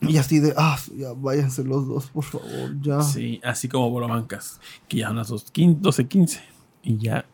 [0.02, 3.02] Y así de, ah, ya váyanse los dos, por favor, ya.
[3.02, 6.44] Sí, así como Bolobancas, que ya son las 2, 15, 12, 15.
[6.84, 7.26] Y ya.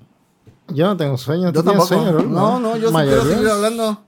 [0.70, 1.52] Yo no tengo sueño.
[1.52, 2.12] Yo ¿Tú tienes tampoco.
[2.12, 4.02] sueño, no, no, yo sí quiero seguir hablando.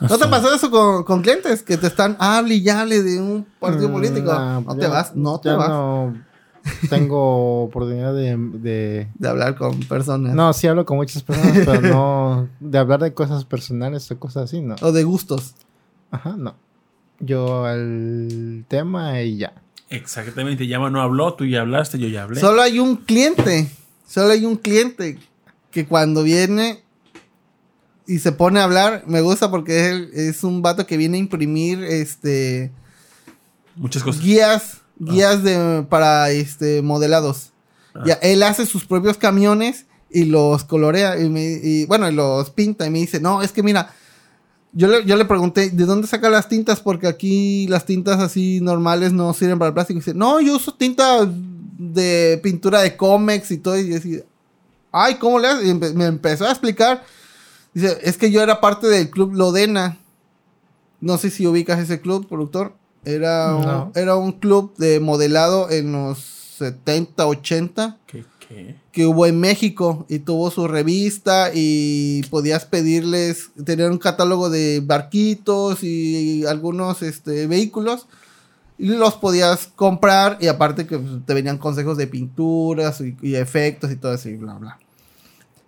[0.00, 1.62] ¿No te pasó eso con, con clientes?
[1.62, 4.32] Que te están hable y hable de un partido Mm, político.
[4.32, 5.68] nah, no ya te vas, no te ya vas.
[5.68, 6.14] No
[6.88, 10.34] tengo oportunidad de, de- De hablar con personas.
[10.34, 12.48] No, sí hablo con muchas personas, pero no...
[12.60, 14.76] De hablar de cosas personales o cosas así, no.
[14.80, 15.54] O de gustos.
[16.10, 16.54] Ajá, no.
[17.20, 19.52] Yo al tema y ya.
[19.90, 20.66] Exactamente.
[20.66, 22.40] Llama no habló, tú ya hablaste, yo ya hablé.
[22.40, 23.68] Solo hay un cliente.
[24.06, 25.18] Solo hay un cliente
[25.70, 26.82] que cuando viene
[28.06, 31.20] y se pone a hablar, me gusta porque es, es un vato que viene a
[31.20, 32.72] imprimir este
[33.76, 34.20] Muchas cosas.
[34.22, 37.52] guías, guías de para este modelados.
[37.94, 38.02] Ah.
[38.06, 42.50] Ya, él hace sus propios camiones y los colorea y, me- y, bueno, y los
[42.50, 43.94] pinta y me dice, no, es que mira,
[44.72, 46.80] yo le, yo le pregunté, ¿de dónde saca las tintas?
[46.80, 49.98] Porque aquí las tintas así normales no sirven para el plástico.
[49.98, 51.26] Y dice, no, yo uso tinta
[51.78, 53.78] de pintura de cómics y todo.
[53.78, 54.22] Y yo así,
[54.92, 55.66] ay, ¿cómo le haces?
[55.66, 57.02] Y empe- me empezó a explicar.
[57.74, 59.96] Dice, es que yo era parte del club Lodena.
[61.00, 62.74] No sé si ubicas ese club, productor.
[63.04, 63.84] Era, No.
[63.86, 66.18] un, era un club de modelado en los
[66.58, 68.24] 70, 80 ¿Qué?
[68.50, 68.74] ¿Qué?
[68.90, 74.82] que hubo en México y tuvo su revista y podías pedirles, tenían un catálogo de
[74.84, 78.08] barquitos y algunos este, vehículos
[78.76, 83.36] y los podías comprar y aparte que pues, te venían consejos de pinturas y, y
[83.36, 84.78] efectos y todo eso y bla bla.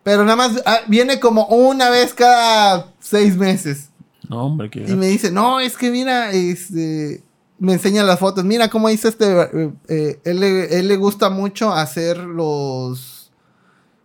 [0.02, 3.90] Pero nada más ah, viene como una vez cada seis meses.
[4.28, 4.80] No, hombre, que.
[4.80, 7.22] Y me dice, no, es que mira, este,
[7.62, 8.44] me enseña las fotos.
[8.44, 9.24] Mira cómo hizo este.
[9.24, 13.30] eh, eh, él, le, él le gusta mucho hacer los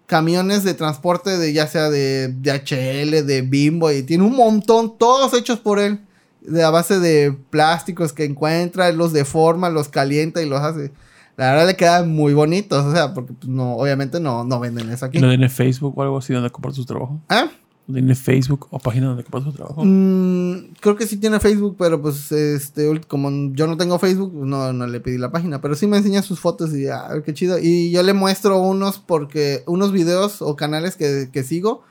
[0.06, 4.98] camiones de transporte de ya sea de, de HL, de Bimbo, y tiene un montón,
[4.98, 6.02] todos hechos por él.
[6.42, 10.92] De a base de plásticos que encuentra, él los deforma, los calienta y los hace.
[11.36, 14.90] La verdad le quedan muy bonitos, o sea, porque pues, no, obviamente no, no venden
[14.92, 15.18] eso aquí.
[15.18, 17.20] ¿Y no tiene Facebook o algo así donde comparte su trabajo?
[17.28, 17.50] ¿Ah?
[17.88, 19.82] ¿No tiene Facebook o página donde comparte su trabajo?
[19.86, 24.46] Mm, creo que sí tiene Facebook, pero pues este como yo no tengo Facebook, pues,
[24.46, 25.62] no, no le pedí la página.
[25.62, 27.58] Pero sí me enseña sus fotos y ah, qué chido.
[27.60, 31.84] Y yo le muestro unos porque, unos videos o canales que, que sigo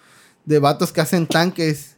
[0.45, 1.97] de vatos que hacen tanques.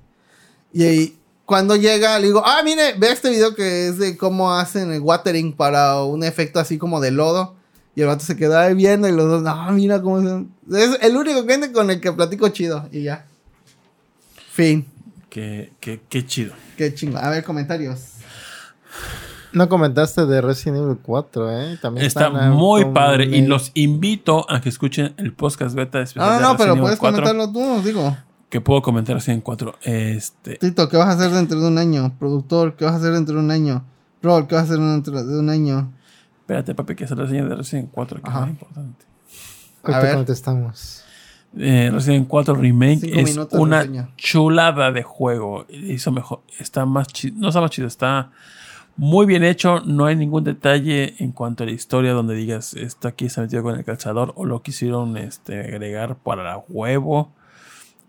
[0.73, 4.53] Y ahí, cuando llega, le digo, ah, mire, ve este video que es de cómo
[4.53, 7.57] hacen el watering para un efecto así como de lodo.
[7.95, 10.79] Y el vato se queda viendo y los dos, no, mira cómo se...
[10.79, 12.89] Es el único cliente con el que platico chido.
[12.93, 13.28] Y ya.
[14.59, 14.85] Fin.
[15.31, 16.53] Qué, qué, qué chido.
[16.77, 17.17] Qué chingo.
[17.19, 18.15] A ver, comentarios.
[19.53, 21.79] No comentaste de Resident Evil 4, ¿eh?
[21.81, 26.37] También Está muy padre y los invito a que escuchen el podcast beta especial Ah,
[26.39, 28.17] de no, pero puedes 4, comentarlo tú, digo.
[28.51, 29.77] que puedo comentar así en cuatro.
[29.83, 32.13] Este, Tito, ¿qué vas a hacer dentro de un año?
[32.19, 33.85] Productor, ¿qué vas a hacer dentro de un año?
[34.25, 35.93] Rol, ¿qué vas a hacer dentro de un año?
[36.41, 39.05] espérate, papi, que es la reseña de Resident 4, que es más importante.
[39.85, 40.15] A Ahorita ver.
[40.17, 41.05] contestamos.
[41.57, 44.11] Eh, Resident 4 Remake es una reseña.
[44.17, 45.67] chulada de juego.
[45.69, 48.31] Hizo mejor, está más chido, no está más chido, está
[48.97, 49.81] muy bien hecho.
[49.81, 53.63] No hay ningún detalle en cuanto a la historia donde digas esto aquí está metido
[53.63, 57.33] con el calzador o lo quisieron este, agregar para huevo.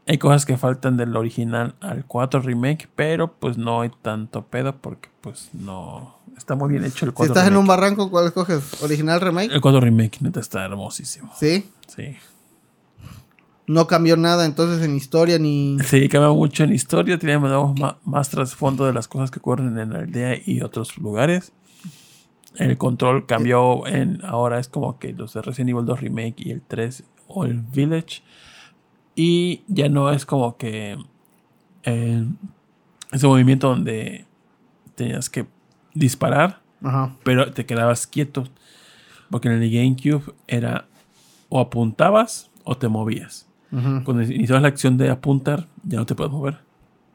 [0.06, 4.76] Hay cosas que faltan del original al 4 Remake, pero pues no hay tanto pedo
[4.76, 8.26] porque pues no está muy bien hecho el Si 4 estás en un barranco, ¿cuál
[8.26, 8.82] escoges?
[8.82, 9.54] ¿Original remake?
[9.54, 11.32] El 4 Remake neta está hermosísimo.
[11.38, 11.70] Sí.
[11.88, 12.18] Sí.
[13.70, 15.78] No cambió nada entonces en historia ni.
[15.86, 19.94] Sí, cambia mucho en historia, tiene más, más trasfondo de las cosas que ocurren en
[19.94, 21.52] la aldea y otros lugares.
[22.56, 26.50] El control cambió en ahora es como que los de Resident Evil 2 Remake y
[26.50, 28.24] el 3 o el Village.
[29.14, 30.98] Y ya no es como que
[31.84, 32.26] eh,
[33.12, 34.26] ese movimiento donde
[34.96, 35.46] tenías que
[35.94, 37.16] disparar, Ajá.
[37.22, 38.46] pero te quedabas quieto.
[39.30, 40.88] Porque en el GameCube era
[41.50, 43.49] o apuntabas o te movías.
[43.72, 46.58] Cuando iniciabas la acción de apuntar, ya no te puedes mover.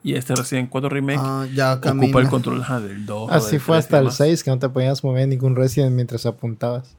[0.03, 2.19] Y este Resident 4 Remake Ah, ya ocupa camina.
[2.21, 3.31] el control ajá, del 2.
[3.31, 4.17] o Así del fue 3 hasta el demás.
[4.19, 6.95] 6, que no te podías mover ningún Resident mientras apuntabas.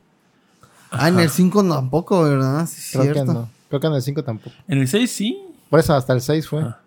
[0.92, 2.66] Ah, en el 5 tampoco, ¿verdad?
[2.68, 3.22] Sí, es Creo cierto.
[3.26, 3.50] que no.
[3.70, 4.56] Creo que en el 5 tampoco.
[4.68, 5.42] En el 6 sí.
[5.70, 6.62] Por eso hasta el 6 fue.
[6.64, 6.80] Ah.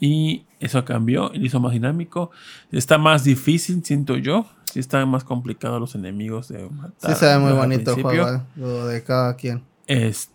[0.00, 2.30] Y eso cambió, y lo hizo más dinámico.
[2.72, 4.46] Está más difícil, siento yo.
[4.72, 7.12] Sí están más complicados los enemigos de matar.
[7.14, 8.40] Sí se ve muy bonito el juego, ¿eh?
[8.56, 9.62] Lo de cada quien.
[9.86, 10.32] Este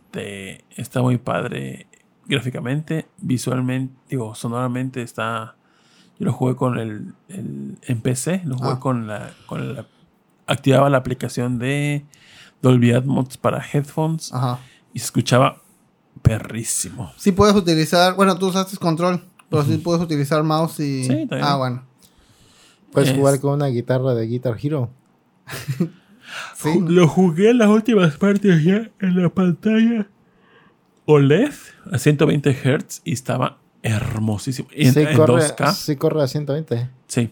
[0.75, 1.87] está muy padre
[2.27, 5.55] gráficamente, visualmente, digo, sonoramente está.
[6.19, 8.79] Yo lo jugué con el, el- en PC, lo jugué Ah.
[8.79, 9.85] con la, con la
[10.47, 12.05] activaba la aplicación de
[12.61, 14.59] Dolby Atmos para headphones Ajá.
[14.93, 15.61] y se escuchaba
[16.21, 17.11] perrísimo.
[17.17, 21.03] Sí puedes utilizar, bueno, tú usaste control, pero sí puedes utilizar mouse y...
[21.03, 21.43] Sí, también.
[21.43, 21.83] Ah, bueno.
[22.91, 24.89] Puedes Es- jugar con una guitarra de Guitar Hero.
[26.55, 26.79] Sí.
[26.87, 30.07] Lo jugué en las últimas partes ya en la pantalla
[31.05, 31.51] OLED
[31.91, 34.67] a 120 Hz y estaba hermosísimo.
[34.71, 35.73] En, sí, en corre, 2K.
[35.73, 36.89] sí corre a 120.
[37.07, 37.31] Sí.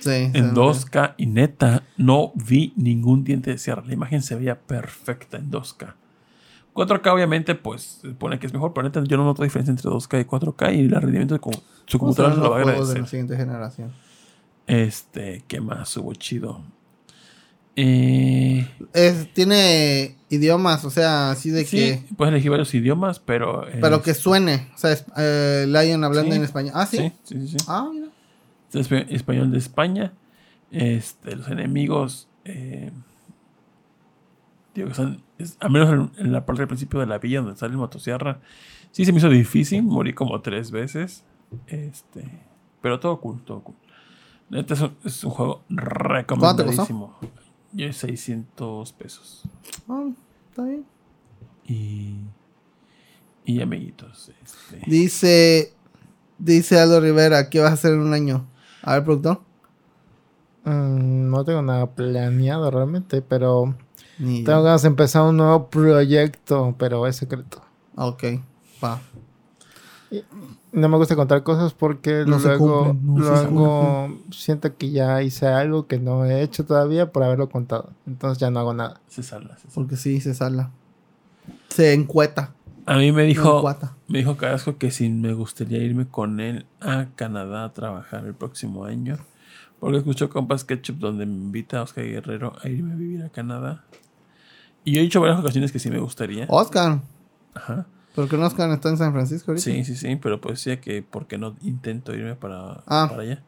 [0.00, 0.10] Sí.
[0.34, 3.82] En muy 2K y neta, no vi ningún diente de sierra.
[3.86, 5.94] La imagen se veía perfecta en 2K.
[6.74, 9.88] 4K obviamente pues se supone que es mejor, pero neta yo no noto diferencia entre
[9.90, 11.56] 2K y 4K y el rendimiento de como-
[11.86, 11.98] su bien.
[11.98, 13.00] ¿Cómo computadora se lo va a de agradecer.
[13.00, 13.92] la siguiente generación?
[14.66, 16.60] Este, ¿qué más hubo chido?
[17.76, 22.02] Eh, Es, tiene idiomas, o sea, así de sí, que...
[22.16, 23.64] puedes elegir varios idiomas, pero...
[23.80, 24.68] Pero es- que suene.
[24.74, 26.36] O sea, es, eh, Lion hablando Sí.
[26.38, 26.72] en español.
[26.76, 26.98] Ah, sí.
[26.98, 27.58] Sí, sí, sí.
[27.58, 27.64] sí.
[27.68, 28.06] Ah, mira.
[28.72, 30.12] Es espa- español de España.
[30.70, 32.28] Este, los enemigos.
[32.44, 32.90] eh,
[34.74, 35.22] digo que son.
[35.38, 37.78] es- al menos en, en la parte del principio de la villa donde sale el
[37.78, 38.40] motosierra.
[38.92, 39.82] Sí se me hizo difícil.
[39.82, 41.24] Morí como tres veces.
[41.66, 42.24] Este.
[42.80, 43.76] Pero todo cool, todo cool.
[44.50, 47.16] Neta, es un, es un juego recomendadísimo.
[47.74, 49.42] Yo 600 pesos.
[49.88, 50.08] Ah,
[50.48, 50.84] está bien.
[51.66, 52.20] Y.
[53.44, 54.30] Y amiguitos.
[54.42, 55.74] Este, Dice...
[56.38, 58.46] Dice Aldo Rivera, ¿qué vas a hacer en un año?
[58.82, 59.40] A ver, productor.
[60.64, 63.74] Mm, no tengo nada planeado realmente, pero
[64.18, 67.62] Ni tengo ganas de empezar un nuevo proyecto, pero es secreto.
[67.96, 68.24] Ok,
[68.82, 69.00] va.
[70.74, 75.46] No me gusta contar cosas porque No luego, cumplen, no luego siento que ya hice
[75.46, 77.90] algo que no he hecho todavía por haberlo contado.
[78.08, 79.00] Entonces ya no hago nada.
[79.06, 79.72] se sala, se sala.
[79.72, 80.72] Porque sí, se sala.
[81.68, 82.54] Se encueta.
[82.86, 83.64] A mí me dijo.
[84.08, 88.34] Me dijo Carrasco que si me gustaría irme con él a Canadá a trabajar el
[88.34, 89.16] próximo año.
[89.78, 93.28] Porque escucho Compas Ketchup donde me invita a Oscar Guerrero a irme a vivir a
[93.28, 93.84] Canadá.
[94.82, 96.46] Y yo he dicho varias ocasiones que sí me gustaría.
[96.48, 97.00] Oscar.
[97.54, 97.86] Ajá.
[98.14, 99.64] ¿Por qué no Oscar está en San Francisco ahorita?
[99.64, 103.06] Sí, sí, sí, pero pues decía que porque no intento irme para, Ah.
[103.10, 103.42] para allá.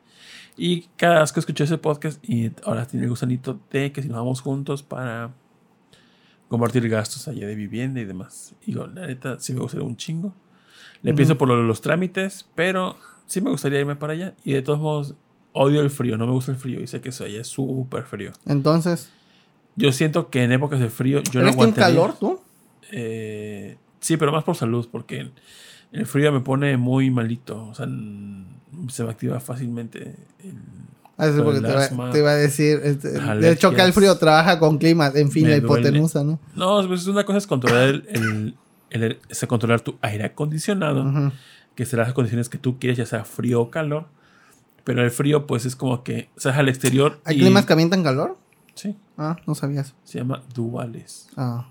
[0.56, 4.40] Y Carrasco escuchó ese podcast y ahora tiene el gusanito de que si nos vamos
[4.40, 5.30] juntos para
[6.48, 8.54] compartir gastos allá de vivienda y demás.
[8.62, 10.32] Y digo, la neta, sí me gustaría un chingo.
[11.02, 14.34] Le pienso por lo de los trámites, pero sí me gustaría irme para allá.
[14.44, 15.14] Y de todos modos,
[15.52, 16.80] odio el frío, no me gusta el frío.
[16.80, 18.32] Y sé que eso allá es súper frío.
[18.46, 19.10] Entonces,
[19.78, 21.86] Yo siento que en épocas de frío yo no ¿eres aguantaría.
[21.94, 22.40] calor tú?
[22.92, 25.30] Eh, sí, pero más por salud, porque
[25.92, 27.66] el frío me pone muy malito.
[27.68, 27.86] O sea,
[28.88, 30.16] se me activa fácilmente.
[30.44, 30.54] el-
[31.18, 32.78] Ah, Lo porque te, va- te iba a decir.
[32.84, 35.10] este, de hecho, que el frío trabaja con clima.
[35.14, 35.64] En fin, la duele.
[35.88, 36.38] hipotenusa, ¿no?
[36.54, 38.54] No, pues una cosa es controlar el, el-
[38.90, 41.32] el- es controlar tu aire acondicionado,
[41.74, 44.08] que será las condiciones que tú quieres, ya sea frío o calor.
[44.84, 47.18] Pero el frío, pues es como que sales al exterior.
[47.24, 48.36] ¿Hay y- climas que avientan calor?
[48.74, 49.94] Sí, Ah, no sabía eso.
[50.04, 51.28] se llama duales.
[51.34, 51.66] Ah.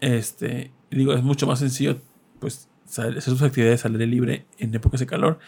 [0.00, 1.96] Este, digo, es mucho más sencillo,
[2.40, 5.38] pues, hacer sus actividades al aire libre en épocas de calor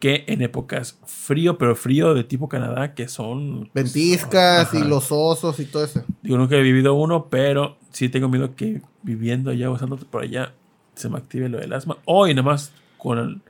[0.00, 3.68] que en épocas frío, pero frío de tipo Canadá, que son...
[3.74, 6.04] Ventiscas y los osos y todo eso.
[6.22, 10.22] Digo, nunca he vivido uno, pero sí tengo miedo que viviendo allá o estando por
[10.22, 10.52] allá
[10.94, 11.96] se me active lo del asma.
[12.04, 13.40] Hoy nada más con el-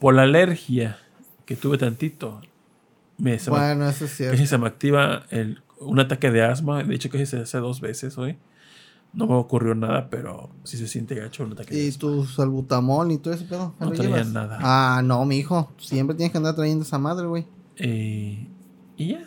[0.00, 0.98] por la alergia
[1.46, 2.40] que tuve tantito,
[3.18, 4.32] me- Bueno, eso es cierto.
[4.36, 6.82] casi se me activa el, un ataque de asma.
[6.82, 8.36] De hecho, casi se hace dos veces hoy.
[9.14, 13.18] No me ocurrió nada, pero sí se siente gacho un ataque ¿Y tu salbutamol y
[13.18, 13.74] todo ese pedo?
[13.78, 14.28] ¿Me No traía llevas?
[14.32, 14.58] nada.
[14.60, 15.70] Ah, no, mi hijo.
[15.78, 17.46] Siempre tienes que andar trayendo esa madre, güey.
[17.76, 18.48] Eh,
[18.96, 19.20] y ya,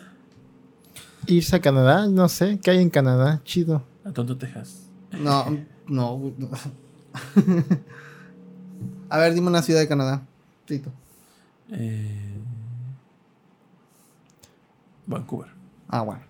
[1.26, 3.40] Irse a Canadá, no sé, ¿qué hay en Canadá?
[3.44, 3.82] Chido.
[4.04, 4.88] a Tonto, Texas.
[5.12, 5.44] No,
[5.86, 6.32] no.
[9.10, 10.22] a ver, dime una ciudad de Canadá.
[10.66, 10.90] Tito.
[11.70, 12.38] Eh,
[15.06, 15.48] Vancouver.
[15.88, 16.22] Ah, bueno.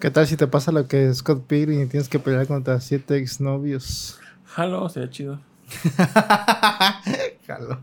[0.00, 3.16] ¿Qué tal si te pasa lo que Scott Pilgrim y tienes que pelear contra siete
[3.16, 4.18] exnovios?
[4.54, 5.40] Halo, sería chido.
[7.46, 7.82] Jalo.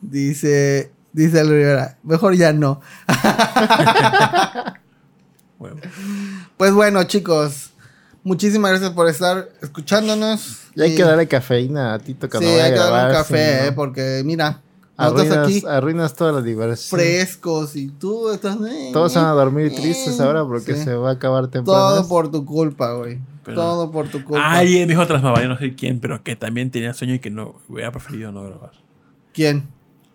[0.00, 2.80] Dice, dice el Rivera, mejor ya no.
[5.58, 5.78] Huevo.
[6.56, 7.70] Pues bueno, chicos,
[8.22, 10.60] muchísimas gracias por estar escuchándonos.
[10.76, 12.92] Y hay Y- que darle cafeína a Tito Sí, cuando vaya a hay que darle
[12.92, 13.10] grabar.
[13.10, 14.60] un café, no, eh, porque mira,
[14.96, 16.98] arruinas, aquí arruinas toda la diversión.
[17.00, 18.56] frescos y tú estás...
[18.68, 20.84] eh, Todos se van a dormir eh, tristes ahora porque sí.
[20.84, 21.78] se va a acabar temprano.
[21.78, 23.18] Todo por tu culpa, güey.
[23.44, 24.52] Pero- Todo por tu culpa.
[24.52, 27.56] Alguien dijo tras yo no sé quién, pero que también tenía sueño y que no
[27.68, 28.72] hubiera preferido no grabar.
[29.32, 29.64] ¿Quién?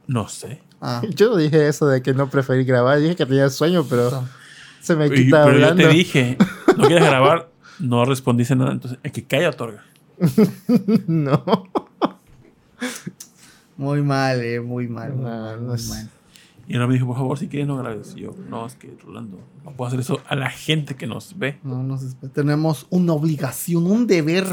[0.07, 0.61] No sé.
[0.81, 1.01] Ah.
[1.15, 4.23] Yo no dije eso de que no preferí grabar, dije que tenía sueño, pero
[4.81, 5.83] se me quita pero yo hablando.
[5.83, 6.37] te dije,
[6.77, 7.49] no quieres grabar,
[7.79, 8.71] no respondiste nada.
[8.71, 9.83] Entonces, el que calla otorga.
[11.07, 11.43] no.
[13.79, 15.13] Muy mal, eh, muy mal.
[15.13, 16.09] muy No, mal, no muy es- mal.
[16.67, 18.13] Y ahora me dijo, por favor, si quieres no grabes.
[18.15, 21.35] Y yo, no, es que Rolando, no puedo hacer eso a la gente que nos
[21.39, 21.57] ve.
[21.63, 24.45] No, nos tenemos una obligación, un deber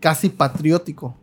[0.00, 1.14] casi patriótico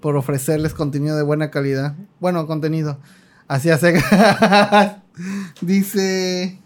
[0.00, 1.94] por ofrecerles contenido de buena calidad.
[2.18, 2.98] Bueno, contenido.
[3.46, 3.94] Así hace.
[5.60, 6.58] Dice.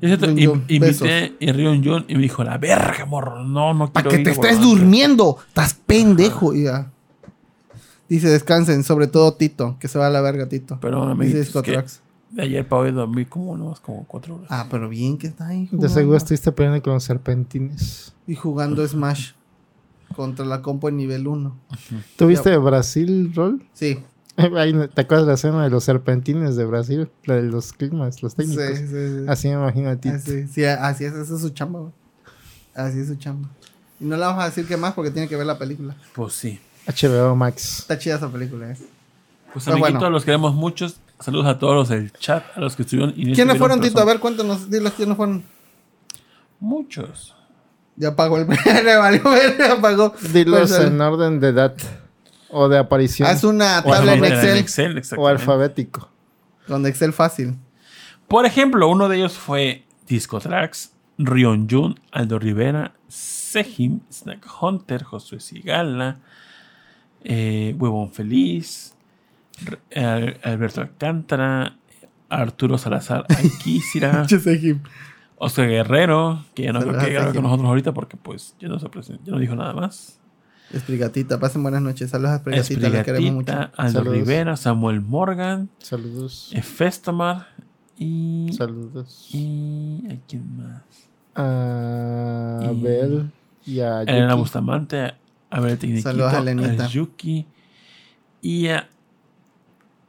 [0.00, 4.08] Es cierto, invité a Rion Jun y me dijo, la verga, morro, no, no Para
[4.08, 4.78] quiero que te estés huevón".
[4.78, 5.36] durmiendo.
[5.48, 6.54] Estás pendejo.
[6.54, 6.90] Y ya.
[8.08, 10.78] Dice, descansen, sobre todo Tito, que se va a la verga, Tito.
[10.80, 12.00] Pero Dice Scott que Rax.
[12.30, 14.46] de ayer para hoy dormí como unos como cuatro horas.
[14.50, 15.62] Ah, pero bien que está ahí.
[15.64, 15.88] De jugando.
[15.88, 18.14] seguro estuviste peleando con los serpentines.
[18.26, 19.32] Y jugando Smash
[20.16, 21.56] contra la compo en nivel 1.
[22.16, 23.62] ¿Tuviste Brasil, Rol?
[23.74, 23.98] Sí.
[24.56, 27.10] Ahí, ¿Te acuerdas de la escena de los serpentines de Brasil?
[27.24, 28.64] La de los climas, los Sí, técnicos.
[28.78, 29.24] sí, sí.
[29.26, 30.08] Así me imagino a ti.
[30.10, 31.92] Así, sí, así es, esa es su chamba, güey.
[32.74, 33.48] Así es su chamba.
[34.00, 35.96] Y no le vamos a decir qué más porque tiene que ver la película.
[36.14, 36.60] Pues sí.
[36.88, 37.80] HBO Max.
[37.80, 38.76] Está chida esa película, ¿eh?
[39.52, 40.10] Pues Pero amiguitos, bueno.
[40.10, 41.00] los queremos muchos.
[41.20, 43.12] Saludos a todos los del chat, a los que estuvieron.
[43.16, 44.00] y no ¿Quiénes fueron, Tito?
[44.00, 45.44] A ver, cuéntanos, dilos quiénes fueron.
[46.60, 47.34] Muchos.
[47.96, 48.46] Ya apagó el...
[48.84, 49.22] Le valió
[49.72, 50.14] apagó.
[50.32, 51.74] Dilos Pues, en orden de edad.
[52.50, 53.28] O de aparición.
[53.28, 54.24] Haz una tabla en.
[54.56, 55.02] Excel.
[55.16, 56.08] o alfabético.
[56.66, 57.56] Con Excel fácil.
[58.28, 65.40] Por ejemplo, uno de ellos fue Discotrax, Rion Jun, Aldo Rivera, Sejim, Snack Hunter, Josué
[65.40, 66.18] Sigala,
[67.24, 68.94] eh, Huevón Feliz,
[70.42, 71.76] Alberto Alcántara,
[72.28, 73.26] Arturo Salazar
[73.64, 74.80] Jim.
[75.40, 78.88] Oscar Guerrero, que ya no creo que con nosotros ahorita porque pues ya no, se
[79.24, 80.18] ya no dijo nada más.
[80.72, 82.10] Esprigatita, pasen buenas noches.
[82.10, 83.52] Saludos a Esprigatita, la queremos mucho.
[83.52, 84.14] Esprigatita, Aldo Saludos.
[84.18, 86.52] Rivera, Samuel Morgan, Saludos.
[86.62, 87.46] Festomar
[87.96, 88.50] y...
[88.52, 89.28] Saludos.
[89.32, 90.82] ¿Y a quién más?
[91.36, 93.30] A Y- Abel
[93.64, 94.40] y a Elena Yuki.
[94.40, 95.14] Bustamante,
[95.50, 96.84] a ver, Tecniquito, Saludos a Elenita.
[96.84, 97.46] a Yuki
[98.42, 98.88] y a,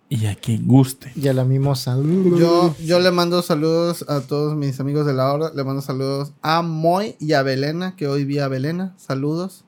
[0.10, 1.12] y a quien guste.
[1.16, 1.96] Y a la mimosa.
[2.38, 5.52] Yo, yo le mando saludos a todos mis amigos de la hora.
[5.54, 8.96] Le mando saludos a Moy y a Belena, que hoy vi a Belena.
[8.98, 9.66] Saludos.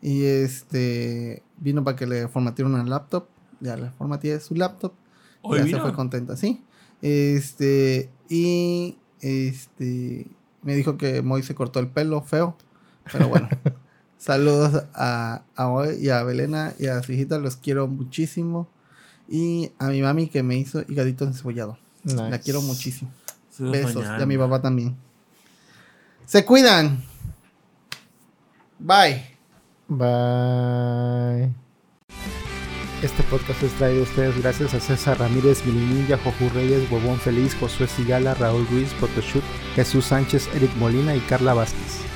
[0.00, 3.26] Y este vino para que le formateara una laptop.
[3.60, 4.94] Ya le formateé su laptop.
[5.42, 5.78] Hoy ya vino.
[5.78, 6.62] se fue contenta, sí.
[7.02, 10.26] Este, y este,
[10.62, 12.56] me dijo que Moy se cortó el pelo feo.
[13.12, 13.48] Pero bueno.
[14.22, 17.38] Saludos a, a Moy y a Belena y a su hijita.
[17.38, 18.68] Los quiero muchísimo.
[19.28, 21.76] Y a mi mami que me hizo higadito encebollado.
[22.04, 22.40] La Nice.
[22.44, 23.10] quiero muchísimo.
[23.58, 23.96] Besos.
[23.96, 24.18] mañana.
[24.20, 24.96] Y a mi papá también.
[26.24, 27.02] Se cuidan.
[28.78, 29.24] Bye.
[29.88, 31.52] Bye.
[33.02, 37.56] Este podcast es traído a ustedes gracias a César Ramírez, Milinilla, Joju Reyes, Huevón Feliz,
[37.56, 39.42] Josué Sigala, Raúl Ruiz, Photoshoot,
[39.74, 42.11] Jesús Sánchez, Eric Molina y Carla Vázquez.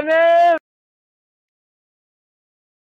[0.00, 0.29] Johnny!